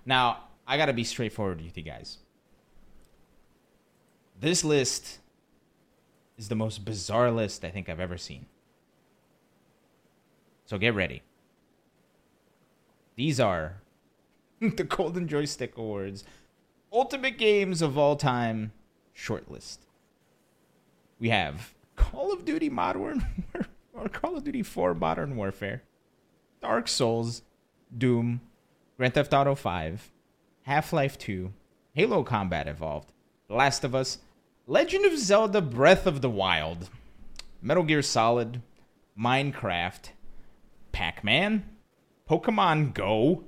now 0.04 0.44
I 0.66 0.76
gotta 0.76 0.92
be 0.92 1.04
straightforward 1.04 1.60
with 1.60 1.76
you 1.76 1.84
guys. 1.84 2.18
This 4.40 4.64
list 4.64 5.18
is 6.36 6.48
the 6.48 6.54
most 6.54 6.84
bizarre 6.84 7.30
list 7.30 7.64
I 7.64 7.70
think 7.70 7.88
I've 7.88 8.00
ever 8.00 8.16
seen. 8.16 8.46
So 10.64 10.78
get 10.78 10.94
ready. 10.94 11.22
These 13.16 13.40
are 13.40 13.82
the 14.60 14.84
Golden 14.84 15.26
Joystick 15.26 15.76
Awards 15.76 16.24
Ultimate 16.92 17.36
Games 17.36 17.82
of 17.82 17.98
All 17.98 18.16
Time 18.16 18.72
shortlist. 19.14 19.78
We 21.18 21.30
have. 21.30 21.74
Call 21.96 22.32
of 22.32 22.44
Duty 22.44 22.68
Modern 22.70 23.26
or 23.92 24.08
Call 24.08 24.36
of 24.36 24.44
Duty 24.44 24.62
4 24.62 24.94
Modern 24.94 25.36
Warfare, 25.36 25.82
Dark 26.62 26.88
Souls, 26.88 27.42
Doom, 27.96 28.40
Grand 28.96 29.14
Theft 29.14 29.34
Auto 29.34 29.54
5, 29.54 30.10
Half-Life 30.62 31.18
2, 31.18 31.52
Halo 31.92 32.22
Combat 32.22 32.68
Evolved, 32.68 33.12
Last 33.48 33.82
of 33.82 33.94
Us, 33.94 34.18
Legend 34.66 35.04
of 35.06 35.18
Zelda 35.18 35.60
Breath 35.60 36.06
of 36.06 36.20
the 36.20 36.30
Wild, 36.30 36.88
Metal 37.60 37.82
Gear 37.82 38.02
Solid, 38.02 38.62
Minecraft, 39.18 40.10
Pac-Man, 40.92 41.64
Pokemon 42.28 42.94
Go, 42.94 43.44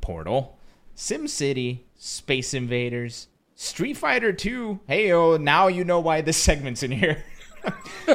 Portal, 0.00 0.56
SimCity, 0.96 1.80
Space 1.96 2.54
Invaders, 2.54 3.28
Street 3.56 3.96
Fighter 3.96 4.32
2. 4.32 4.80
Hey, 4.86 5.12
oh, 5.12 5.38
now 5.38 5.66
you 5.66 5.82
know 5.82 5.98
why 5.98 6.20
this 6.20 6.36
segment's 6.36 6.82
in 6.82 6.92
here. 6.92 7.24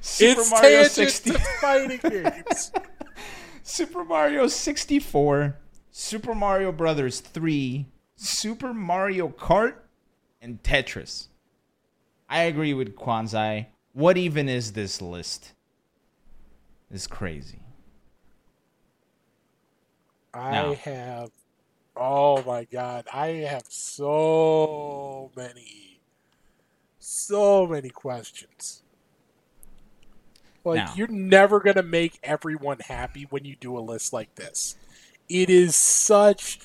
Super 0.00 0.40
it's 0.40 0.50
Mario 0.50 0.82
60 0.82 1.30
fighting 1.60 2.00
games. 2.02 2.72
Super 3.62 4.04
Mario 4.04 4.48
64, 4.48 5.56
Super 5.92 6.34
Mario 6.34 6.72
Brothers 6.72 7.20
3, 7.20 7.86
Super 8.16 8.74
Mario 8.74 9.28
Kart, 9.28 9.74
and 10.42 10.60
Tetris. 10.64 11.28
I 12.28 12.42
agree 12.42 12.74
with 12.74 12.96
Kwanzai. 12.96 13.66
What 13.92 14.16
even 14.16 14.48
is 14.48 14.72
this 14.72 15.00
list? 15.00 15.52
It's 16.90 17.06
crazy. 17.06 17.60
I 20.34 20.50
now. 20.50 20.74
have 20.74 21.30
oh 21.96 22.42
my 22.44 22.64
god, 22.64 23.06
I 23.12 23.28
have 23.48 23.64
so 23.68 25.30
many 25.36 25.90
so 27.10 27.66
many 27.66 27.90
questions. 27.90 28.82
Like 30.64 30.76
now. 30.76 30.92
you're 30.94 31.08
never 31.08 31.60
going 31.60 31.76
to 31.76 31.82
make 31.82 32.18
everyone 32.22 32.78
happy 32.80 33.26
when 33.30 33.44
you 33.44 33.56
do 33.56 33.76
a 33.76 33.80
list 33.80 34.12
like 34.12 34.34
this. 34.34 34.76
It 35.28 35.48
is 35.48 35.74
such 35.74 36.60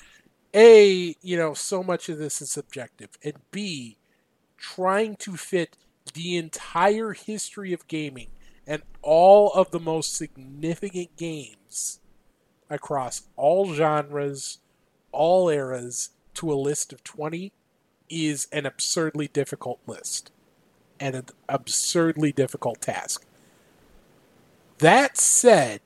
a, 0.54 1.16
you 1.22 1.38
know, 1.38 1.54
so 1.54 1.84
much 1.84 2.10
of 2.10 2.18
this 2.18 2.42
is 2.42 2.52
subjective 2.52 3.10
and 3.24 3.36
B 3.52 3.98
trying 4.58 5.16
to 5.18 5.38
fit 5.38 5.78
the 6.14 6.38
entire 6.38 7.14
history 7.14 7.74
of 7.74 7.88
gaming 7.88 8.28
and 8.68 8.82
all 9.02 9.52
of 9.54 9.72
the 9.72 9.80
most 9.80 10.16
significant 10.16 11.16
games 11.16 12.00
across 12.70 13.24
all 13.36 13.74
genres, 13.74 14.60
all 15.16 15.50
eras 15.50 16.10
to 16.36 16.52
a 16.52 16.56
list 16.56 16.94
of 16.94 17.04
20 17.04 17.52
is 18.10 18.48
an 18.52 18.66
absurdly 18.66 19.28
difficult 19.28 19.80
list 19.88 20.32
and 21.00 21.16
an 21.16 21.26
absurdly 21.50 22.32
difficult 22.32 22.82
task. 22.82 23.26
That 24.80 25.18
said, 25.18 25.82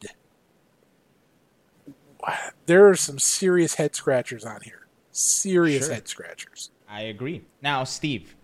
there 2.65 2.87
are 2.87 2.95
some 2.95 3.19
serious 3.19 3.75
head 3.75 3.95
scratchers 3.95 4.43
on 4.43 4.61
here. 4.61 4.87
Serious 5.11 5.85
sure. 5.85 5.93
head 5.93 6.07
scratchers. 6.07 6.71
I 6.87 7.01
agree. 7.03 7.45
Now, 7.61 7.83
Steve, 7.83 8.35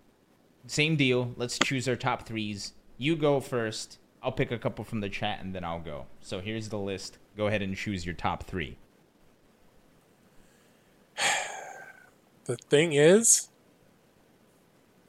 same 0.67 0.95
deal. 0.95 1.33
Let's 1.35 1.59
choose 1.59 1.87
our 1.87 1.95
top 1.95 2.27
threes. 2.27 2.73
You 2.97 3.15
go 3.15 3.39
first. 3.39 3.99
I'll 4.21 4.31
pick 4.31 4.51
a 4.51 4.57
couple 4.57 4.85
from 4.85 5.01
the 5.01 5.09
chat 5.09 5.41
and 5.41 5.53
then 5.53 5.63
I'll 5.63 5.79
go. 5.79 6.05
So 6.21 6.39
here's 6.39 6.69
the 6.69 6.79
list. 6.79 7.17
Go 7.35 7.47
ahead 7.47 7.61
and 7.61 7.75
choose 7.75 8.05
your 8.05 8.15
top 8.15 8.43
three. 8.43 8.77
The 12.45 12.55
thing 12.55 12.93
is, 12.93 13.49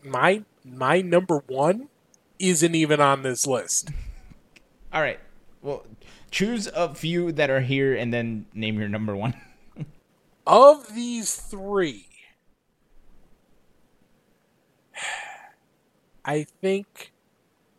my 0.03 0.45
my 0.65 1.01
number 1.01 1.43
one 1.47 1.89
isn't 2.39 2.75
even 2.75 3.01
on 3.01 3.23
this 3.23 3.47
list. 3.47 3.91
All 4.93 5.03
right. 5.03 5.21
Well, 5.63 5.85
choose 6.31 6.67
a 6.69 6.95
few 6.95 7.33
that 7.33 7.51
are 7.51 7.61
here 7.61 7.95
and 7.95 8.13
then 8.13 8.47
name 8.55 8.79
your 8.79 8.89
number 8.89 9.15
one. 9.15 9.35
of 10.47 10.95
these 10.95 11.35
three, 11.35 12.09
I 16.25 16.45
think 16.45 17.13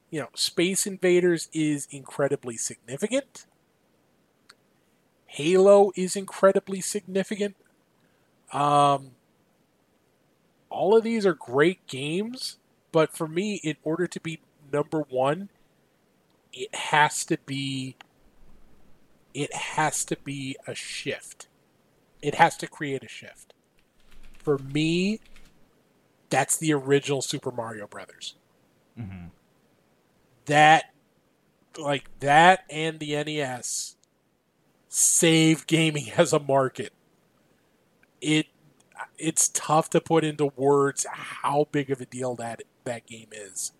you 0.09 0.21
know, 0.21 0.29
Space 0.33 0.87
Invaders 0.87 1.49
is 1.51 1.87
incredibly 1.91 2.57
significant. 2.57 3.45
Halo 5.25 5.91
is 5.95 6.15
incredibly 6.15 6.79
significant. 6.81 7.55
Um, 8.53 9.11
all 10.77 10.95
of 10.95 11.03
these 11.03 11.25
are 11.25 11.33
great 11.33 11.85
games, 11.87 12.57
but 12.91 13.11
for 13.15 13.27
me, 13.27 13.55
in 13.63 13.75
order 13.83 14.07
to 14.07 14.19
be 14.19 14.39
number 14.71 15.05
one, 15.09 15.49
it 16.53 16.73
has 16.73 17.25
to 17.25 17.37
be 17.45 17.95
it 19.33 19.53
has 19.53 20.03
to 20.05 20.17
be 20.23 20.55
a 20.65 20.73
shift. 20.73 21.47
It 22.21 22.35
has 22.35 22.57
to 22.57 22.67
create 22.67 23.03
a 23.03 23.07
shift. 23.07 23.53
For 24.39 24.57
me, 24.57 25.19
that's 26.29 26.57
the 26.57 26.73
original 26.73 27.21
Super 27.21 27.51
Mario 27.51 27.85
Brothers. 27.85 28.35
Mm-hmm 28.99 29.27
that 30.47 30.93
like 31.77 32.09
that 32.19 32.63
and 32.71 32.99
the 32.99 33.23
NES 33.23 33.95
save 34.89 35.67
gaming 35.67 36.11
as 36.17 36.33
a 36.33 36.39
market. 36.39 36.91
It 38.19 38.47
it's 39.17 39.49
tough 39.49 39.89
to 39.91 40.01
put 40.01 40.23
into 40.23 40.47
words 40.55 41.05
how 41.11 41.67
big 41.71 41.89
of 41.89 42.01
a 42.01 42.05
deal 42.05 42.35
that 42.35 42.63
that 42.83 43.05
game 43.05 43.29
is. 43.31 43.71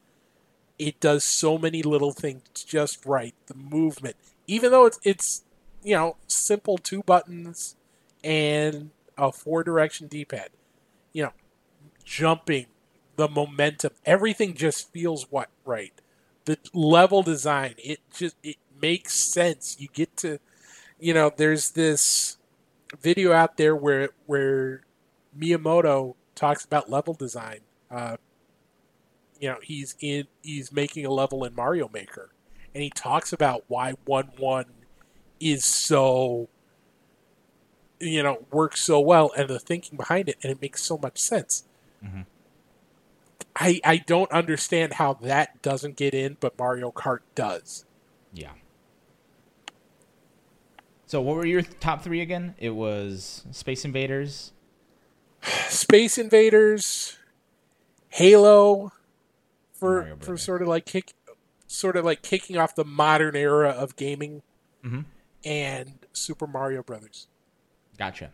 It 0.80 1.00
does 1.00 1.24
so 1.24 1.58
many 1.58 1.82
little 1.82 2.12
things 2.12 2.44
just 2.54 3.06
right. 3.06 3.34
The 3.48 3.56
movement, 3.56 4.16
even 4.46 4.72
though 4.72 4.86
it's 4.86 5.00
it's 5.04 5.44
you 5.84 5.96
know 5.96 6.18
simple 6.28 6.78
two 6.78 7.04
buttons 7.04 7.76
and 8.24 8.92
a 9.18 9.32
four 9.32 9.64
direction 9.64 10.08
D 10.08 10.26
pad, 10.26 10.50
you 11.14 11.24
know, 11.24 11.34
jumping, 12.04 12.68
the 13.16 13.28
momentum, 13.28 13.92
everything 14.06 14.54
just 14.54 14.92
feels 14.92 15.32
what 15.32 15.50
right. 15.66 15.94
The 16.46 16.58
level 16.74 17.24
design, 17.24 17.76
it 17.78 18.00
just 18.16 18.36
it 18.44 18.58
makes 18.80 19.14
sense. 19.16 19.78
You 19.80 19.88
get 19.92 20.16
to, 20.18 20.40
you 21.00 21.14
know, 21.14 21.32
there's 21.36 21.72
this 21.72 22.38
video 23.02 23.34
out 23.34 23.58
there 23.58 23.76
where 23.76 24.10
where 24.26 24.82
Miyamoto 25.40 26.16
talks 26.36 26.66
about 26.66 26.90
level 26.90 27.14
design. 27.14 27.60
Uh, 27.90 28.18
you 29.40 29.50
know, 29.50 29.58
he's 29.62 29.96
in 30.00 30.28
he's 30.42 30.72
making 30.72 31.06
a 31.06 31.12
level 31.12 31.44
in 31.44 31.54
Mario 31.56 31.90
Maker, 31.94 32.30
and 32.74 32.84
he 32.84 32.90
talks 32.90 33.32
about 33.32 33.64
why 33.68 33.94
one 34.06 34.30
one 34.38 34.66
is 35.40 35.64
so 35.64 36.50
you 38.00 38.24
know 38.24 38.46
works 38.52 38.82
so 38.82 39.00
well 39.00 39.32
and 39.38 39.50
the 39.50 39.60
thinking 39.60 39.98
behind 39.98 40.30
it, 40.30 40.38
and 40.42 40.52
it 40.52 40.62
makes 40.62 40.82
so 40.82 40.98
much 40.98 41.20
sense. 41.20 41.64
Mm-hmm. 42.04 42.22
I 43.56 43.82
I 43.84 43.98
don't 43.98 44.32
understand 44.32 44.94
how 44.94 45.14
that 45.16 45.62
doesn't 45.62 45.96
get 45.96 46.14
in, 46.14 46.38
but 46.40 46.58
Mario 46.58 46.92
Kart 46.92 47.20
does. 47.36 47.86
Yeah. 48.34 48.54
So 51.06 51.22
what 51.22 51.38
were 51.38 51.46
your 51.46 51.62
top 51.62 52.04
three 52.04 52.22
again? 52.22 52.56
It 52.58 52.72
was 52.72 53.46
Space 53.52 53.86
Invaders, 53.86 54.52
Space 55.42 56.18
Invaders, 56.18 57.18
Halo, 58.10 58.92
for 59.74 60.16
for 60.20 60.38
sort 60.38 60.62
of 60.62 60.68
like 60.68 60.86
kick, 60.86 61.14
sort 61.68 61.96
of 61.96 62.06
like 62.06 62.22
kicking 62.22 62.58
off 62.58 62.76
the 62.76 62.86
modern 62.86 63.36
era 63.36 63.70
of 63.70 63.96
gaming, 63.96 64.42
mm-hmm. 64.84 65.02
and 65.46 66.06
Super 66.14 66.48
Mario 66.48 66.84
Brothers. 66.84 67.28
Gotcha. 67.98 68.32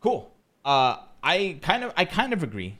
Cool. 0.00 0.32
Uh, 0.64 0.96
I 1.22 1.58
kind 1.60 1.84
of 1.84 1.92
I 1.96 2.04
kind 2.04 2.32
of 2.32 2.42
agree 2.42 2.78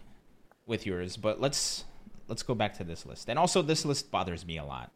with 0.67 0.87
yours, 0.87 1.17
but 1.17 1.41
let's 1.41 1.85
let's 2.29 2.43
go 2.43 2.55
back 2.55 2.77
to 2.79 2.85
this 2.85 3.05
list. 3.05 3.29
And 3.29 3.39
also, 3.39 3.61
this 3.63 3.85
list 3.85 4.11
bothers 4.11 4.47
me 4.47 4.59
a 4.59 4.65
lot, 4.65 4.91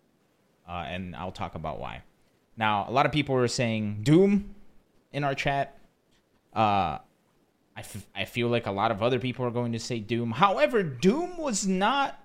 uh, 0.69 0.85
and 0.87 1.15
I'll 1.15 1.33
talk 1.33 1.55
about 1.55 1.79
why. 1.79 2.03
Now, 2.57 2.87
a 2.89 2.93
lot 2.93 3.05
of 3.05 3.13
people 3.13 3.35
were 3.35 3.49
saying 3.49 4.01
Doom 4.03 4.55
in 5.13 5.25
our 5.25 5.35
chat. 5.35 5.77
Uh, 6.53 6.99
I, 7.77 7.81
f- 7.81 8.07
I 8.15 8.25
feel 8.25 8.49
like 8.49 8.67
a 8.67 8.73
lot 8.73 8.91
of 8.91 9.03
other 9.03 9.19
people 9.19 9.45
are 9.45 9.51
going 9.51 9.73
to 9.73 9.79
say 9.79 9.99
Doom. 9.99 10.33
However, 10.33 10.83
Doom 10.83 11.37
was 11.37 11.67
not 11.67 12.21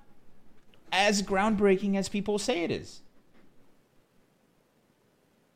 as 0.91 1.21
groundbreaking 1.21 1.95
as 1.95 2.09
people 2.09 2.37
say 2.37 2.63
it 2.63 2.71
is. 2.71 3.01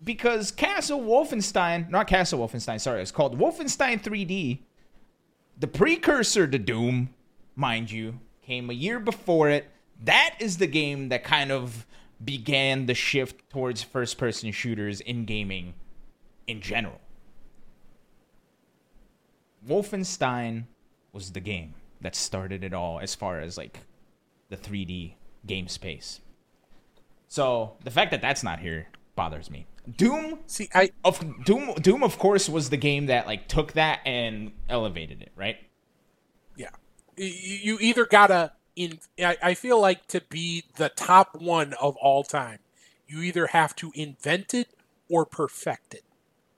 Because 0.04 0.52
Castle 0.52 1.00
Wolfenstein, 1.00 1.90
not 1.90 2.08
Castle 2.08 2.40
Wolfenstein, 2.40 2.82
sorry, 2.82 3.02
it's 3.02 3.12
called 3.12 3.38
Wolfenstein 3.40 4.02
3D. 4.02 4.60
The 5.60 5.68
precursor 5.68 6.48
to 6.48 6.60
Doom, 6.60 7.14
mind 7.56 7.92
you, 7.92 8.20
came 8.42 8.70
a 8.70 8.74
year 8.74 9.00
before 9.00 9.50
it. 9.50 9.70
That 10.04 10.36
is 10.40 10.58
the 10.58 10.68
game 10.68 11.10
that 11.10 11.24
kind 11.24 11.52
of 11.52 11.86
began 12.24 12.88
the 12.88 12.94
shift 12.94 13.50
towards 13.50 13.84
first 13.84 14.18
person 14.18 14.52
shooters 14.52 15.00
in 15.00 15.26
gaming 15.26 15.74
in 16.48 16.60
general. 16.60 17.00
Wolfenstein 19.68 20.66
was 21.12 21.32
the 21.32 21.40
game 21.40 21.76
that 22.02 22.16
started 22.16 22.64
it 22.64 22.74
all 22.74 23.00
as 23.00 23.16
far 23.16 23.40
as 23.40 23.58
like 23.58 23.80
the 24.50 24.58
3D 24.58 25.14
game 25.46 25.68
space. 25.68 26.20
So 27.28 27.78
the 27.84 27.92
fact 27.92 28.12
that 28.12 28.22
that's 28.22 28.44
not 28.44 28.60
here 28.60 28.88
bothers 29.16 29.50
me. 29.50 29.66
Doom, 29.98 30.40
see, 30.46 30.70
I 30.74 30.92
of 31.04 31.44
Doom, 31.44 31.74
Doom, 31.76 32.04
of 32.04 32.18
course, 32.18 32.48
was 32.48 32.70
the 32.70 32.78
game 32.78 33.08
that 33.08 33.28
like 33.28 33.48
took 33.48 33.74
that 33.74 34.00
and 34.06 34.52
elevated 34.70 35.22
it, 35.22 35.32
right? 35.36 35.58
Yeah, 36.56 36.70
you 37.18 37.78
either 37.82 38.06
gotta 38.06 38.54
in. 38.76 39.00
I 39.20 39.56
feel 39.56 39.82
like 39.82 40.08
to 40.08 40.22
be 40.30 40.64
the 40.78 40.90
top 40.90 41.36
one 41.36 41.74
of 41.82 41.98
all 41.98 42.24
time, 42.24 42.60
you 43.08 43.22
either 43.24 43.48
have 43.48 43.76
to 43.78 43.92
invent 43.94 44.54
it 44.54 44.70
or 45.10 45.26
perfect 45.26 45.96
it. 45.96 46.04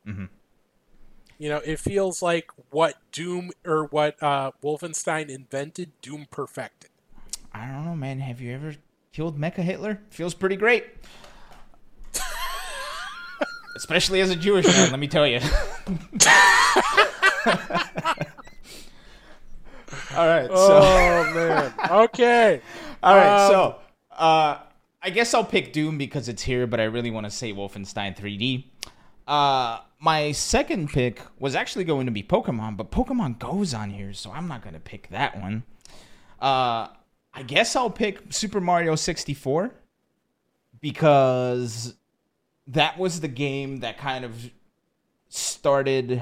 Mm-hmm. 0.08 0.26
You 1.38 1.50
know, 1.50 1.58
it 1.58 1.80
feels 1.80 2.22
like 2.22 2.50
what 2.70 2.96
Doom 3.12 3.52
or 3.66 3.86
what 3.86 4.22
uh, 4.24 4.52
Wolfenstein 4.64 5.30
invented, 5.30 5.92
Doom 6.02 6.28
perfected. 6.32 6.92
I 7.54 7.68
don't 7.68 7.86
know, 7.86 7.96
man. 7.96 8.20
Have 8.20 8.42
you 8.42 8.54
ever 8.54 8.76
killed 9.12 9.40
Mecha 9.40 9.58
Hitler? 9.58 10.02
Feels 10.10 10.34
pretty 10.34 10.56
great. 10.56 10.86
Especially 13.76 14.22
as 14.22 14.30
a 14.30 14.36
Jewish 14.36 14.66
man, 14.66 14.92
let 14.92 15.00
me 15.00 15.08
tell 15.08 15.28
you. 15.28 15.40
All 20.16 20.28
right. 20.28 20.48
So. 20.48 20.80
Oh 20.82 21.32
man. 21.34 21.74
Okay. 21.92 22.62
All 23.04 23.16
right. 23.16 23.46
Um, 23.46 23.52
so, 23.52 23.76
uh, 24.12 24.60
I 25.02 25.10
guess 25.10 25.34
I'll 25.34 25.44
pick 25.46 25.74
Doom 25.74 25.98
because 25.98 26.30
it's 26.30 26.42
here, 26.42 26.66
but 26.66 26.80
I 26.80 26.86
really 26.86 27.12
want 27.12 27.26
to 27.26 27.30
say 27.30 27.54
Wolfenstein 27.54 28.18
3D. 28.18 28.66
Uh, 29.28 29.80
my 30.06 30.32
second 30.34 30.88
pick 30.90 31.20
was 31.40 31.56
actually 31.56 31.84
going 31.84 32.06
to 32.06 32.12
be 32.12 32.22
Pokemon, 32.22 32.78
but 32.78 32.92
Pokemon 32.92 33.40
goes 33.40 33.74
on 33.74 33.90
here, 33.90 34.14
so 34.14 34.32
I'm 34.32 34.48
not 34.48 34.62
gonna 34.62 34.80
pick 34.80 35.10
that 35.10 35.42
one. 35.42 35.64
Uh, 36.40 36.90
I 37.34 37.42
guess 37.48 37.76
I'll 37.76 37.90
pick 37.90 38.22
Super 38.32 38.62
Mario 38.62 38.94
64 38.94 39.74
because 40.80 41.96
that 42.68 43.00
was 43.00 43.20
the 43.20 43.28
game 43.28 43.78
that 43.78 43.98
kind 43.98 44.24
of 44.24 44.52
started 45.28 46.22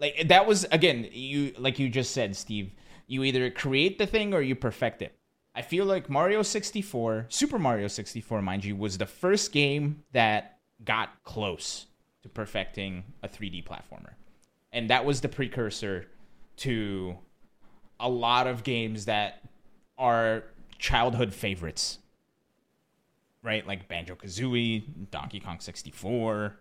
like 0.00 0.26
that 0.26 0.44
was 0.44 0.66
again 0.72 1.08
you 1.12 1.54
like 1.56 1.78
you 1.78 1.88
just 1.88 2.10
said 2.10 2.34
Steve 2.34 2.72
you 3.06 3.22
either 3.22 3.48
create 3.48 3.96
the 3.96 4.06
thing 4.06 4.34
or 4.34 4.42
you 4.42 4.56
perfect 4.56 5.02
it 5.02 5.16
I 5.54 5.62
feel 5.62 5.84
like 5.84 6.10
Mario 6.10 6.42
64 6.42 7.26
Super 7.28 7.58
Mario 7.58 7.86
64 7.86 8.42
mind 8.42 8.64
you 8.64 8.74
was 8.74 8.98
the 8.98 9.06
first 9.06 9.52
game 9.52 10.02
that 10.12 10.58
got 10.84 11.22
close 11.24 11.86
to 12.22 12.28
perfecting 12.28 13.04
a 13.22 13.28
3D 13.28 13.64
platformer. 13.64 14.12
And 14.72 14.90
that 14.90 15.04
was 15.04 15.20
the 15.20 15.28
precursor 15.28 16.06
to 16.58 17.16
a 17.98 18.08
lot 18.08 18.46
of 18.46 18.62
games 18.62 19.06
that 19.06 19.42
are 19.98 20.44
childhood 20.78 21.34
favorites. 21.34 21.98
Right? 23.42 23.66
Like 23.66 23.88
Banjo 23.88 24.14
Kazooie, 24.16 25.10
Donkey 25.10 25.40
Kong 25.40 25.60
64. 25.60 26.54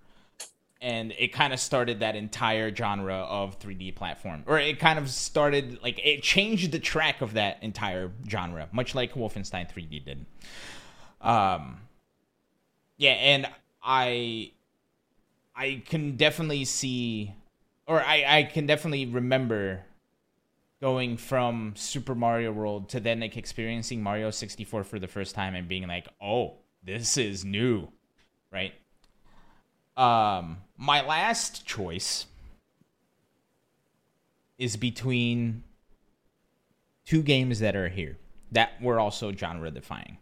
And 0.82 1.14
it 1.20 1.34
kind 1.34 1.52
of 1.52 1.60
started 1.60 2.00
that 2.00 2.16
entire 2.16 2.74
genre 2.74 3.16
of 3.16 3.60
3D 3.60 3.96
platform. 3.96 4.44
Or 4.48 4.58
it 4.58 4.80
kind 4.80 4.98
of 4.98 5.10
started, 5.10 5.84
like, 5.84 6.00
it 6.02 6.24
changed 6.24 6.72
the 6.72 6.80
track 6.80 7.20
of 7.20 7.34
that 7.34 7.62
entire 7.62 8.12
genre, 8.30 8.70
much 8.72 8.96
like 8.96 9.14
Wolfenstein 9.14 9.70
3D 9.70 10.06
did. 10.06 10.26
Um, 11.20 11.82
yeah, 12.96 13.12
and 13.12 13.46
I 13.84 14.52
I 15.60 15.84
can 15.86 16.16
definitely 16.16 16.64
see, 16.64 17.36
or 17.86 18.02
I, 18.02 18.24
I 18.26 18.44
can 18.44 18.66
definitely 18.66 19.06
remember 19.06 19.84
going 20.80 21.18
from 21.18 21.74
Super 21.76 22.16
Mario 22.16 22.54
World 22.54 22.88
to 22.90 23.02
then 23.02 23.20
like 23.20 23.36
experiencing 23.36 24.02
Mario 24.02 24.32
64 24.32 24.86
for 24.86 25.00
the 25.00 25.08
first 25.10 25.36
time 25.36 25.56
and 25.56 25.68
being 25.68 25.86
like, 25.86 26.08
oh, 26.22 26.54
this 26.82 27.18
is 27.18 27.44
new, 27.44 27.90
right? 28.54 28.74
Um, 29.98 30.60
my 30.78 31.06
last 31.06 31.66
choice 31.66 32.28
is 34.58 34.78
between 34.78 35.66
two 37.06 37.22
games 37.22 37.60
that 37.60 37.76
are 37.76 37.90
here 37.90 38.18
that 38.54 38.82
were 38.82 38.98
also 38.98 39.34
genre 39.34 39.70
defying. 39.72 40.20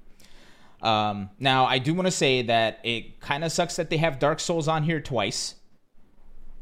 Um, 0.87 1.29
now, 1.37 1.65
I 1.65 1.79
do 1.79 1.93
want 1.93 2.07
to 2.07 2.11
say 2.11 2.43
that 2.43 2.79
it 2.81 3.19
kind 3.19 3.43
of 3.43 3.51
sucks 3.51 3.75
that 3.75 3.89
they 3.89 3.97
have 3.97 4.19
Dark 4.19 4.39
Souls 4.39 4.69
on 4.69 4.83
here 4.83 5.01
twice 5.01 5.55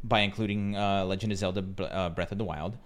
by 0.02 0.20
including 0.20 0.76
uh, 0.76 1.04
Legend 1.04 1.30
of 1.30 1.38
Zelda 1.38 1.64
uh, 1.84 2.08
Breath 2.10 2.32
of 2.32 2.38
the 2.38 2.44
Wild. 2.44 2.76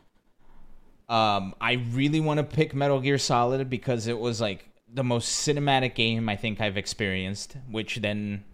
Um, 1.08 1.54
I 1.58 1.72
really 1.92 2.20
want 2.20 2.38
to 2.38 2.44
pick 2.44 2.74
Metal 2.74 3.00
Gear 3.00 3.16
Solid 3.16 3.70
because 3.70 4.06
it 4.06 4.18
was 4.18 4.42
like 4.42 4.68
the 4.92 5.02
most 5.02 5.46
cinematic 5.48 5.94
game 5.94 6.28
I 6.28 6.36
think 6.36 6.60
I've 6.60 6.76
experienced, 6.76 7.56
which 7.70 7.96
then, 7.96 8.44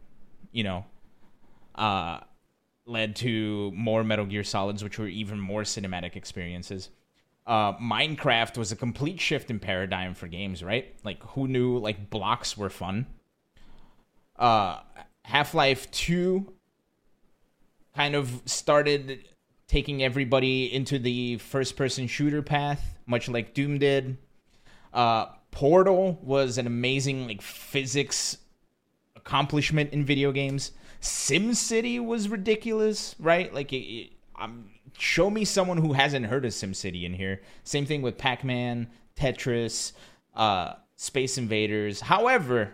you 0.53 0.63
know, 0.63 0.85
uh, 1.75 2.21
led 2.87 3.17
to 3.17 3.73
more 3.75 4.05
Metal 4.05 4.27
Gear 4.27 4.45
Solids, 4.45 4.85
which 4.85 4.97
were 4.97 5.09
even 5.09 5.41
more 5.41 5.63
cinematic 5.63 6.15
experiences 6.15 6.91
uh, 7.47 7.75
Minecraft 7.79 8.59
was 8.59 8.73
a 8.73 8.77
complete 8.77 9.21
shift 9.21 9.51
in 9.51 9.59
paradigm 9.59 10.15
for 10.15 10.27
games, 10.27 10.63
right? 10.63 10.95
Like, 11.05 11.23
who 11.23 11.47
knew 11.47 11.79
like 11.79 12.11
blocks 12.11 12.57
were 12.57 12.71
fun? 12.71 13.07
Uh, 14.37 14.81
Half 15.23 15.55
Life 15.55 15.91
Two 15.91 16.53
kind 17.95 18.15
of 18.15 18.43
started 18.45 19.25
taking 19.69 20.03
everybody 20.03 20.73
into 20.73 20.99
the 20.99 21.39
first 21.39 21.77
person 21.77 22.07
shooter 22.07 22.43
path, 22.43 22.99
much 23.07 23.29
like 23.29 23.55
Doom 23.55 23.79
did. 23.79 24.19
Uh, 24.93 25.27
Portal 25.51 26.19
was 26.23 26.59
an 26.59 26.67
amazing 26.67 27.27
like 27.27 27.43
physics 27.43 28.39
accomplishment 29.15 29.93
in 29.93 30.05
video 30.05 30.33
games. 30.33 30.73
SimCity 31.01 32.05
was 32.05 32.29
ridiculous, 32.29 33.15
right? 33.19 33.53
Like, 33.55 33.73
it, 33.73 33.77
it, 33.77 34.13
um, 34.41 34.71
show 34.99 35.31
me 35.31 35.45
someone 35.45 35.79
who 35.79 35.93
hasn't 35.93 36.27
heard 36.27 36.45
of 36.45 36.53
SimCity 36.53 37.05
in 37.05 37.15
here. 37.15 37.41
Same 37.65 37.87
thing 37.87 38.03
with 38.03 38.19
Pac 38.19 38.45
Man, 38.45 38.89
Tetris, 39.17 39.93
uh, 40.35 40.75
Space 40.97 41.39
Invaders. 41.39 42.01
However, 42.01 42.73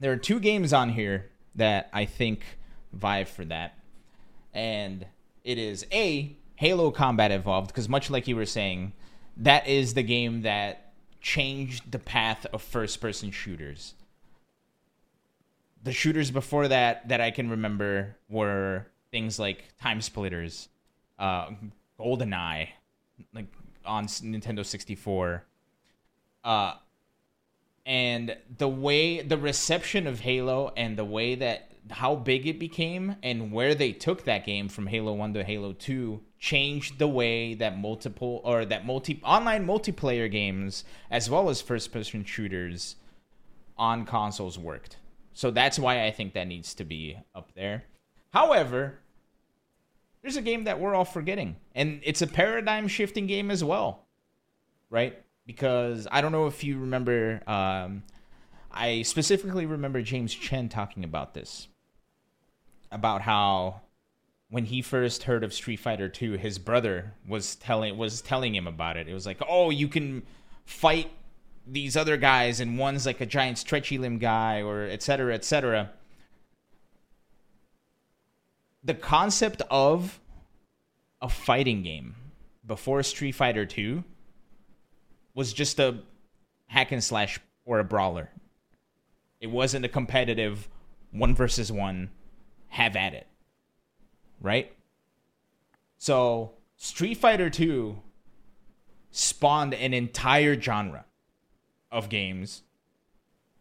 there 0.00 0.12
are 0.12 0.16
two 0.16 0.40
games 0.40 0.72
on 0.72 0.90
here 0.90 1.30
that 1.54 1.90
I 1.92 2.04
think 2.04 2.44
vie 2.92 3.24
for 3.24 3.44
that. 3.46 3.78
And 4.54 5.06
it 5.44 5.58
is 5.58 5.86
A, 5.92 6.36
Halo 6.56 6.90
Combat 6.90 7.30
Evolved, 7.30 7.68
because 7.68 7.88
much 7.88 8.10
like 8.10 8.26
you 8.26 8.36
were 8.36 8.46
saying, 8.46 8.92
that 9.36 9.68
is 9.68 9.94
the 9.94 10.02
game 10.02 10.42
that 10.42 10.92
changed 11.20 11.90
the 11.90 11.98
path 11.98 12.46
of 12.52 12.62
first 12.62 13.00
person 13.00 13.30
shooters. 13.30 13.94
The 15.82 15.92
shooters 15.92 16.30
before 16.30 16.68
that 16.68 17.08
that 17.08 17.20
I 17.20 17.30
can 17.30 17.50
remember 17.50 18.16
were 18.28 18.86
things 19.10 19.38
like 19.38 19.64
Time 19.80 20.00
Splitters, 20.00 20.68
uh, 21.18 21.50
GoldenEye, 21.98 22.68
like 23.34 23.46
on 23.84 24.06
Nintendo 24.06 24.64
64. 24.64 25.44
Uh, 26.44 26.74
and 27.84 28.36
the 28.58 28.68
way 28.68 29.22
the 29.22 29.38
reception 29.38 30.06
of 30.06 30.20
Halo 30.20 30.72
and 30.76 30.96
the 30.96 31.04
way 31.04 31.34
that 31.34 31.70
how 31.90 32.14
big 32.14 32.46
it 32.46 32.58
became 32.58 33.16
and 33.22 33.50
where 33.50 33.74
they 33.74 33.92
took 33.92 34.24
that 34.24 34.44
game 34.44 34.68
from 34.68 34.86
Halo 34.86 35.14
1 35.14 35.34
to 35.34 35.44
Halo 35.44 35.72
2 35.72 36.20
changed 36.38 36.98
the 36.98 37.08
way 37.08 37.54
that 37.54 37.78
multiple 37.78 38.40
or 38.44 38.64
that 38.66 38.84
multi 38.86 39.20
online 39.24 39.66
multiplayer 39.66 40.30
games 40.30 40.84
as 41.10 41.30
well 41.30 41.48
as 41.48 41.60
first 41.60 41.92
person 41.92 42.24
shooters 42.24 42.96
on 43.76 44.04
consoles 44.04 44.58
worked. 44.58 44.96
So 45.32 45.50
that's 45.50 45.78
why 45.78 46.04
I 46.04 46.10
think 46.10 46.34
that 46.34 46.46
needs 46.46 46.74
to 46.74 46.84
be 46.84 47.16
up 47.34 47.52
there. 47.54 47.84
However, 48.32 48.98
there's 50.22 50.36
a 50.36 50.42
game 50.42 50.64
that 50.64 50.80
we're 50.80 50.94
all 50.94 51.04
forgetting 51.04 51.56
and 51.74 52.00
it's 52.02 52.22
a 52.22 52.26
paradigm 52.26 52.88
shifting 52.88 53.26
game 53.26 53.50
as 53.50 53.62
well. 53.62 54.04
Right? 54.90 55.22
because 55.48 56.06
I 56.12 56.20
don't 56.20 56.30
know 56.30 56.46
if 56.46 56.62
you 56.62 56.78
remember. 56.78 57.42
Um, 57.48 58.04
I 58.70 59.02
specifically 59.02 59.66
remember 59.66 60.02
James 60.02 60.32
Chen 60.32 60.68
talking 60.68 61.02
about 61.02 61.34
this, 61.34 61.66
about 62.92 63.22
how 63.22 63.80
when 64.50 64.66
he 64.66 64.82
first 64.82 65.24
heard 65.24 65.42
of 65.42 65.52
Street 65.52 65.80
Fighter 65.80 66.08
Two, 66.08 66.34
his 66.34 66.58
brother 66.58 67.14
was 67.26 67.56
telling 67.56 67.96
was 67.96 68.20
telling 68.20 68.54
him 68.54 68.68
about 68.68 68.96
it. 68.96 69.08
It 69.08 69.14
was 69.14 69.26
like, 69.26 69.40
oh, 69.48 69.70
you 69.70 69.88
can 69.88 70.22
fight 70.66 71.10
these 71.66 71.96
other 71.96 72.18
guys, 72.18 72.60
and 72.60 72.78
one's 72.78 73.06
like 73.06 73.22
a 73.22 73.26
giant 73.26 73.56
stretchy 73.56 73.96
limb 73.96 74.18
guy, 74.18 74.60
or 74.60 74.84
etc. 74.84 75.34
etc. 75.34 75.90
The 78.84 78.94
concept 78.94 79.62
of 79.70 80.20
a 81.20 81.28
fighting 81.28 81.82
game 81.82 82.14
before 82.66 83.02
Street 83.02 83.32
Fighter 83.32 83.66
Two 83.66 84.04
was 85.34 85.52
just 85.52 85.78
a 85.78 85.98
hack 86.66 86.92
and 86.92 87.02
slash 87.02 87.40
or 87.64 87.78
a 87.78 87.84
brawler. 87.84 88.30
It 89.40 89.48
wasn't 89.48 89.84
a 89.84 89.88
competitive 89.88 90.68
one 91.10 91.34
versus 91.34 91.70
one, 91.70 92.10
have 92.68 92.96
at 92.96 93.14
it. 93.14 93.26
Right? 94.40 94.72
So, 95.96 96.52
Street 96.76 97.16
Fighter 97.16 97.50
2 97.50 98.00
spawned 99.10 99.74
an 99.74 99.94
entire 99.94 100.60
genre 100.60 101.04
of 101.90 102.08
games. 102.08 102.62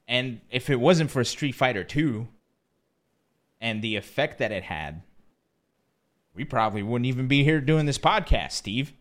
And 0.08 0.42
if 0.52 0.70
it 0.70 0.80
wasn't 0.80 1.12
for 1.12 1.24
Street 1.24 1.56
Fighter 1.56 1.84
2 1.84 2.28
and 3.60 3.82
the 3.82 3.96
effect 3.96 4.38
that 4.40 4.52
it 4.52 4.64
had, 4.64 5.02
we 6.38 6.46
probably 6.46 6.84
wouldn't 6.84 7.08
even 7.08 7.28
be 7.28 7.44
here 7.44 7.60
doing 7.60 7.88
this 7.88 7.98
podcast, 7.98 8.52
Steve. 8.52 8.94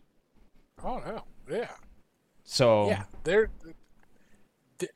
Oh, 0.83 0.97
no. 1.05 1.23
Yeah. 1.49 1.69
So 2.43 2.87
yeah, 2.87 3.03
there. 3.23 3.49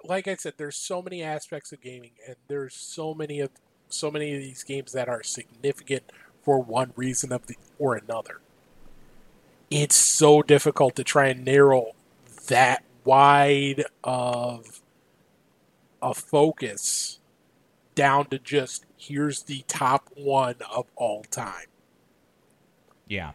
Like 0.04 0.28
I 0.28 0.36
said, 0.36 0.54
there's 0.58 0.76
so 0.76 1.02
many 1.02 1.22
aspects 1.22 1.72
of 1.72 1.82
gaming, 1.82 2.12
and 2.28 2.36
there's 2.48 2.76
so 2.76 3.14
many 3.14 3.40
of 3.40 3.52
so 3.90 4.10
many 4.10 4.34
of 4.34 4.40
these 4.40 4.64
games 4.64 4.92
that 4.94 5.08
are 5.10 5.22
significant 5.22 6.12
for 6.44 6.62
one 6.62 6.94
reason 6.96 7.32
of 7.32 7.48
the 7.48 7.56
or 7.78 7.96
another. 7.96 8.40
It's 9.70 9.96
so 9.96 10.42
difficult 10.42 10.96
to 10.96 11.04
try 11.04 11.28
and 11.28 11.46
narrow 11.46 11.92
that 12.48 12.84
wide 13.04 13.84
of 14.04 14.82
a 16.02 16.14
focus 16.14 17.20
down 17.96 18.26
to 18.28 18.40
just 18.40 18.86
here's 18.98 19.44
the 19.44 19.64
top 19.68 20.10
one 20.16 20.56
of 20.74 20.86
all 20.96 21.24
time. 21.24 21.68
Yeah. 23.12 23.34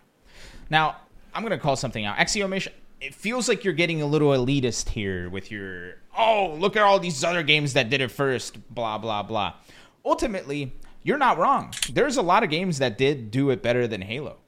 Now 0.71 0.97
I'm 1.35 1.43
gonna 1.43 1.59
call 1.59 1.77
something 1.77 2.05
out. 2.05 2.17
Axiomation 2.17 2.73
it 2.99 3.15
feels 3.15 3.47
like 3.47 3.63
you're 3.63 3.75
getting 3.75 4.01
a 4.01 4.07
little 4.07 4.31
elitist 4.31 4.89
here 4.89 5.29
with 5.29 5.51
your 5.51 5.97
oh 6.17 6.57
look 6.59 6.77
at 6.77 6.83
all 6.83 6.99
these 6.99 7.23
other 7.23 7.43
games 7.43 7.75
that 7.75 7.91
did 7.91 8.01
it 8.01 8.11
first 8.11 8.75
blah 8.75 8.97
blah 8.97 9.23
blah. 9.23 9.53
Ultimately 10.03 10.73
you're 11.03 11.19
not 11.19 11.37
wrong. 11.37 11.75
There's 11.93 12.17
a 12.17 12.23
lot 12.23 12.43
of 12.43 12.49
games 12.49 12.79
that 12.79 12.97
did 12.97 13.31
do 13.31 13.51
it 13.51 13.63
better 13.63 13.87
than 13.87 14.01
halo 14.01 14.39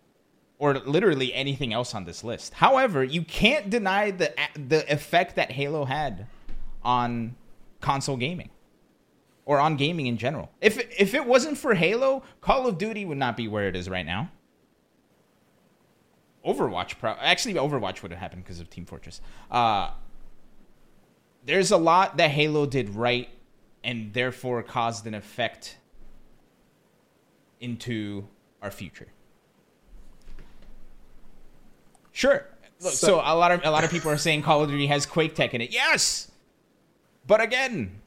or 0.58 0.78
literally 0.78 1.32
anything 1.34 1.74
else 1.74 1.94
on 1.94 2.06
this 2.06 2.24
list. 2.24 2.54
However 2.54 3.04
you 3.04 3.22
can't 3.22 3.68
deny 3.68 4.10
the 4.10 4.34
the 4.54 4.90
effect 4.90 5.36
that 5.36 5.52
halo 5.52 5.84
had 5.84 6.26
on 6.82 7.36
console 7.82 8.16
gaming 8.16 8.48
or 9.44 9.60
on 9.60 9.76
gaming 9.76 10.06
in 10.06 10.16
general. 10.16 10.50
If 10.62 10.78
if 10.98 11.12
it 11.12 11.26
wasn't 11.26 11.58
for 11.58 11.74
halo 11.74 12.22
call 12.40 12.66
of 12.66 12.78
duty 12.78 13.04
would 13.04 13.18
not 13.18 13.36
be 13.36 13.46
where 13.46 13.68
it 13.68 13.76
is 13.76 13.90
right 13.90 14.06
now 14.06 14.30
Overwatch, 16.46 16.98
pro- 16.98 17.16
actually, 17.20 17.54
Overwatch 17.54 18.02
would 18.02 18.10
have 18.10 18.20
happened 18.20 18.44
because 18.44 18.60
of 18.60 18.70
Team 18.70 18.84
Fortress. 18.84 19.20
Uh, 19.50 19.90
there's 21.44 21.70
a 21.70 21.76
lot 21.76 22.16
that 22.16 22.30
Halo 22.30 22.66
did 22.66 22.90
right, 22.90 23.28
and 23.82 24.12
therefore 24.12 24.62
caused 24.62 25.06
an 25.06 25.14
effect 25.14 25.78
into 27.60 28.26
our 28.62 28.70
future. 28.70 29.08
Sure. 32.12 32.46
Look, 32.80 32.92
so, 32.92 33.06
so, 33.06 33.14
a 33.24 33.34
lot 33.34 33.50
of 33.50 33.60
a 33.64 33.70
lot 33.70 33.82
of 33.82 33.90
people 33.90 34.10
are 34.10 34.16
saying 34.16 34.42
Call 34.42 34.62
of 34.62 34.70
Duty 34.70 34.86
has 34.86 35.04
Quake 35.04 35.34
tech 35.34 35.52
in 35.54 35.60
it. 35.60 35.72
Yes, 35.72 36.30
but 37.26 37.40
again, 37.40 38.00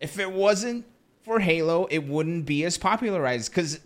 if 0.00 0.18
it 0.18 0.32
wasn't 0.32 0.84
for 1.22 1.40
Halo, 1.40 1.86
it 1.86 2.06
wouldn't 2.06 2.46
be 2.46 2.64
as 2.64 2.78
popularized 2.78 3.50
because 3.50 3.80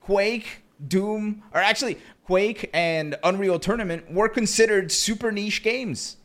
Quake, 0.00 0.62
Doom, 0.86 1.42
or 1.52 1.60
actually 1.60 1.98
Quake 2.24 2.70
and 2.72 3.16
Unreal 3.24 3.58
Tournament 3.58 4.10
were 4.10 4.28
considered 4.28 4.92
super 4.92 5.32
niche 5.32 5.62
games. 5.62 6.16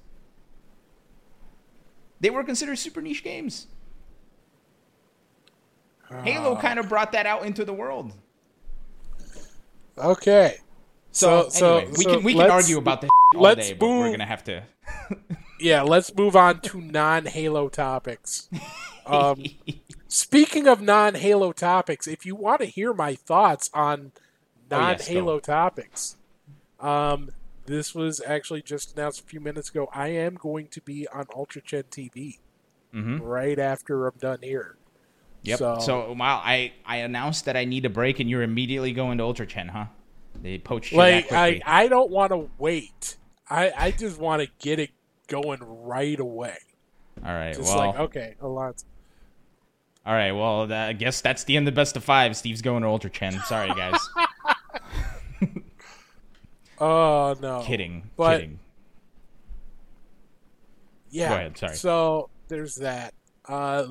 They 2.20 2.30
were 2.30 2.44
considered 2.44 2.78
super 2.78 3.02
niche 3.02 3.24
games. 3.24 3.68
Uh, 6.10 6.22
Halo 6.22 6.56
kind 6.56 6.80
of 6.80 6.88
brought 6.90 7.12
that 7.14 7.26
out 7.26 7.46
into 7.46 7.66
the 7.66 7.74
world. 7.74 8.14
Okay. 9.98 10.58
So, 11.12 11.50
so, 11.50 11.78
anyway, 11.78 11.94
so 11.94 11.98
we 11.98 12.06
can 12.06 12.24
we 12.24 12.34
can 12.34 12.52
argue 12.52 12.78
about 12.78 13.02
this 13.02 13.10
let's 13.34 13.70
day, 13.70 13.78
move, 13.80 14.00
we're 14.00 14.12
gonna 14.12 14.26
have 14.26 14.44
to. 14.46 14.64
yeah, 15.60 15.82
let's 15.82 16.14
move 16.14 16.36
on 16.36 16.60
to 16.62 16.82
non-Halo 16.82 17.70
topics. 17.70 18.50
Um, 19.06 19.44
speaking 20.08 20.68
of 20.68 20.82
non-Halo 20.82 21.54
topics, 21.54 22.06
if 22.06 22.26
you 22.26 22.36
want 22.36 22.62
to 22.62 22.66
hear 22.66 22.94
my 22.94 23.16
thoughts 23.16 23.70
on 23.74 24.12
non 24.70 24.98
Halo 25.00 25.34
oh, 25.34 25.36
yes, 25.36 25.46
topics. 25.46 26.18
Um, 26.80 27.32
this 27.66 27.96
was 27.96 28.22
actually 28.26 28.62
just 28.62 28.96
announced 28.96 29.22
a 29.22 29.24
few 29.24 29.40
minutes 29.40 29.70
ago. 29.70 29.90
I 29.94 30.10
am 30.10 30.36
going 30.36 30.68
to 30.68 30.82
be 30.82 31.08
on 31.08 31.26
Ultra 31.36 31.62
Chen 31.62 31.84
TV 31.84 32.40
mm-hmm. 32.94 33.18
right 33.22 33.58
after 33.58 34.08
I'm 34.08 34.18
done 34.20 34.40
here. 34.42 34.78
Yep. 35.44 35.60
So, 35.60 35.78
so 35.80 36.14
wow, 36.14 36.42
I 36.44 36.74
I 36.86 36.98
announced 36.98 37.46
that 37.46 37.56
I 37.56 37.66
need 37.66 37.86
a 37.86 37.90
break, 37.90 38.20
and 38.20 38.30
you're 38.30 38.42
immediately 38.44 38.94
going 38.94 39.20
to 39.20 39.24
Ultra 39.24 39.46
Chen, 39.46 39.68
huh? 39.68 39.86
They 40.42 40.58
poached 40.58 40.92
you 40.92 40.98
like 40.98 41.32
I 41.32 41.62
I 41.66 41.88
don't 41.88 42.10
want 42.10 42.32
to 42.32 42.50
wait. 42.58 43.18
I 43.50 43.72
I 43.78 43.92
just 43.92 44.20
want 44.20 44.42
to 44.42 44.50
get 44.60 44.80
it 44.80 44.90
going 45.28 45.60
right 45.62 46.20
away. 46.20 46.58
All 47.24 47.34
right. 47.34 47.56
Just 47.56 47.76
well, 47.76 47.78
like 47.78 48.00
okay, 48.00 48.36
a 48.42 48.48
lot. 48.48 48.84
All 50.06 50.14
right. 50.14 50.32
Well, 50.32 50.72
I 50.72 50.94
guess 50.94 51.22
that's 51.22 51.44
the 51.46 51.58
end 51.58 51.68
of 51.68 51.74
best 51.74 51.96
of 51.96 52.04
five. 52.04 52.36
Steve's 52.36 52.62
going 52.62 52.84
to 52.84 52.90
Ultra 52.90 53.10
Chen. 53.10 53.40
Sorry, 53.46 53.70
guys. 53.70 54.00
Oh 56.80 57.36
no! 57.42 57.62
Kidding, 57.64 58.10
but, 58.18 58.40
kidding. 58.40 58.60
Yeah. 61.10 61.30
Go 61.30 61.36
ahead. 61.36 61.58
Sorry. 61.58 61.76
So 61.76 62.30
there's 62.48 62.76
that. 62.76 63.14
Uh, 63.46 63.86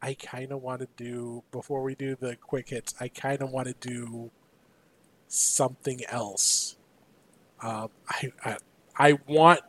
I 0.00 0.14
kind 0.14 0.52
of 0.52 0.62
want 0.62 0.80
to 0.80 0.88
do 0.96 1.42
before 1.50 1.82
we 1.82 1.94
do 1.94 2.16
the 2.16 2.36
quick 2.36 2.70
hits. 2.70 2.94
I 3.00 3.08
kind 3.08 3.42
of 3.42 3.50
want 3.50 3.68
to 3.68 3.74
do 3.88 4.30
something 5.28 6.00
else. 6.08 6.76
Um, 7.60 7.88
I, 8.08 8.32
I 8.44 8.56
I 8.96 9.18
want 9.26 9.60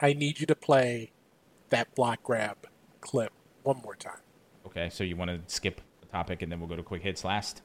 I 0.00 0.12
need 0.12 0.40
you 0.40 0.46
to 0.46 0.54
play 0.54 1.12
that 1.70 1.94
block 1.94 2.22
grab 2.22 2.56
clip 3.00 3.32
one 3.62 3.80
more 3.82 3.94
time. 3.94 4.20
Okay, 4.66 4.90
so 4.90 5.04
you 5.04 5.16
want 5.16 5.30
to 5.30 5.40
skip 5.52 5.80
the 6.00 6.06
topic 6.06 6.42
and 6.42 6.52
then 6.52 6.60
we'll 6.60 6.68
go 6.68 6.76
to 6.76 6.82
quick 6.82 7.02
hits 7.02 7.24
last. 7.24 7.62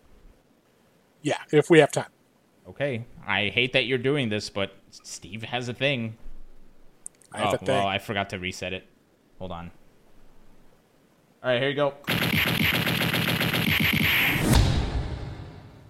Yeah, 1.22 1.38
if 1.52 1.70
we 1.70 1.80
have 1.80 1.92
time. 1.92 2.10
Okay, 2.72 3.04
I 3.28 3.50
hate 3.50 3.74
that 3.74 3.86
you're 3.86 3.98
doing 3.98 4.30
this, 4.30 4.50
but 4.50 4.72
Steve 4.92 5.44
has 5.44 5.68
a 5.68 5.74
thing. 5.74 6.16
I 7.34 7.40
have 7.40 7.48
oh, 7.50 7.56
a 7.56 7.58
thing. 7.58 7.68
well, 7.68 7.86
I 7.86 7.98
forgot 7.98 8.30
to 8.30 8.40
reset 8.40 8.72
it. 8.72 8.88
Hold 9.40 9.52
on. 9.52 9.72
All 11.44 11.52
right, 11.52 11.60
here 11.60 11.70
you 11.70 11.76
go. 11.76 11.96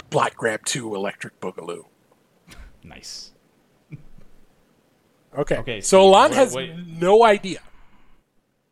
Block 0.10 0.36
grab 0.36 0.66
two 0.66 0.96
electric 0.96 1.40
boogaloo. 1.40 1.86
Nice. 2.84 3.32
Okay. 5.38 5.58
Okay, 5.60 5.80
So 5.80 6.00
Steve, 6.00 6.08
Alon 6.10 6.30
what- 6.32 6.34
has 6.34 6.54
what- 6.56 6.78
no 6.88 7.24
idea. 7.24 7.60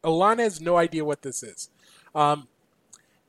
Alon 0.03 0.39
has 0.39 0.59
no 0.59 0.75
idea 0.75 1.05
what 1.05 1.21
this 1.21 1.41
is. 1.41 1.69
Um, 2.13 2.49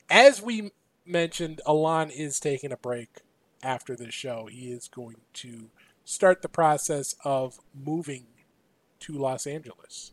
as 0.09 0.41
we 0.41 0.71
mentioned, 1.05 1.61
Alon 1.65 2.09
is 2.09 2.41
taking 2.41 2.73
a 2.73 2.77
break 2.77 3.21
after 3.63 3.95
this 3.95 4.13
show. 4.13 4.47
He 4.51 4.71
is 4.71 4.87
going 4.87 5.17
to 5.33 5.69
start 6.03 6.41
the 6.41 6.49
process 6.49 7.15
of 7.23 7.59
moving 7.73 8.25
to 9.01 9.13
Los 9.13 9.47
Angeles. 9.47 10.11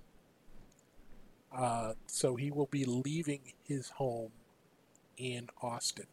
Uh, 1.54 1.94
so 2.06 2.36
he 2.36 2.50
will 2.50 2.68
be 2.70 2.84
leaving 2.84 3.40
his 3.64 3.90
home 3.90 4.32
in 5.16 5.48
Austin. 5.62 6.06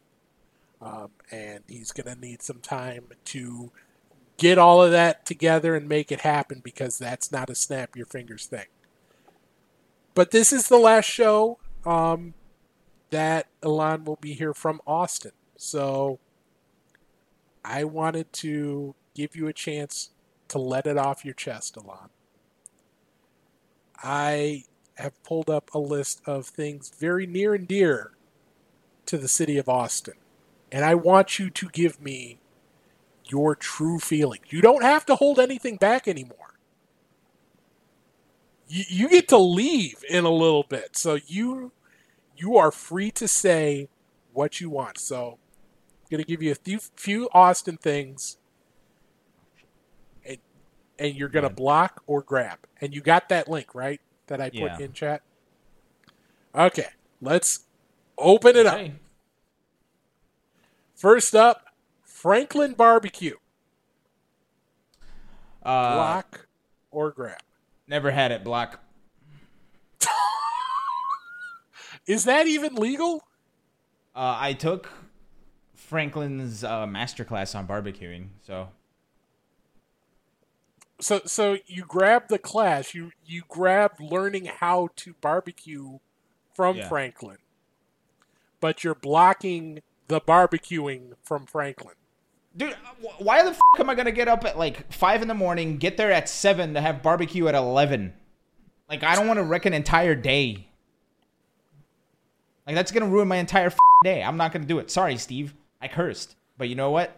Um, 0.82 1.12
and 1.32 1.64
he's 1.68 1.92
going 1.92 2.14
to 2.14 2.20
need 2.20 2.42
some 2.42 2.60
time 2.60 3.06
to 3.26 3.72
get 4.38 4.58
all 4.58 4.84
of 4.84 4.92
that 4.92 5.26
together 5.26 5.76
and 5.76 5.88
make 5.88 6.12
it 6.12 6.22
happen 6.22 6.62
because 6.64 6.98
that's 6.98 7.32
not 7.32 7.50
a 7.50 7.56
snap 7.56 7.96
your 7.96 8.06
fingers 8.06 8.46
thing. 8.46 8.66
But 10.14 10.32
this 10.32 10.52
is 10.52 10.68
the 10.68 10.78
last 10.78 11.06
show 11.06 11.60
um, 11.86 12.34
that 13.10 13.48
Elon 13.64 14.04
will 14.06 14.18
be 14.18 14.34
here 14.34 14.54
from 14.54 14.82
Austin. 14.86 15.32
So 15.58 16.20
I 17.66 17.84
wanted 17.84 18.32
to 18.34 18.95
give 19.16 19.36
you 19.36 19.47
a 19.47 19.53
chance 19.53 20.11
to 20.49 20.59
let 20.59 20.86
it 20.86 20.97
off 20.97 21.26
your 21.26 21.34
chest, 21.34 21.78
Elon. 21.78 22.09
I 24.03 24.66
have 24.95 25.22
pulled 25.24 25.49
up 25.49 25.74
a 25.74 25.80
list 25.80 26.22
of 26.28 26.45
things 26.45 26.91
very 26.97 27.26
near 27.26 27.55
and 27.55 27.68
dear 27.68 28.11
to 29.07 29.18
the 29.18 29.28
city 29.28 29.57
of 29.57 29.68
Austin. 29.68 30.13
And 30.72 30.86
I 30.86 30.95
want 30.95 31.39
you 31.39 31.49
to 31.49 31.70
give 31.70 32.01
me 32.01 32.39
your 33.26 33.55
true 33.55 33.99
feelings. 33.99 34.45
You 34.49 34.61
don't 34.61 34.84
have 34.84 35.05
to 35.07 35.16
hold 35.16 35.39
anything 35.39 35.78
back 35.78 36.07
anymore. 36.07 36.38
You, 38.68 38.84
you 38.88 39.09
get 39.09 39.28
to 39.30 39.38
leave 39.38 40.03
in 40.09 40.24
a 40.26 40.30
little 40.32 40.63
bit, 40.63 40.95
so 40.97 41.18
you 41.28 41.72
you 42.38 42.57
are 42.57 42.72
free 42.72 43.11
to 43.11 43.28
say 43.28 43.89
what 44.34 44.59
you 44.61 44.70
want. 44.70 44.97
So, 44.99 45.39
I'm 46.06 46.18
gonna 46.18 46.24
give 46.24 46.43
you 46.43 46.51
a 46.51 46.56
few, 46.56 46.80
few 46.95 47.30
Austin 47.34 47.78
things, 47.78 48.38
and 50.28 50.38
and 50.99 51.16
you're 51.16 51.30
gonna 51.30 51.47
ahead. 51.47 51.56
block 51.56 52.03
or 52.06 52.22
grab. 52.22 52.60
And 52.80 52.93
you 52.93 53.01
got 53.01 53.30
that 53.30 53.47
link 53.49 53.74
right 53.74 53.99
that 54.28 54.39
I 54.39 54.49
put 54.51 54.78
Yeah. 54.78 54.80
in 54.80 54.93
chat. 54.93 55.22
Okay, 56.53 56.88
let's 57.22 57.62
open 58.18 58.56
it 58.56 58.66
up. 58.68 58.80
First 60.95 61.34
up, 61.36 61.66
Franklin 62.03 62.74
Barbecue. 62.74 63.36
Uh, 65.64 65.93
Block 65.95 66.47
or 66.91 67.12
grab. 67.12 67.41
never 67.88 68.12
had 68.12 68.32
it. 68.32 68.43
Block. 68.43 68.80
Is 72.06 72.26
that 72.26 72.45
even 72.45 72.76
legal? 72.76 73.28
Uh, 74.16 74.38
I 74.39 74.53
took 74.53 74.89
Franklin's 75.86 76.64
uh, 76.64 76.86
masterclass 76.86 77.56
on 77.56 77.68
barbecuing, 77.68 78.28
so 78.42 78.70
So 81.00 81.22
so 81.26 81.58
you 81.68 81.84
grab 81.86 82.28
the 82.30 82.40
class, 82.40 82.94
you 82.94 83.12
you 83.26 83.44
grab 83.48 83.94
learning 84.00 84.46
how 84.46 84.90
to 84.98 85.14
barbecue 85.22 86.00
from 86.56 86.78
Yeah. 86.78 86.88
Franklin. 86.88 87.38
But 88.60 88.84
you're 88.84 88.96
blocking 88.96 89.82
the 90.08 90.22
barbecuing 90.22 91.14
from 91.24 91.46
Franklin. 91.46 91.96
Dude, 92.58 92.74
why 93.18 93.44
the 93.44 93.50
f- 93.52 93.60
am 93.80 93.90
I 93.90 93.96
gonna 93.96 94.12
get 94.12 94.28
up 94.30 94.46
at 94.46 94.58
like 94.58 94.92
five 94.92 95.22
in 95.22 95.28
the 95.28 95.34
morning, 95.34 95.78
get 95.78 95.98
there 95.98 96.12
at 96.12 96.30
seven 96.30 96.74
to 96.74 96.82
have 96.82 97.04
barbecue 97.04 97.48
at 97.48 97.56
eleven? 97.56 98.14
Like, 98.90 99.04
I 99.04 99.16
don't 99.16 99.28
want 99.28 99.38
to 99.40 99.44
wreck 99.44 99.66
an 99.66 99.74
entire 99.74 100.16
day. 100.16 100.70
Like, 102.66 102.76
that's 102.76 102.92
gonna 102.92 103.08
ruin 103.08 103.28
my 103.28 103.38
entire 103.38 103.68
f- 103.68 103.78
day. 104.04 104.24
I'm 104.24 104.38
not 104.38 104.52
gonna 104.54 104.66
do 104.66 104.80
it. 104.80 104.90
Sorry, 104.90 105.18
Steve. 105.18 105.54
I 105.86 105.88
cursed, 105.88 106.36
but 106.58 106.68
you 106.68 106.74
know 106.74 106.90
what? 106.90 107.16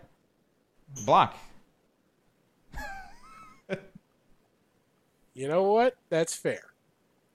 Block. 1.05 1.37
You 5.33 5.47
know 5.47 5.63
what? 5.71 5.95
That's 6.09 6.35
fair. 6.35 6.73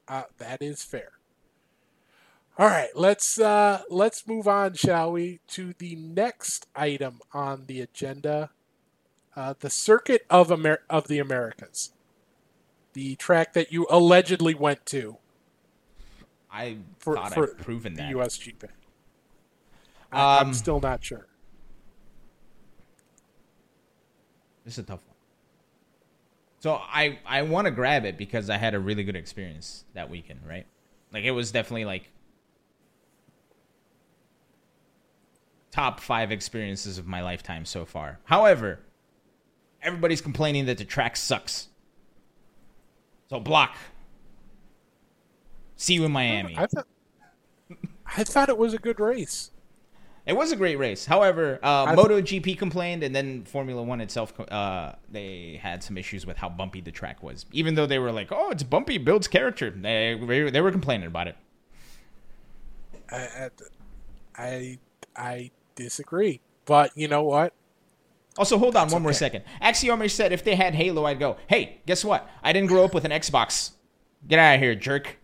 Uh, 0.06 0.24
that 0.36 0.60
is 0.60 0.82
fair. 0.82 1.12
All 2.58 2.66
right, 2.66 2.90
let's 2.94 3.40
uh, 3.40 3.82
let's 3.88 4.26
move 4.26 4.46
on, 4.46 4.74
shall 4.74 5.12
we, 5.12 5.40
to 5.48 5.72
the 5.78 5.96
next 5.96 6.66
item 6.76 7.20
on 7.32 7.64
the 7.66 7.80
agenda: 7.80 8.50
uh, 9.34 9.54
the 9.58 9.70
Circuit 9.70 10.26
of 10.28 10.52
Amer- 10.52 10.82
of 10.90 11.08
the 11.08 11.18
Americas, 11.18 11.92
the 12.92 13.14
track 13.14 13.54
that 13.54 13.72
you 13.72 13.86
allegedly 13.88 14.52
went 14.52 14.84
to 14.86 15.16
I 16.50 16.76
for, 16.98 17.14
thought 17.14 17.32
for 17.32 17.52
I've 17.52 17.58
proven 17.58 17.94
the 17.94 18.02
that. 18.02 18.12
USGP. 18.12 18.68
I, 20.12 20.40
I'm 20.40 20.48
Um, 20.48 20.54
still 20.54 20.80
not 20.80 21.02
sure. 21.04 21.26
This 24.64 24.74
is 24.74 24.78
a 24.78 24.82
tough 24.84 25.04
one. 25.06 25.16
So 26.60 26.74
I 26.74 27.18
I 27.26 27.42
want 27.42 27.64
to 27.66 27.70
grab 27.70 28.04
it 28.04 28.16
because 28.16 28.48
I 28.48 28.56
had 28.56 28.74
a 28.74 28.78
really 28.78 29.02
good 29.04 29.16
experience 29.16 29.84
that 29.94 30.08
weekend, 30.08 30.40
right? 30.46 30.66
Like 31.12 31.24
it 31.24 31.32
was 31.32 31.50
definitely 31.50 31.84
like 31.84 32.10
top 35.70 36.00
5 36.00 36.30
experiences 36.30 36.98
of 36.98 37.06
my 37.06 37.22
lifetime 37.22 37.64
so 37.64 37.84
far. 37.84 38.20
However, 38.24 38.80
everybody's 39.82 40.20
complaining 40.20 40.66
that 40.66 40.78
the 40.78 40.84
track 40.84 41.16
sucks. 41.16 41.68
So 43.30 43.40
block. 43.40 43.76
See 45.76 45.94
you 45.94 46.04
in 46.04 46.12
Miami. 46.12 46.54
I 46.56 46.66
thought 46.66 46.86
I 48.06 48.24
thought 48.24 48.48
it 48.48 48.58
was 48.58 48.74
a 48.74 48.78
good 48.78 49.00
race. 49.00 49.50
It 50.24 50.34
was 50.34 50.52
a 50.52 50.56
great 50.56 50.78
race. 50.78 51.04
However, 51.04 51.58
uh, 51.62 51.86
MotoGP 51.96 52.56
complained, 52.56 53.02
and 53.02 53.14
then 53.14 53.44
Formula 53.44 53.82
One 53.82 54.00
itself, 54.00 54.32
uh, 54.38 54.92
they 55.10 55.58
had 55.60 55.82
some 55.82 55.98
issues 55.98 56.24
with 56.24 56.36
how 56.36 56.48
bumpy 56.48 56.80
the 56.80 56.92
track 56.92 57.24
was. 57.24 57.44
Even 57.50 57.74
though 57.74 57.86
they 57.86 57.98
were 57.98 58.12
like, 58.12 58.30
"Oh, 58.30 58.50
it's 58.50 58.62
bumpy, 58.62 58.98
builds 58.98 59.26
character," 59.26 59.70
they 59.70 60.14
they 60.52 60.60
were 60.60 60.70
complaining 60.70 61.08
about 61.08 61.26
it. 61.26 61.36
I 63.10 63.50
I, 64.36 64.78
I 65.16 65.50
disagree, 65.74 66.40
but 66.66 66.96
you 66.96 67.08
know 67.08 67.24
what? 67.24 67.52
Also, 68.38 68.58
hold 68.58 68.76
on 68.76 68.90
one 68.90 69.02
more 69.02 69.10
okay. 69.10 69.18
second. 69.18 69.44
Axiomer 69.60 70.08
said 70.08 70.32
if 70.32 70.44
they 70.44 70.54
had 70.54 70.76
Halo, 70.76 71.04
I'd 71.04 71.18
go. 71.18 71.36
Hey, 71.48 71.80
guess 71.84 72.04
what? 72.04 72.30
I 72.44 72.52
didn't 72.52 72.68
grow 72.68 72.84
up 72.84 72.94
with 72.94 73.04
an 73.04 73.10
Xbox. 73.10 73.72
Get 74.26 74.38
out 74.38 74.54
of 74.54 74.60
here, 74.60 74.76
jerk. 74.76 75.18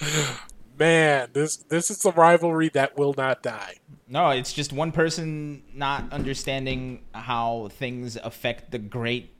Man, 0.78 1.30
this 1.32 1.56
this 1.56 1.90
is 1.90 2.04
a 2.04 2.10
rivalry 2.12 2.68
that 2.70 2.98
will 2.98 3.14
not 3.16 3.42
die. 3.42 3.76
No, 4.08 4.30
it's 4.30 4.52
just 4.52 4.72
one 4.72 4.92
person 4.92 5.62
not 5.74 6.12
understanding 6.12 7.02
how 7.14 7.68
things 7.72 8.16
affect 8.16 8.70
the 8.70 8.78
great. 8.78 9.32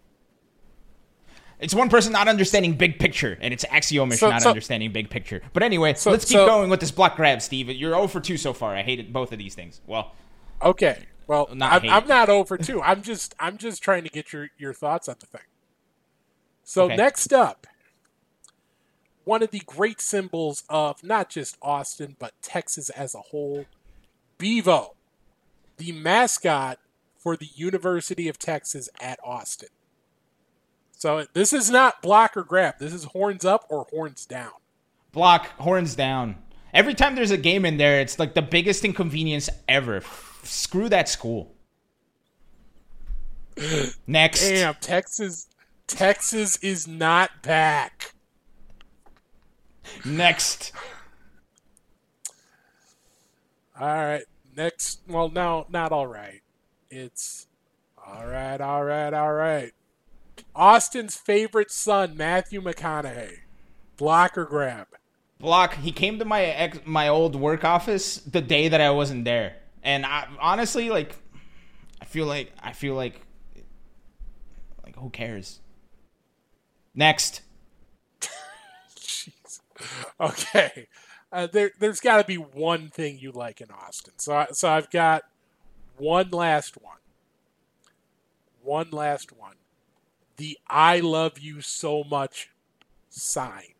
It's 1.58 1.74
one 1.74 1.88
person 1.88 2.12
not 2.12 2.28
understanding 2.28 2.74
big 2.74 2.98
picture, 2.98 3.38
and 3.40 3.52
it's 3.54 3.64
Axiomish 3.66 4.18
So- 4.18 4.28
not 4.30 4.42
so- 4.42 4.50
understanding 4.50 4.92
big 4.92 5.08
picture. 5.08 5.40
But 5.52 5.62
anyway, 5.62 5.94
So- 5.94 6.10
let's 6.10 6.24
keep 6.26 6.36
going 6.36 6.68
with 6.68 6.80
this 6.80 6.90
block 6.90 7.16
grab, 7.16 7.40
Steve. 7.40 7.70
You're 7.70 7.92
0 7.92 8.08
for 8.08 8.20
2 8.20 8.36
so 8.36 8.52
far. 8.52 8.74
I 8.76 8.82
hated 8.82 9.12
both 9.12 9.32
of 9.32 9.38
these 9.38 9.54
things. 9.54 9.80
Well, 9.86 10.12
Okay. 10.62 11.04
Well, 11.26 11.48
Not 11.52 11.84
I'm. 11.84 11.90
I'm 11.90 12.06
not 12.06 12.28
over 12.28 12.56
two. 12.56 12.80
I'm 12.80 13.02
just 13.02 13.34
I'm 13.38 13.58
just 13.58 13.82
trying 13.82 14.04
to 14.04 14.08
get 14.08 14.32
your 14.32 14.48
your 14.58 14.72
thoughts 14.72 15.08
on 15.08 15.16
the 15.20 15.26
thing. 15.26 15.42
So 16.62 16.84
Okay. 16.84 16.96
next 16.96 17.32
up, 17.32 17.66
one 19.26 19.42
of 19.42 19.50
the 19.50 19.60
great 19.66 20.00
symbols 20.00 20.62
of 20.70 21.02
not 21.02 21.28
just 21.28 21.58
Austin 21.60 22.16
but 22.18 22.32
Texas 22.40 22.88
as 22.90 23.14
a 23.14 23.18
whole, 23.18 23.66
Bevo, 24.38 24.94
the 25.76 25.92
mascot 25.92 26.78
for 27.18 27.36
the 27.36 27.48
University 27.54 28.28
of 28.28 28.38
Texas 28.38 28.88
at 29.00 29.18
Austin. 29.24 29.68
So 30.92 31.26
this 31.34 31.52
is 31.52 31.70
not 31.70 32.00
block 32.00 32.36
or 32.36 32.44
grab. 32.44 32.76
This 32.78 32.94
is 32.94 33.04
horns 33.04 33.44
up 33.44 33.66
or 33.68 33.86
horns 33.90 34.24
down. 34.24 34.52
block, 35.12 35.48
horns 35.58 35.94
down. 35.94 36.36
Every 36.72 36.94
time 36.94 37.14
there's 37.14 37.30
a 37.30 37.36
game 37.36 37.64
in 37.64 37.78
there, 37.78 38.00
it's 38.00 38.18
like 38.18 38.34
the 38.34 38.42
biggest 38.42 38.84
inconvenience 38.84 39.50
ever. 39.66 40.02
Screw 40.44 40.88
that 40.88 41.08
school. 41.08 41.52
Next. 44.06 44.48
Damn, 44.48 44.74
Texas 44.74 45.48
Texas 45.86 46.56
is 46.58 46.86
not 46.86 47.42
back. 47.42 48.14
Next. 50.04 50.72
All 53.78 53.86
right. 53.86 54.24
Next. 54.56 55.00
Well, 55.08 55.28
no, 55.28 55.66
not 55.68 55.92
all 55.92 56.06
right. 56.06 56.40
It's 56.90 57.46
all 58.06 58.26
right, 58.26 58.60
all 58.60 58.84
right, 58.84 59.12
all 59.12 59.32
right. 59.32 59.72
Austin's 60.54 61.16
favorite 61.16 61.70
son, 61.70 62.16
Matthew 62.16 62.62
McConaughey. 62.62 63.38
Block 63.96 64.38
or 64.38 64.44
grab? 64.44 64.86
Block. 65.40 65.74
He 65.74 65.90
came 65.90 66.18
to 66.20 66.24
my 66.24 66.42
ex, 66.42 66.78
my 66.84 67.08
old 67.08 67.34
work 67.34 67.64
office 67.64 68.18
the 68.18 68.40
day 68.40 68.68
that 68.68 68.80
I 68.80 68.90
wasn't 68.90 69.24
there, 69.24 69.56
and 69.82 70.06
I 70.06 70.28
honestly 70.40 70.90
like. 70.90 71.16
I 72.00 72.04
feel 72.04 72.26
like 72.26 72.52
I 72.62 72.72
feel 72.72 72.94
like 72.94 73.20
like 74.84 74.96
who 74.96 75.10
cares? 75.10 75.60
Next. 76.94 77.42
Okay. 80.20 80.88
Uh, 81.32 81.46
there, 81.46 81.72
there's 81.78 82.00
got 82.00 82.18
to 82.18 82.24
be 82.24 82.36
one 82.36 82.88
thing 82.88 83.18
you 83.18 83.32
like 83.32 83.60
in 83.60 83.70
Austin. 83.70 84.14
So, 84.16 84.46
so 84.52 84.70
I've 84.70 84.90
got 84.90 85.22
one 85.98 86.30
last 86.30 86.76
one. 86.80 86.98
One 88.62 88.90
last 88.90 89.32
one. 89.32 89.56
The 90.36 90.58
"I 90.68 91.00
love 91.00 91.38
you 91.38 91.60
so 91.60 92.04
much" 92.04 92.50
sign. 93.10 93.74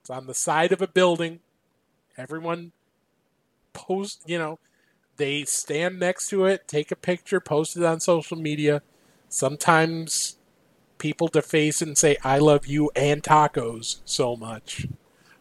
It's 0.00 0.10
on 0.10 0.26
the 0.26 0.34
side 0.34 0.72
of 0.72 0.82
a 0.82 0.88
building. 0.88 1.40
Everyone 2.16 2.72
post, 3.72 4.22
you 4.26 4.38
know, 4.38 4.58
they 5.16 5.44
stand 5.44 6.00
next 6.00 6.28
to 6.30 6.46
it, 6.46 6.68
take 6.68 6.90
a 6.92 6.96
picture, 6.96 7.40
post 7.40 7.76
it 7.76 7.84
on 7.84 8.00
social 8.00 8.36
media. 8.36 8.82
Sometimes 9.28 10.36
people 11.02 11.26
to 11.26 11.42
face 11.42 11.82
and 11.82 11.98
say, 11.98 12.16
I 12.22 12.38
love 12.38 12.64
you 12.66 12.90
and 12.94 13.22
tacos 13.24 13.98
so 14.04 14.36
much. 14.36 14.86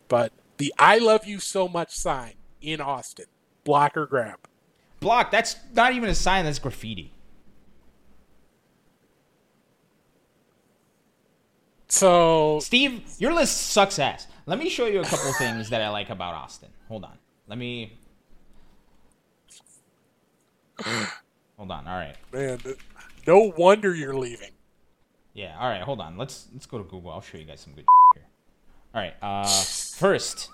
But 0.07 0.34
the 0.57 0.74
I 0.80 0.97
love 0.97 1.26
you 1.26 1.39
so 1.39 1.68
much 1.68 1.95
sign 1.95 2.34
in 2.62 2.82
Austin, 2.82 3.28
block 3.64 3.95
or 3.95 4.07
grab. 4.07 4.39
Block. 4.99 5.30
That's 5.30 5.55
not 5.74 5.93
even 5.93 6.09
a 6.09 6.16
sign. 6.16 6.45
That's 6.45 6.57
graffiti. 6.57 7.14
So, 11.88 12.59
Steve, 12.62 13.03
your 13.20 13.34
list 13.34 13.57
sucks 13.72 13.99
ass. 13.99 14.26
Let 14.47 14.57
me 14.57 14.68
show 14.70 14.88
you 14.88 15.01
a 15.01 15.03
couple 15.03 15.32
things 15.34 15.70
that 15.70 15.82
I 15.82 15.89
like 15.89 16.09
about 16.09 16.34
Austin. 16.34 16.70
Hold 16.88 17.03
on. 17.03 17.18
Let 17.47 17.59
me. 17.59 17.99
Hold 21.57 21.70
on. 21.70 21.88
All 21.88 21.97
right. 21.97 22.16
man, 22.34 22.59
no 23.28 23.53
wonder 23.55 23.93
you're 23.93 24.16
leaving. 24.16 24.51
Yeah. 25.34 25.56
All 25.60 25.70
right. 25.70 25.82
Hold 25.82 26.02
on. 26.02 26.18
Let's 26.18 26.48
let's 26.54 26.66
go 26.66 26.78
to 26.78 26.84
Google. 26.84 27.12
I'll 27.12 27.22
show 27.22 27.38
you 27.38 27.46
guys 27.46 27.60
some 27.62 27.74
good 27.74 27.86
here. 28.16 28.26
All 28.94 29.02
right. 29.02 29.14
Uh, 29.22 29.48
first. 29.96 30.50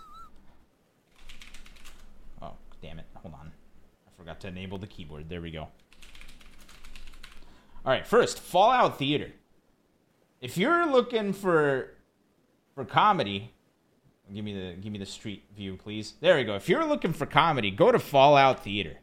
Oh, 2.42 2.54
damn 2.82 3.00
it. 3.00 3.06
Hold 3.16 3.34
on. 3.34 3.52
I 4.08 4.12
forgot 4.18 4.40
to 4.42 4.48
enable 4.48 4.78
the 4.78 4.88
keyboard. 4.88 5.30
There 5.30 5.42
we 5.42 5.52
go. 5.52 5.68
All 7.86 7.94
right. 7.94 8.06
First, 8.06 8.40
Fallout 8.40 8.98
Theater. 8.98 9.32
If 10.42 10.58
you're 10.58 10.86
looking 10.86 11.34
for 11.34 11.94
for 12.76 12.86
comedy, 12.86 13.54
give 14.32 14.46
me 14.46 14.54
the 14.54 14.76
give 14.76 14.92
me 14.92 15.00
the 15.00 15.06
street 15.06 15.44
view, 15.56 15.78
please. 15.78 16.14
There 16.22 16.36
we 16.36 16.44
go. 16.44 16.56
If 16.56 16.70
you're 16.70 16.86
looking 16.86 17.14
for 17.14 17.26
comedy, 17.26 17.72
go 17.72 17.92
to 17.92 17.98
Fallout 17.98 18.64
Theater. 18.64 18.98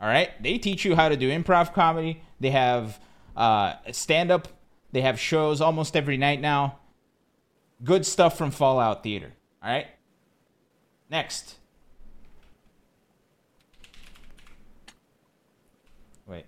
All 0.00 0.08
right, 0.08 0.30
they 0.42 0.58
teach 0.58 0.84
you 0.84 0.96
how 0.96 1.08
to 1.08 1.16
do 1.16 1.30
improv 1.30 1.72
comedy. 1.72 2.22
They 2.40 2.50
have 2.50 2.98
uh, 3.36 3.74
stand 3.92 4.30
up. 4.30 4.48
They 4.92 5.00
have 5.00 5.18
shows 5.18 5.60
almost 5.60 5.96
every 5.96 6.16
night 6.16 6.40
now. 6.40 6.78
Good 7.82 8.06
stuff 8.06 8.38
from 8.38 8.50
Fallout 8.50 9.02
Theater. 9.02 9.32
All 9.62 9.70
right. 9.70 9.86
Next. 11.10 11.56
Wait. 16.26 16.46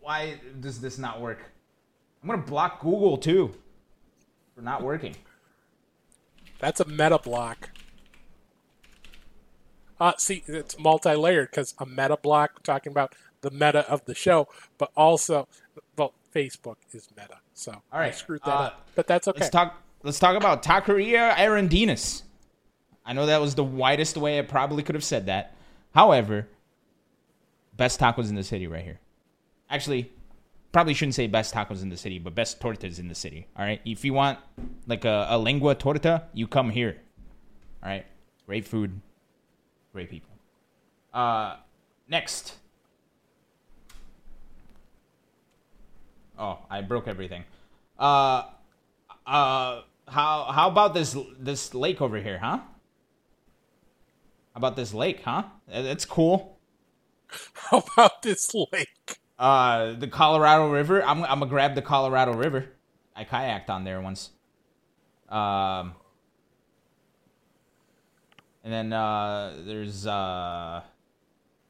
Why 0.00 0.40
does 0.60 0.80
this 0.80 0.98
not 0.98 1.20
work? 1.20 1.40
I'm 2.22 2.28
gonna 2.28 2.42
block 2.42 2.80
Google 2.80 3.16
too 3.16 3.54
for 4.54 4.62
not 4.62 4.82
working. 4.82 5.14
That's 6.58 6.80
a 6.80 6.86
meta 6.86 7.18
block. 7.18 7.70
Uh, 10.00 10.12
see, 10.18 10.42
it's 10.46 10.78
multi-layered 10.78 11.50
because 11.50 11.74
a 11.78 11.86
meta 11.86 12.16
block 12.16 12.62
talking 12.62 12.90
about 12.90 13.14
the 13.42 13.50
meta 13.50 13.88
of 13.88 14.04
the 14.06 14.14
show, 14.14 14.48
but 14.78 14.90
also, 14.96 15.46
well, 15.96 16.12
Facebook 16.34 16.76
is 16.92 17.08
meta, 17.16 17.38
so 17.52 17.72
All 17.92 18.00
right, 18.00 18.08
I 18.08 18.10
screwed 18.10 18.40
that 18.44 18.50
uh, 18.50 18.62
up. 18.64 18.88
But 18.94 19.06
that's 19.06 19.28
okay. 19.28 19.40
Let's 19.40 19.50
talk. 19.50 19.80
Let's 20.02 20.18
talk 20.18 20.36
about 20.36 20.62
Taqueria 20.62 21.34
Arandinas. 21.34 22.22
I 23.06 23.12
know 23.12 23.26
that 23.26 23.40
was 23.40 23.54
the 23.54 23.64
widest 23.64 24.16
way 24.16 24.38
I 24.38 24.42
probably 24.42 24.82
could 24.82 24.94
have 24.94 25.04
said 25.04 25.26
that. 25.26 25.54
However, 25.94 26.48
best 27.76 28.00
tacos 28.00 28.28
in 28.28 28.34
the 28.34 28.42
city 28.42 28.66
right 28.66 28.84
here. 28.84 29.00
Actually, 29.70 30.10
probably 30.72 30.94
shouldn't 30.94 31.14
say 31.14 31.26
best 31.26 31.54
tacos 31.54 31.82
in 31.82 31.88
the 31.88 31.96
city, 31.96 32.18
but 32.18 32.34
best 32.34 32.60
tortas 32.60 32.98
in 32.98 33.08
the 33.08 33.14
city. 33.14 33.46
All 33.56 33.64
right. 33.64 33.80
If 33.84 34.04
you 34.04 34.12
want 34.12 34.38
like 34.86 35.04
a, 35.04 35.26
a 35.30 35.38
lengua 35.38 35.74
torta, 35.74 36.24
you 36.32 36.46
come 36.46 36.70
here. 36.70 36.96
All 37.82 37.88
right. 37.90 38.06
Great 38.46 38.66
food, 38.66 39.00
great 39.94 40.10
people. 40.10 40.30
Uh, 41.14 41.56
next. 42.08 42.56
Oh, 46.36 46.58
I 46.68 46.82
broke 46.82 47.06
everything. 47.06 47.44
Uh, 47.98 48.42
uh, 49.24 49.82
how 50.08 50.44
how 50.50 50.68
about 50.68 50.92
this 50.92 51.16
this 51.38 51.72
lake 51.72 52.02
over 52.02 52.18
here, 52.18 52.38
huh? 52.38 52.58
How 54.52 54.56
about 54.56 54.74
this 54.74 54.92
lake, 54.92 55.22
huh? 55.22 55.44
That's 55.68 56.04
cool. 56.04 56.58
How 57.54 57.82
about 57.94 58.22
this 58.22 58.54
lake? 58.54 59.18
Uh, 59.38 59.94
the 59.94 60.06
Colorado 60.06 60.70
River. 60.70 61.02
I'm 61.02 61.24
I'm 61.24 61.40
gonna 61.40 61.46
grab 61.46 61.74
the 61.74 61.82
Colorado 61.82 62.34
River. 62.34 62.66
I 63.16 63.24
kayaked 63.24 63.70
on 63.70 63.84
there 63.84 64.00
once. 64.00 64.30
Um, 65.28 65.94
and 68.64 68.72
then 68.72 68.92
uh, 68.92 69.54
there's 69.64 70.06
uh, 70.06 70.80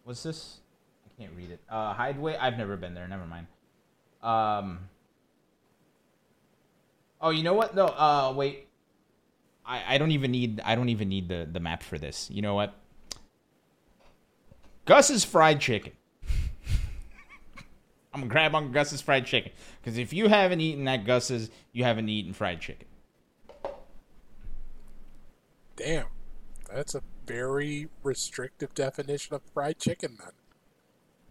what's 0.04 0.22
this? 0.22 0.60
I 1.04 1.20
can't 1.20 1.34
read 1.36 1.50
it. 1.50 1.60
Uh, 1.68 1.92
Hideaway. 1.92 2.36
I've 2.36 2.56
never 2.56 2.76
been 2.76 2.94
there. 2.94 3.06
Never 3.08 3.26
mind. 3.26 3.48
Um. 4.22 4.78
Oh, 7.20 7.30
you 7.30 7.42
know 7.42 7.54
what? 7.54 7.74
No. 7.74 7.86
Uh, 7.86 8.32
wait. 8.34 8.68
I, 9.66 9.94
I 9.94 9.98
don't 9.98 10.12
even 10.12 10.30
need 10.30 10.60
I 10.64 10.76
don't 10.76 10.88
even 10.88 11.08
need 11.08 11.28
the 11.28 11.48
the 11.50 11.60
map 11.60 11.82
for 11.82 11.98
this. 11.98 12.30
You 12.30 12.42
know 12.42 12.54
what? 12.54 12.74
Gus's 14.84 15.24
fried 15.24 15.60
chicken. 15.60 15.92
I'm 18.14 18.20
gonna 18.20 18.30
grab 18.30 18.54
on 18.54 18.70
Gus's 18.70 19.00
fried 19.00 19.26
chicken 19.26 19.50
because 19.80 19.98
if 19.98 20.12
you 20.12 20.28
haven't 20.28 20.60
eaten 20.60 20.84
that 20.84 21.04
Gus's, 21.04 21.50
you 21.72 21.82
haven't 21.82 22.08
eaten 22.08 22.32
fried 22.34 22.60
chicken. 22.60 22.86
Damn, 25.76 26.06
that's 26.74 26.94
a 26.94 27.02
very 27.26 27.88
restrictive 28.02 28.74
definition 28.74 29.34
of 29.34 29.42
fried 29.52 29.78
chicken, 29.78 30.18
then. 30.18 30.32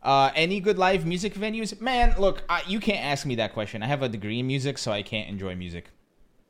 Uh, 0.02 0.32
any 0.36 0.60
good 0.60 0.78
live 0.78 1.06
music 1.06 1.34
venues? 1.34 1.80
Man, 1.80 2.16
look, 2.18 2.44
I, 2.50 2.64
you 2.68 2.80
can't 2.80 3.04
ask 3.04 3.26
me 3.26 3.36
that 3.36 3.54
question. 3.54 3.84
I 3.84 3.88
have 3.88 4.02
a 4.02 4.10
degree 4.10 4.40
in 4.40 4.48
music, 4.48 4.78
so 4.78 4.92
I 4.92 5.02
can't 5.02 5.30
enjoy 5.30 5.56
music. 5.56 5.90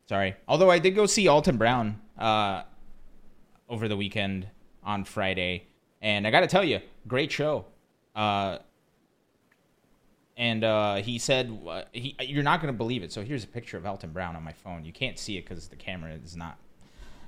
Sorry. 0.08 0.34
Although 0.48 0.70
I 0.70 0.78
did 0.78 0.92
go 0.92 1.06
see 1.06 1.28
Alton 1.28 1.56
Brown 1.56 2.00
uh, 2.18 2.62
over 3.68 3.88
the 3.88 3.96
weekend 3.96 4.48
on 4.82 5.04
Friday, 5.04 5.66
and 6.02 6.26
I 6.26 6.30
got 6.30 6.40
to 6.40 6.46
tell 6.46 6.64
you, 6.64 6.80
great 7.06 7.30
show. 7.30 7.64
Uh, 8.14 8.58
and 10.36 10.64
uh, 10.64 10.96
he 10.96 11.18
said, 11.18 11.56
uh, 11.68 11.82
he, 11.92 12.16
"You're 12.20 12.42
not 12.42 12.60
going 12.60 12.72
to 12.72 12.76
believe 12.76 13.04
it." 13.04 13.12
So 13.12 13.22
here's 13.22 13.44
a 13.44 13.48
picture 13.48 13.76
of 13.76 13.86
Alton 13.86 14.10
Brown 14.10 14.34
on 14.34 14.42
my 14.42 14.52
phone. 14.52 14.84
You 14.84 14.92
can't 14.92 15.18
see 15.18 15.38
it 15.38 15.48
because 15.48 15.68
the 15.68 15.76
camera 15.76 16.12
is 16.12 16.36
not 16.36 16.58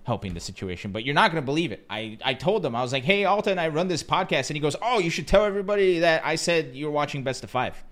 helping 0.07 0.33
the 0.35 0.41
situation, 0.41 0.93
but 0.93 1.05
you're 1.05 1.15
not 1.17 1.33
going 1.33 1.43
to 1.43 1.45
believe 1.45 1.73
it. 1.73 1.85
I, 1.91 2.17
I 2.25 2.35
told 2.35 2.65
him, 2.65 2.77
I 2.77 2.81
was 2.83 2.93
like, 2.93 3.03
hey, 3.03 3.25
Alton, 3.25 3.59
I 3.59 3.67
run 3.69 3.89
this 3.89 4.05
podcast. 4.05 4.49
And 4.51 4.57
he 4.57 4.61
goes, 4.61 4.77
oh, 4.81 5.01
you 5.01 5.11
should 5.11 5.27
tell 5.27 5.45
everybody 5.45 5.99
that 5.99 6.25
I 6.25 6.37
said 6.37 6.77
you're 6.77 6.93
watching 6.93 7.25
Best 7.25 7.43
of 7.43 7.51
Five. 7.51 7.83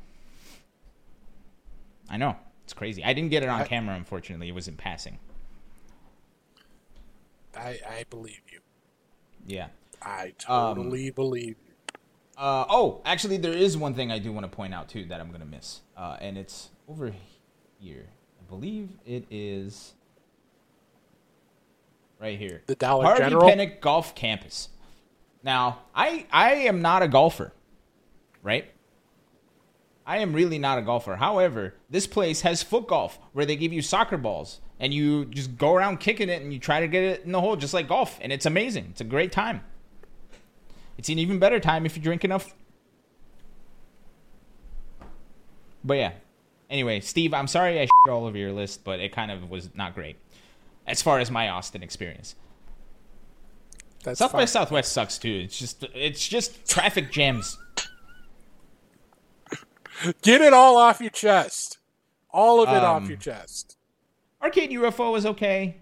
I 2.09 2.17
know. 2.17 2.37
It's 2.63 2.73
crazy. 2.73 3.03
I 3.05 3.13
didn't 3.15 3.31
get 3.31 3.43
it 3.43 3.49
on 3.49 3.63
I- 3.63 3.67
camera, 3.67 3.97
unfortunately. 3.97 4.49
It 4.49 4.55
was 4.55 4.69
in 4.69 4.77
passing. 4.77 5.19
I 7.57 7.79
I 7.89 8.05
believe 8.11 8.41
you. 8.51 8.61
Yeah. 9.47 9.69
I 10.01 10.33
Um, 10.49 10.77
totally 10.77 11.11
believe 11.11 11.57
you. 11.67 11.99
Uh, 12.37 12.65
oh, 12.69 13.01
actually, 13.05 13.37
there 13.39 13.53
is 13.53 13.77
one 13.77 13.95
thing 13.95 14.11
I 14.11 14.19
do 14.19 14.33
want 14.33 14.45
to 14.45 14.55
point 14.55 14.73
out, 14.75 14.89
too, 14.89 15.05
that 15.07 15.21
I'm 15.21 15.29
going 15.29 15.41
to 15.41 15.47
miss. 15.47 15.81
Uh, 15.97 16.17
and 16.21 16.37
it's 16.39 16.71
over 16.89 17.13
here. 17.81 18.07
I 18.41 18.49
believe 18.49 18.91
it 19.07 19.25
is. 19.31 19.95
Right 22.21 22.39
here. 22.39 22.63
The 22.67 22.75
Dollar 22.75 23.05
Harvey 23.05 23.23
General? 23.25 23.49
Penick 23.49 23.81
Golf 23.81 24.15
Campus. 24.15 24.69
Now, 25.43 25.81
I 25.95 26.27
I 26.33 26.53
am 26.53 26.81
not 26.81 27.03
a 27.03 27.09
golfer, 27.09 27.53
right? 28.43 28.71
I 30.07 30.19
am 30.19 30.33
really 30.33 30.59
not 30.59 30.79
a 30.79 30.83
golfer. 30.83 31.17
However, 31.17 31.75
this 31.89 32.07
place 32.07 32.43
has 32.43 32.63
foot 32.63 32.87
golf 32.87 33.19
where 33.33 33.47
they 33.47 33.57
give 33.57 33.73
you 33.73 33.83
soccer 33.83 34.19
balls 34.19 34.61
and 34.79 34.93
you 34.93 35.25
just 35.27 35.57
go 35.57 35.75
around 35.75 36.01
kicking 36.01 36.29
it 36.29 36.43
and 36.43 36.53
you 36.53 36.59
try 36.59 36.81
to 36.81 36.89
get 36.89 37.03
it 37.03 37.25
in 37.25 37.33
the 37.33 37.41
hole 37.41 37.57
just 37.57 37.73
like 37.73 37.89
golf 37.89 38.19
and 38.21 38.33
it's 38.33 38.47
amazing. 38.47 38.89
It's 38.91 39.01
a 39.01 39.05
great 39.05 39.33
time. 39.33 39.63
It's 40.99 41.09
an 41.09 41.19
even 41.19 41.39
better 41.39 41.59
time 41.59 41.87
if 41.87 41.97
you 41.97 42.03
drink 42.03 42.25
enough. 42.25 42.55
But 45.83 45.95
yeah. 45.95 46.13
Anyway, 46.71 47.01
Steve, 47.01 47.35
I'm 47.35 47.47
sorry 47.47 47.81
I 47.81 47.89
all 48.09 48.27
over 48.27 48.37
your 48.37 48.53
list, 48.53 48.85
but 48.85 49.01
it 49.01 49.13
kind 49.13 49.31
of 49.31 49.51
was 49.51 49.71
not 49.75 49.95
great 49.95 50.17
as 50.87 51.03
far 51.03 51.19
as 51.19 51.31
my 51.31 51.49
Austin 51.49 51.83
experience. 51.83 52.35
That's 54.03 54.19
South 54.19 54.33
by. 54.33 54.45
Southwest 54.45 54.93
sucks 54.93 55.17
too. 55.19 55.43
It's 55.45 55.59
just 55.59 55.85
it's 55.95 56.27
just 56.29 56.69
traffic 56.69 57.11
jams. 57.11 57.57
Get 60.23 60.41
it 60.41 60.53
all 60.53 60.77
off 60.77 61.01
your 61.01 61.11
chest. 61.11 61.79
All 62.31 62.63
of 62.63 62.69
it 62.69 62.83
off 62.83 63.03
Um, 63.03 63.09
your 63.09 63.17
chest. 63.17 63.77
Arcade 64.43 64.71
UFO 64.71 65.13
was 65.13 65.25
okay. 65.25 65.77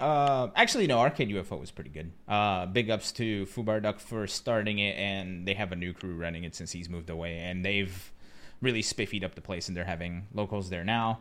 Uh, 0.00 0.48
actually, 0.56 0.86
no. 0.86 0.98
Arcade 0.98 1.28
UFO 1.28 1.60
was 1.60 1.70
pretty 1.70 1.90
good. 1.90 2.10
Uh, 2.26 2.64
big 2.66 2.88
ups 2.90 3.12
to 3.12 3.44
Fubar 3.46 3.82
Duck 3.82 4.00
for 4.00 4.26
starting 4.26 4.78
it, 4.78 4.96
and 4.96 5.46
they 5.46 5.52
have 5.54 5.72
a 5.72 5.76
new 5.76 5.92
crew 5.92 6.16
running 6.16 6.44
it 6.44 6.54
since 6.54 6.72
he's 6.72 6.88
moved 6.88 7.10
away, 7.10 7.36
and 7.38 7.62
they've 7.64 8.10
really 8.62 8.82
spiffied 8.82 9.22
up 9.22 9.34
the 9.34 9.42
place, 9.42 9.68
and 9.68 9.76
they're 9.76 9.84
having 9.84 10.26
locals 10.32 10.70
there 10.70 10.84
now. 10.84 11.20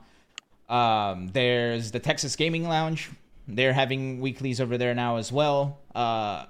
Um, 0.70 1.28
there's 1.28 1.92
the 1.92 2.00
Texas 2.00 2.36
Gaming 2.36 2.68
Lounge. 2.68 3.10
They're 3.48 3.74
having 3.74 4.22
weeklies 4.22 4.62
over 4.62 4.78
there 4.78 4.94
now 4.94 5.18
as 5.18 5.32
well. 5.32 5.80
Uh, 5.96 6.46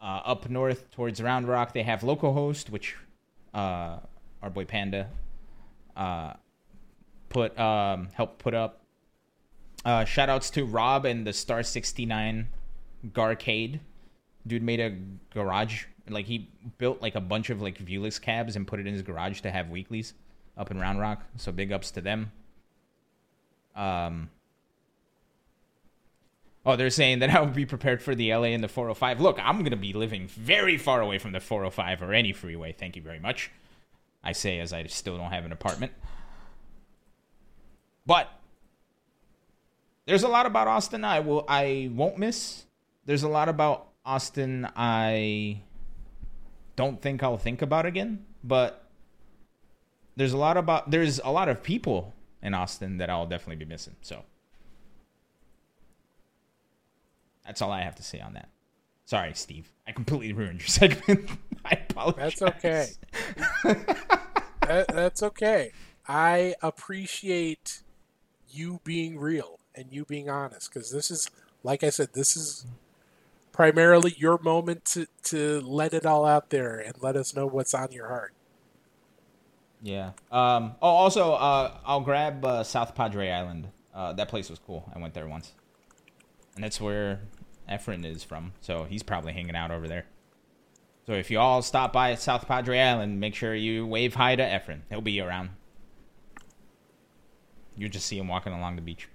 uh, 0.00 0.20
up 0.24 0.48
north 0.48 0.90
towards 0.90 1.20
Round 1.20 1.46
Rock, 1.46 1.74
they 1.74 1.82
have 1.82 2.02
Local 2.02 2.32
Host, 2.32 2.70
which 2.70 2.96
uh, 3.52 3.98
our 4.42 4.50
boy 4.50 4.64
Panda 4.64 5.10
uh, 5.96 6.34
put 7.28 7.58
um, 7.58 8.08
helped 8.14 8.38
put 8.38 8.54
up. 8.54 8.82
Uh, 9.84 10.04
shout 10.04 10.28
outs 10.28 10.50
to 10.50 10.64
Rob 10.64 11.04
and 11.04 11.26
the 11.26 11.32
Star 11.32 11.62
69 11.62 12.48
Garcade. 13.12 13.80
Dude 14.46 14.62
made 14.62 14.80
a 14.80 14.96
garage. 15.32 15.84
Like, 16.08 16.26
he 16.26 16.48
built 16.78 17.02
like 17.02 17.14
a 17.14 17.20
bunch 17.20 17.50
of 17.50 17.60
like 17.60 17.78
Vewlix 17.78 18.20
cabs 18.20 18.56
and 18.56 18.66
put 18.66 18.80
it 18.80 18.86
in 18.86 18.94
his 18.94 19.02
garage 19.02 19.40
to 19.42 19.50
have 19.50 19.68
weeklies 19.68 20.14
up 20.56 20.70
in 20.70 20.78
Round 20.78 20.98
Rock. 20.98 21.22
So 21.36 21.52
big 21.52 21.70
ups 21.70 21.90
to 21.92 22.00
them. 22.00 22.32
Um, 23.78 24.30
oh, 26.66 26.76
they're 26.76 26.90
saying 26.90 27.20
that 27.20 27.30
I 27.34 27.40
would 27.40 27.54
be 27.54 27.64
prepared 27.64 28.02
for 28.02 28.14
the 28.14 28.34
LA 28.34 28.48
and 28.48 28.62
the 28.62 28.68
405. 28.68 29.20
Look, 29.20 29.38
I'm 29.40 29.60
going 29.60 29.70
to 29.70 29.76
be 29.76 29.92
living 29.92 30.26
very 30.26 30.76
far 30.76 31.00
away 31.00 31.18
from 31.18 31.32
the 31.32 31.40
405 31.40 32.02
or 32.02 32.12
any 32.12 32.32
freeway. 32.32 32.72
Thank 32.72 32.96
you 32.96 33.02
very 33.02 33.20
much. 33.20 33.50
I 34.22 34.32
say 34.32 34.58
as 34.58 34.72
I 34.72 34.84
still 34.86 35.16
don't 35.16 35.30
have 35.30 35.44
an 35.44 35.52
apartment. 35.52 35.92
But 38.04 38.28
there's 40.06 40.22
a 40.22 40.28
lot 40.28 40.46
about 40.46 40.66
Austin 40.66 41.04
I 41.04 41.20
will 41.20 41.44
I 41.46 41.90
won't 41.92 42.18
miss. 42.18 42.64
There's 43.04 43.22
a 43.22 43.28
lot 43.28 43.48
about 43.48 43.88
Austin 44.04 44.66
I 44.74 45.60
don't 46.76 47.00
think 47.00 47.22
I'll 47.22 47.36
think 47.36 47.60
about 47.60 47.84
again, 47.84 48.24
but 48.42 48.86
there's 50.16 50.32
a 50.32 50.38
lot 50.38 50.56
about 50.56 50.90
there's 50.90 51.20
a 51.22 51.30
lot 51.30 51.48
of 51.48 51.62
people 51.62 52.14
in 52.42 52.54
Austin 52.54 52.98
that 52.98 53.10
I'll 53.10 53.26
definitely 53.26 53.64
be 53.64 53.68
missing. 53.68 53.96
So 54.02 54.24
that's 57.44 57.62
all 57.62 57.72
I 57.72 57.82
have 57.82 57.96
to 57.96 58.02
say 58.02 58.20
on 58.20 58.34
that. 58.34 58.48
Sorry, 59.04 59.32
Steve. 59.34 59.72
I 59.86 59.92
completely 59.92 60.32
ruined 60.32 60.60
your 60.60 60.68
segment. 60.68 61.30
I 61.64 61.78
apologize. 61.88 62.34
That's 62.38 62.42
okay. 62.42 62.88
that, 64.60 64.88
that's 64.88 65.22
okay. 65.22 65.72
I 66.06 66.54
appreciate 66.62 67.82
you 68.50 68.80
being 68.84 69.18
real 69.18 69.58
and 69.74 69.86
you 69.90 70.04
being 70.04 70.28
honest 70.28 70.72
because 70.72 70.90
this 70.90 71.10
is, 71.10 71.30
like 71.62 71.82
I 71.82 71.90
said, 71.90 72.10
this 72.12 72.36
is 72.36 72.66
primarily 73.52 74.14
your 74.16 74.38
moment 74.38 74.84
to, 74.84 75.06
to 75.24 75.60
let 75.62 75.94
it 75.94 76.04
all 76.06 76.24
out 76.24 76.50
there 76.50 76.78
and 76.78 76.94
let 77.00 77.16
us 77.16 77.34
know 77.34 77.46
what's 77.46 77.74
on 77.74 77.92
your 77.92 78.08
heart. 78.08 78.34
Yeah. 79.82 80.12
Um. 80.30 80.74
Oh, 80.82 80.88
also, 80.88 81.32
uh, 81.32 81.76
I'll 81.84 82.00
grab 82.00 82.44
uh, 82.44 82.64
South 82.64 82.94
Padre 82.94 83.30
Island. 83.30 83.68
Uh, 83.94 84.12
that 84.14 84.28
place 84.28 84.50
was 84.50 84.58
cool. 84.58 84.90
I 84.94 84.98
went 84.98 85.14
there 85.14 85.26
once, 85.28 85.52
and 86.54 86.64
that's 86.64 86.80
where 86.80 87.20
Efren 87.70 88.04
is 88.04 88.24
from. 88.24 88.52
So 88.60 88.84
he's 88.84 89.02
probably 89.02 89.32
hanging 89.32 89.56
out 89.56 89.70
over 89.70 89.88
there. 89.88 90.06
So 91.06 91.14
if 91.14 91.30
you 91.30 91.38
all 91.38 91.62
stop 91.62 91.92
by 91.92 92.12
at 92.12 92.20
South 92.20 92.46
Padre 92.46 92.78
Island, 92.78 93.18
make 93.18 93.34
sure 93.34 93.54
you 93.54 93.86
wave 93.86 94.14
hi 94.14 94.36
to 94.36 94.42
Efren. 94.42 94.80
He'll 94.90 95.00
be 95.00 95.20
around. 95.20 95.50
You 97.76 97.88
just 97.88 98.06
see 98.06 98.18
him 98.18 98.28
walking 98.28 98.52
along 98.52 98.76
the 98.76 98.82
beach. 98.82 99.08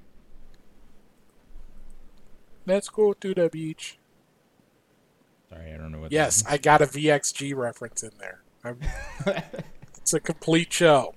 Let's 2.65 2.89
go 2.89 3.13
to 3.13 3.33
the 3.33 3.49
beach. 3.49 3.99
Sorry, 5.49 5.73
I 5.73 5.77
don't 5.77 5.91
know 5.91 5.99
what. 5.99 6.11
Yes, 6.11 6.43
I 6.47 6.57
got 6.57 6.81
a 6.81 6.87
VXG 6.87 7.55
reference 7.55 8.03
in 8.03 8.11
there. 8.17 8.41
It's 10.03 10.13
a 10.13 10.19
complete 10.19 10.71
show. 10.73 11.15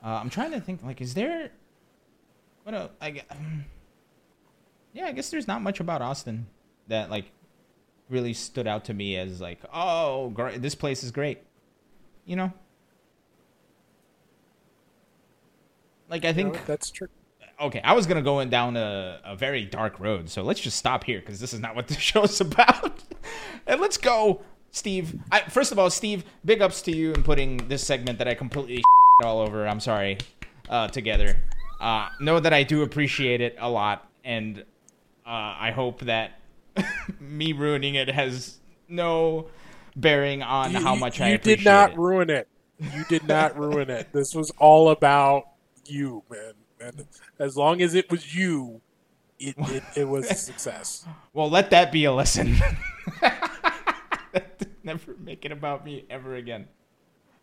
Uh, 0.00 0.20
I'm 0.22 0.30
trying 0.30 0.52
to 0.52 0.60
think. 0.60 0.84
Like, 0.84 1.00
is 1.00 1.12
there? 1.12 1.50
What? 2.62 2.72
A, 2.72 2.90
I, 3.00 3.10
gue- 3.10 3.22
um, 3.32 3.64
yeah, 4.92 5.06
I 5.06 5.12
guess 5.12 5.28
there's 5.28 5.48
not 5.48 5.60
much 5.60 5.80
about 5.80 6.02
Austin 6.02 6.46
that 6.86 7.10
like 7.10 7.24
really 8.08 8.32
stood 8.32 8.68
out 8.68 8.84
to 8.84 8.94
me 8.94 9.16
as 9.16 9.40
like, 9.40 9.58
oh, 9.74 10.30
gr- 10.30 10.50
this 10.50 10.76
place 10.76 11.02
is 11.02 11.10
great. 11.10 11.38
You 12.26 12.36
know. 12.36 12.52
Like 16.08 16.24
I 16.24 16.32
think 16.32 16.54
know, 16.54 16.60
that's 16.64 16.92
true. 16.92 17.08
okay, 17.60 17.80
I 17.82 17.94
was 17.94 18.06
gonna 18.06 18.22
go 18.22 18.38
in 18.38 18.50
down 18.50 18.76
a, 18.76 19.20
a 19.24 19.34
very 19.34 19.64
dark 19.64 19.98
road, 19.98 20.30
so 20.30 20.42
let's 20.44 20.60
just 20.60 20.76
stop 20.78 21.02
here 21.02 21.18
because 21.18 21.40
this 21.40 21.52
is 21.52 21.58
not 21.58 21.74
what 21.74 21.88
the 21.88 21.94
show's 21.98 22.40
about. 22.40 23.02
and 23.66 23.80
let's 23.80 23.96
go, 23.96 24.42
Steve. 24.72 25.20
I, 25.30 25.40
first 25.42 25.70
of 25.70 25.78
all, 25.78 25.90
Steve, 25.90 26.24
big 26.44 26.60
ups 26.62 26.82
to 26.82 26.96
you 26.96 27.12
in 27.12 27.22
putting 27.22 27.68
this 27.68 27.86
segment 27.86 28.18
that 28.18 28.26
I 28.26 28.34
completely 28.34 28.82
all 29.24 29.40
over. 29.40 29.68
I'm 29.68 29.80
sorry, 29.80 30.18
uh, 30.68 30.88
together. 30.88 31.36
Uh, 31.80 32.08
know 32.20 32.40
that 32.40 32.52
I 32.52 32.62
do 32.62 32.82
appreciate 32.82 33.40
it 33.40 33.56
a 33.60 33.68
lot, 33.68 34.08
and 34.24 34.60
uh, 35.26 35.30
I 35.58 35.72
hope 35.74 36.00
that 36.00 36.40
me 37.20 37.52
ruining 37.52 37.94
it 37.96 38.08
has 38.08 38.58
no 38.88 39.46
bearing 39.94 40.42
on 40.42 40.72
You- 40.72 40.80
how 40.80 40.94
much 40.94 41.18
you 41.18 41.26
I 41.26 41.28
appreciate 41.30 41.44
it. 41.44 41.50
You 41.50 41.56
did 41.56 41.64
not 41.64 41.92
it. 41.92 41.98
ruin 41.98 42.30
it. 42.30 42.48
You 42.80 43.04
did 43.08 43.28
not 43.28 43.58
ruin 43.58 43.90
it. 43.90 44.12
This 44.12 44.34
was 44.34 44.50
all 44.58 44.88
about 44.90 45.44
you, 45.86 46.22
man. 46.30 46.52
And 46.80 47.06
as 47.38 47.56
long 47.56 47.80
as 47.82 47.94
it 47.94 48.10
was 48.10 48.34
you, 48.34 48.80
it 49.38 49.54
it, 49.58 49.82
it 49.96 50.04
was 50.08 50.30
a 50.30 50.34
success. 50.34 51.04
Well, 51.32 51.50
let 51.50 51.70
that 51.70 51.92
be 51.92 52.04
a 52.04 52.12
lesson. 52.12 52.56
Never 54.82 55.14
make 55.18 55.44
it 55.44 55.52
about 55.52 55.84
me 55.84 56.04
ever 56.10 56.36
again. 56.36 56.68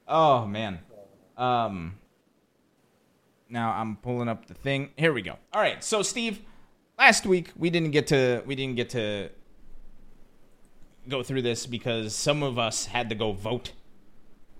Oh 0.07 0.45
man. 0.45 0.80
Um. 1.38 1.95
Now 3.49 3.72
I'm 3.72 3.95
pulling 3.98 4.28
up 4.28 4.45
the 4.48 4.53
thing. 4.53 4.91
Here 4.98 5.14
we 5.14 5.22
go. 5.22 5.38
All 5.53 5.61
right. 5.61 5.84
So 5.84 6.02
Steve, 6.02 6.41
last 6.98 7.26
week 7.26 7.52
we 7.56 7.70
didn't 7.70 7.91
get 7.91 8.07
to 8.07 8.44
we 8.45 8.56
didn't 8.56 8.76
get 8.76 8.90
to 8.91 9.30
go 11.07 11.24
through 11.24 11.41
this 11.41 11.66
because 11.66 12.16
some 12.16 12.44
of 12.44 12.60
us 12.60 12.86
had 12.86 13.10
to 13.10 13.16
go 13.16 13.32
vote 13.32 13.72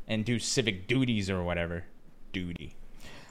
and 0.07 0.26
do 0.26 0.39
civic 0.39 0.88
duties 0.88 1.30
or 1.30 1.43
whatever 1.43 1.85
duty. 2.34 2.76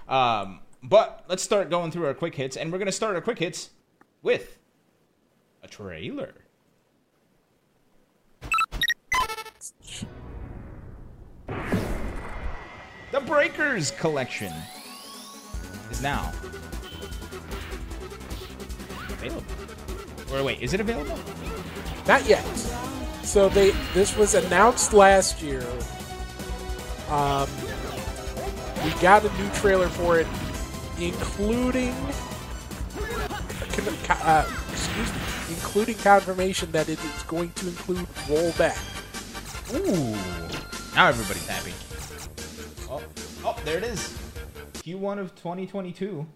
Um, 0.08 0.60
but 0.82 1.24
let's 1.28 1.42
start 1.42 1.70
going 1.70 1.90
through 1.90 2.06
our 2.06 2.14
quick 2.14 2.36
hits, 2.36 2.56
and 2.56 2.72
we're 2.72 2.78
gonna 2.78 2.92
start 2.92 3.14
our 3.16 3.20
quick 3.20 3.40
hits 3.40 3.70
with 4.22 4.58
a 5.62 5.68
trailer. 5.68 6.34
The 13.10 13.20
Breakers 13.20 13.90
collection 13.92 14.52
is 15.90 16.02
now 16.02 16.32
available. 19.08 19.44
Or 20.32 20.44
wait, 20.44 20.60
is 20.60 20.74
it 20.74 20.80
available? 20.80 21.18
Not 22.06 22.26
yet. 22.28 22.44
So 23.22 23.48
they 23.48 23.70
this 23.94 24.16
was 24.16 24.34
announced 24.34 24.92
last 24.92 25.42
year. 25.42 25.66
Um, 27.08 27.48
we 28.84 28.90
got 29.00 29.24
a 29.24 29.32
new 29.42 29.50
trailer 29.54 29.88
for 29.88 30.20
it, 30.20 30.26
including 30.98 31.94
uh, 34.10 34.46
excuse 34.70 35.12
me, 35.12 35.20
including 35.50 35.94
confirmation 35.96 36.70
that 36.72 36.88
it 36.88 36.98
is 37.02 37.22
going 37.24 37.52
to 37.52 37.68
include 37.68 38.06
rollback. 38.26 38.97
Ooh. 39.74 40.16
Now 40.94 41.08
everybody's 41.08 41.46
happy. 41.46 41.72
Oh, 42.90 43.02
oh, 43.44 43.56
there 43.64 43.78
it 43.78 43.84
is. 43.84 44.16
Q1 44.74 45.18
of 45.18 45.34
2022. 45.34 46.26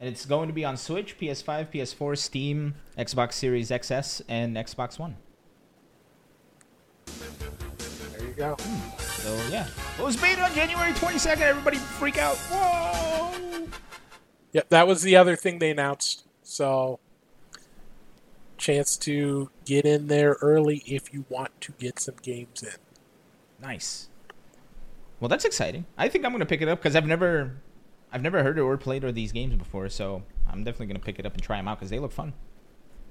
and 0.00 0.08
it's 0.08 0.26
going 0.26 0.48
to 0.48 0.52
be 0.52 0.64
on 0.64 0.76
Switch, 0.76 1.18
PS5, 1.18 1.72
PS4, 1.72 2.16
Steam, 2.18 2.74
Xbox 2.96 3.32
Series 3.34 3.70
XS, 3.70 4.22
and 4.28 4.56
Xbox 4.56 4.98
One. 4.98 5.16
There 7.06 8.26
you 8.26 8.34
go. 8.34 8.56
Hmm. 8.58 8.98
So 8.98 9.36
yeah, 9.50 9.66
it 9.98 10.02
was 10.02 10.20
made 10.22 10.38
on 10.38 10.52
January 10.54 10.92
22nd. 10.92 11.40
Everybody 11.40 11.78
freak 11.78 12.18
out! 12.18 12.36
Whoa! 12.36 13.66
Yep, 14.52 14.68
that 14.70 14.86
was 14.86 15.02
the 15.02 15.16
other 15.16 15.34
thing 15.36 15.58
they 15.58 15.70
announced. 15.70 16.24
So, 16.42 17.00
chance 18.58 18.96
to 18.98 19.50
get 19.64 19.84
in 19.84 20.08
there 20.08 20.36
early 20.40 20.82
if 20.86 21.12
you 21.12 21.24
want 21.28 21.58
to 21.62 21.72
get 21.78 21.98
some 21.98 22.16
games 22.22 22.62
in. 22.62 22.74
Nice. 23.60 24.08
Well, 25.20 25.28
that's 25.28 25.44
exciting. 25.44 25.86
I 25.96 26.08
think 26.08 26.24
I'm 26.24 26.32
gonna 26.32 26.46
pick 26.46 26.62
it 26.62 26.68
up 26.68 26.78
because 26.78 26.94
I've 26.94 27.06
never, 27.06 27.56
I've 28.12 28.22
never 28.22 28.42
heard 28.42 28.58
or 28.58 28.76
played 28.76 29.04
or 29.04 29.12
these 29.12 29.32
games 29.32 29.54
before. 29.56 29.88
So 29.88 30.22
I'm 30.46 30.64
definitely 30.64 30.86
gonna 30.86 30.98
pick 31.00 31.18
it 31.18 31.26
up 31.26 31.34
and 31.34 31.42
try 31.42 31.56
them 31.56 31.68
out 31.68 31.78
because 31.78 31.90
they 31.90 31.98
look 31.98 32.12
fun. 32.12 32.34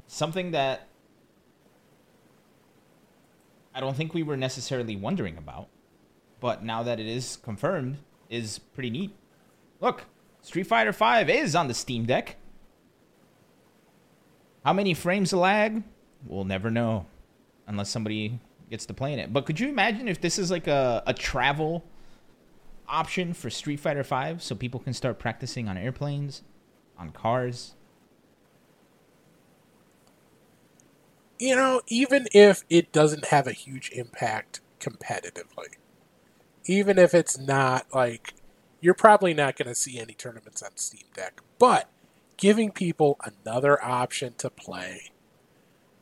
Something 0.08 0.52
that 0.52 0.88
I 3.74 3.80
don't 3.80 3.96
think 3.96 4.14
we 4.14 4.24
were 4.24 4.38
necessarily 4.38 4.96
wondering 4.96 5.38
about, 5.38 5.68
but 6.40 6.64
now 6.64 6.82
that 6.84 7.00
it 7.00 7.06
is 7.06 7.38
confirmed, 7.44 7.98
is 8.30 8.60
pretty 8.60 8.90
neat. 8.90 9.16
Look, 9.80 10.06
Street 10.42 10.66
Fighter 10.66 10.92
V 10.92 11.32
is 11.32 11.56
on 11.56 11.68
the 11.68 11.74
Steam 11.74 12.06
Deck. 12.06 12.38
How 14.68 14.74
many 14.74 14.94
frames 14.94 15.32
of 15.32 15.40
lag? 15.40 15.82
We'll 16.26 16.44
never 16.44 16.70
know 16.70 17.06
unless 17.68 17.90
somebody 17.90 18.42
gets 18.70 18.86
to 18.88 18.94
playing 18.94 19.18
it. 19.18 19.32
But 19.32 19.46
could 19.46 19.62
you 19.62 19.70
imagine 19.70 20.10
if 20.10 20.20
this 20.20 20.38
is 20.38 20.52
like 20.52 20.68
a, 20.68 21.02
a 21.08 21.14
travel 21.14 21.86
option 22.86 23.34
for 23.34 23.50
Street 23.50 23.80
Fighter 23.80 24.04
V 24.04 24.40
so 24.40 24.56
people 24.56 24.82
can 24.82 24.92
start 24.92 25.20
practicing 25.20 25.70
on 25.70 25.78
airplanes, 25.78 26.42
on 27.00 27.12
cars? 27.12 27.76
You 31.40 31.56
know, 31.56 31.80
even 31.88 32.28
if 32.34 32.66
it 32.70 32.92
doesn't 32.92 33.28
have 33.28 33.48
a 33.48 33.54
huge 33.54 33.90
impact 33.92 34.60
competitively, 34.82 35.78
even 36.66 37.00
if 37.00 37.14
it's 37.14 37.38
not 37.40 37.86
like 37.96 38.34
you're 38.82 38.94
probably 38.94 39.34
not 39.34 39.56
going 39.56 39.70
to 39.70 39.76
see 39.76 39.98
any 39.98 40.14
tournaments 40.14 40.62
on 40.62 40.72
Steam 40.76 41.06
Deck, 41.14 41.40
but 41.58 41.90
giving 42.38 42.72
people 42.72 43.18
another 43.24 43.84
option 43.84 44.34
to 44.38 44.50
play, 44.50 45.12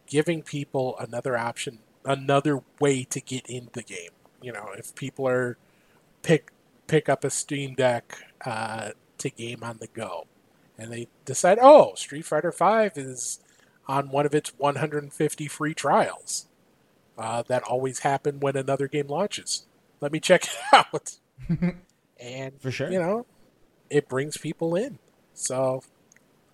giving 0.08 0.44
people 0.44 0.96
another 1.00 1.38
option, 1.38 1.80
another 2.04 2.62
way 2.80 3.04
to 3.06 3.20
get 3.22 3.48
into 3.48 3.72
the 3.74 3.84
game. 3.84 4.12
You 4.42 4.52
know, 4.54 4.70
if 4.78 4.94
people 4.96 5.28
are 5.28 5.58
pick 6.22 6.52
pick 6.88 7.10
up 7.10 7.24
a 7.24 7.30
Steam 7.30 7.74
Deck 7.74 8.20
uh, 8.46 8.92
to 9.18 9.30
game 9.30 9.64
on 9.64 9.78
the 9.80 9.88
go, 9.88 10.28
and 10.78 10.92
they 10.92 11.08
decide, 11.24 11.58
oh, 11.62 11.96
Street 11.96 12.26
Fighter 12.26 12.52
V 12.52 13.00
is 13.02 13.40
on 13.88 14.10
one 14.10 14.26
of 14.26 14.36
its 14.36 14.52
150 14.58 15.48
free 15.48 15.74
trials 15.74 16.48
uh, 17.18 17.44
that 17.48 17.64
always 17.64 18.00
happen 18.00 18.40
when 18.40 18.56
another 18.56 18.88
game 18.88 19.08
launches. 19.08 19.66
Let 20.02 20.12
me 20.12 20.20
check 20.20 20.44
it 20.46 20.56
out. 20.74 21.18
and 22.20 22.62
For 22.62 22.72
sure. 22.72 22.92
you 22.92 23.00
know, 23.00 23.26
it 23.90 24.10
brings 24.10 24.38
people 24.38 24.76
in. 24.76 25.00
So 25.34 25.84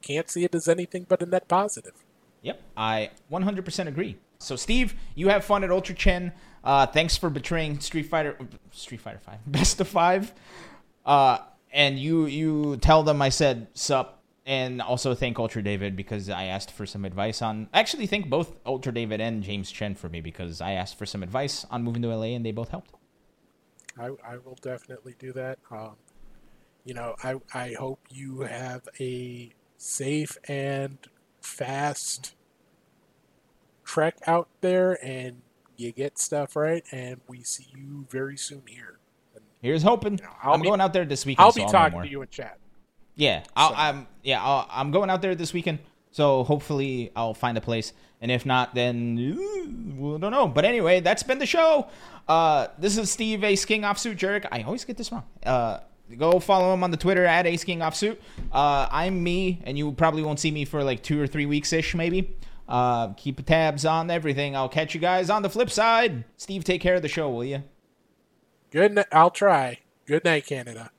can't 0.02 0.30
see 0.30 0.44
it 0.44 0.56
as 0.56 0.68
anything 0.68 1.06
but 1.08 1.22
a 1.22 1.26
net 1.26 1.48
positive. 1.48 1.94
Yep, 2.42 2.62
I 2.76 3.12
100% 3.32 3.88
agree. 3.88 4.18
So, 4.40 4.56
Steve, 4.56 4.96
you 5.14 5.30
have 5.30 5.46
fun 5.46 5.64
at 5.64 5.70
Ultra 5.70 5.94
Chen. 5.94 6.32
Uh, 6.64 6.86
thanks 6.88 7.16
for 7.16 7.30
betraying 7.30 7.80
Street 7.80 8.08
Fighter, 8.08 8.38
Street 8.72 9.02
Fighter 9.02 9.20
Five, 9.20 9.40
Best 9.48 9.80
of 9.80 9.88
Five. 9.88 10.34
Uh, 11.06 11.40
and 11.72 11.98
you 11.98 12.26
you 12.26 12.78
tell 12.78 13.04
them 13.04 13.22
I 13.22 13.30
said 13.30 13.68
sup, 13.74 14.22
and 14.46 14.82
also 14.82 15.14
thank 15.16 15.40
Ultra 15.40 15.64
David 15.64 15.96
because 15.96 16.30
I 16.30 16.46
asked 16.46 16.72
for 16.72 16.86
some 16.86 17.06
advice 17.06 17.42
on. 17.42 17.70
Actually, 17.74 18.08
thank 18.08 18.30
both 18.30 18.56
Ultra 18.66 18.94
David 18.94 19.22
and 19.22 19.44
James 19.44 19.72
Chen 19.72 19.96
for 19.96 20.10
me 20.10 20.22
because 20.22 20.62
I 20.62 20.74
asked 20.74 20.98
for 20.98 21.06
some 21.06 21.24
advice 21.24 21.66
on 21.72 21.84
moving 21.84 22.02
to 22.02 22.10
LA, 22.16 22.36
and 22.36 22.46
they 22.46 22.52
both 22.52 22.70
helped. 22.70 22.92
I, 23.98 24.10
I 24.26 24.38
will 24.38 24.58
definitely 24.62 25.16
do 25.20 25.34
that. 25.34 25.60
Um, 25.70 25.96
you 26.86 26.94
know, 26.94 27.16
I, 27.24 27.36
I 27.54 27.74
hope 27.78 28.00
you 28.10 28.42
have 28.42 28.88
a 29.00 29.52
safe 29.82 30.38
and 30.48 30.98
fast 31.42 32.36
trek 33.84 34.16
out 34.28 34.48
there 34.62 35.04
and 35.04 35.42
you 35.76 35.92
get 35.92 36.20
stuff 36.20 36.56
right 36.56 36.84
and 36.92 37.20
we 37.28 37.42
see 37.42 37.66
you 37.76 38.06
very 38.10 38.38
soon 38.38 38.62
here. 38.68 39.00
And 39.34 39.44
Here's 39.62 39.82
hoping. 39.84 40.20
You 40.20 40.24
know, 40.24 40.30
I'll 40.44 40.54
I'm 40.54 40.62
be- 40.62 40.68
going 40.68 40.82
out 40.82 40.94
there 40.94 41.04
this 41.06 41.26
weekend. 41.26 41.46
I'll 41.46 41.52
be 41.52 41.66
know 41.66 41.72
talking 41.72 42.02
to 42.04 42.08
you 42.08 42.22
in 42.22 42.28
chat. 42.30 42.60
Yeah, 43.16 43.44
I'll, 43.56 43.70
So- 43.70 43.76
I'm 43.76 44.08
yeah 44.24 44.44
I'll, 44.44 44.68
I'm 44.70 44.92
going 44.92 45.10
out 45.10 45.22
there 45.22 45.34
this 45.36 45.52
weekend. 45.52 45.80
So 46.12 46.44
hopefully 46.44 47.12
I'll 47.16 47.34
find 47.34 47.58
a 47.58 47.62
place, 47.62 47.94
and 48.20 48.30
if 48.30 48.46
not, 48.46 48.76
then 48.76 49.16
we 49.98 50.18
don't 50.20 50.32
know. 50.32 50.46
But 50.48 50.66
anyway, 50.66 51.00
that's 51.00 51.24
been 51.24 51.40
the 51.40 51.46
show. 51.46 51.88
Uh, 52.28 52.68
this 52.78 52.98
is 52.98 53.10
Steve 53.10 53.46
Ace 53.46 53.64
King 53.64 53.84
Offsuit 53.84 54.18
Jerick. 54.18 54.46
I 54.52 54.64
always 54.64 54.84
get 54.84 54.98
this 54.98 55.10
wrong. 55.10 55.24
Uh, 55.46 55.80
go 56.18 56.40
follow 56.40 56.74
him 56.74 56.84
on 56.84 56.92
the 56.92 56.98
Twitter 56.98 57.26
at 57.26 57.46
Ace 57.46 57.64
King 57.64 57.80
Offsuit. 57.80 58.18
Uh, 58.52 58.88
I'm 58.92 59.24
me, 59.24 59.62
and 59.64 59.78
you 59.78 59.92
probably 59.92 60.24
won't 60.24 60.40
see 60.40 60.52
me 60.52 60.66
for 60.66 60.84
like 60.84 61.04
two 61.04 61.20
or 61.22 61.28
three 61.28 61.46
weeks 61.46 61.74
ish, 61.74 61.96
maybe. 61.96 62.38
Uh, 62.68 63.14
keep 63.14 63.46
tabs 63.46 63.86
on 63.86 64.10
everything. 64.10 64.56
I'll 64.56 64.70
catch 64.70 64.94
you 64.94 65.02
guys 65.02 65.30
on 65.30 65.42
the 65.42 65.50
flip 65.50 65.70
side. 65.70 66.24
Steve, 66.38 66.64
take 66.64 66.82
care 66.82 66.96
of 66.96 67.02
the 67.02 67.08
show, 67.10 67.30
will 67.30 67.44
you? 67.44 67.64
Good. 68.72 69.04
I'll 69.12 69.32
try. 69.32 69.80
Good 70.06 70.24
night, 70.24 70.46
Canada. 70.46 70.92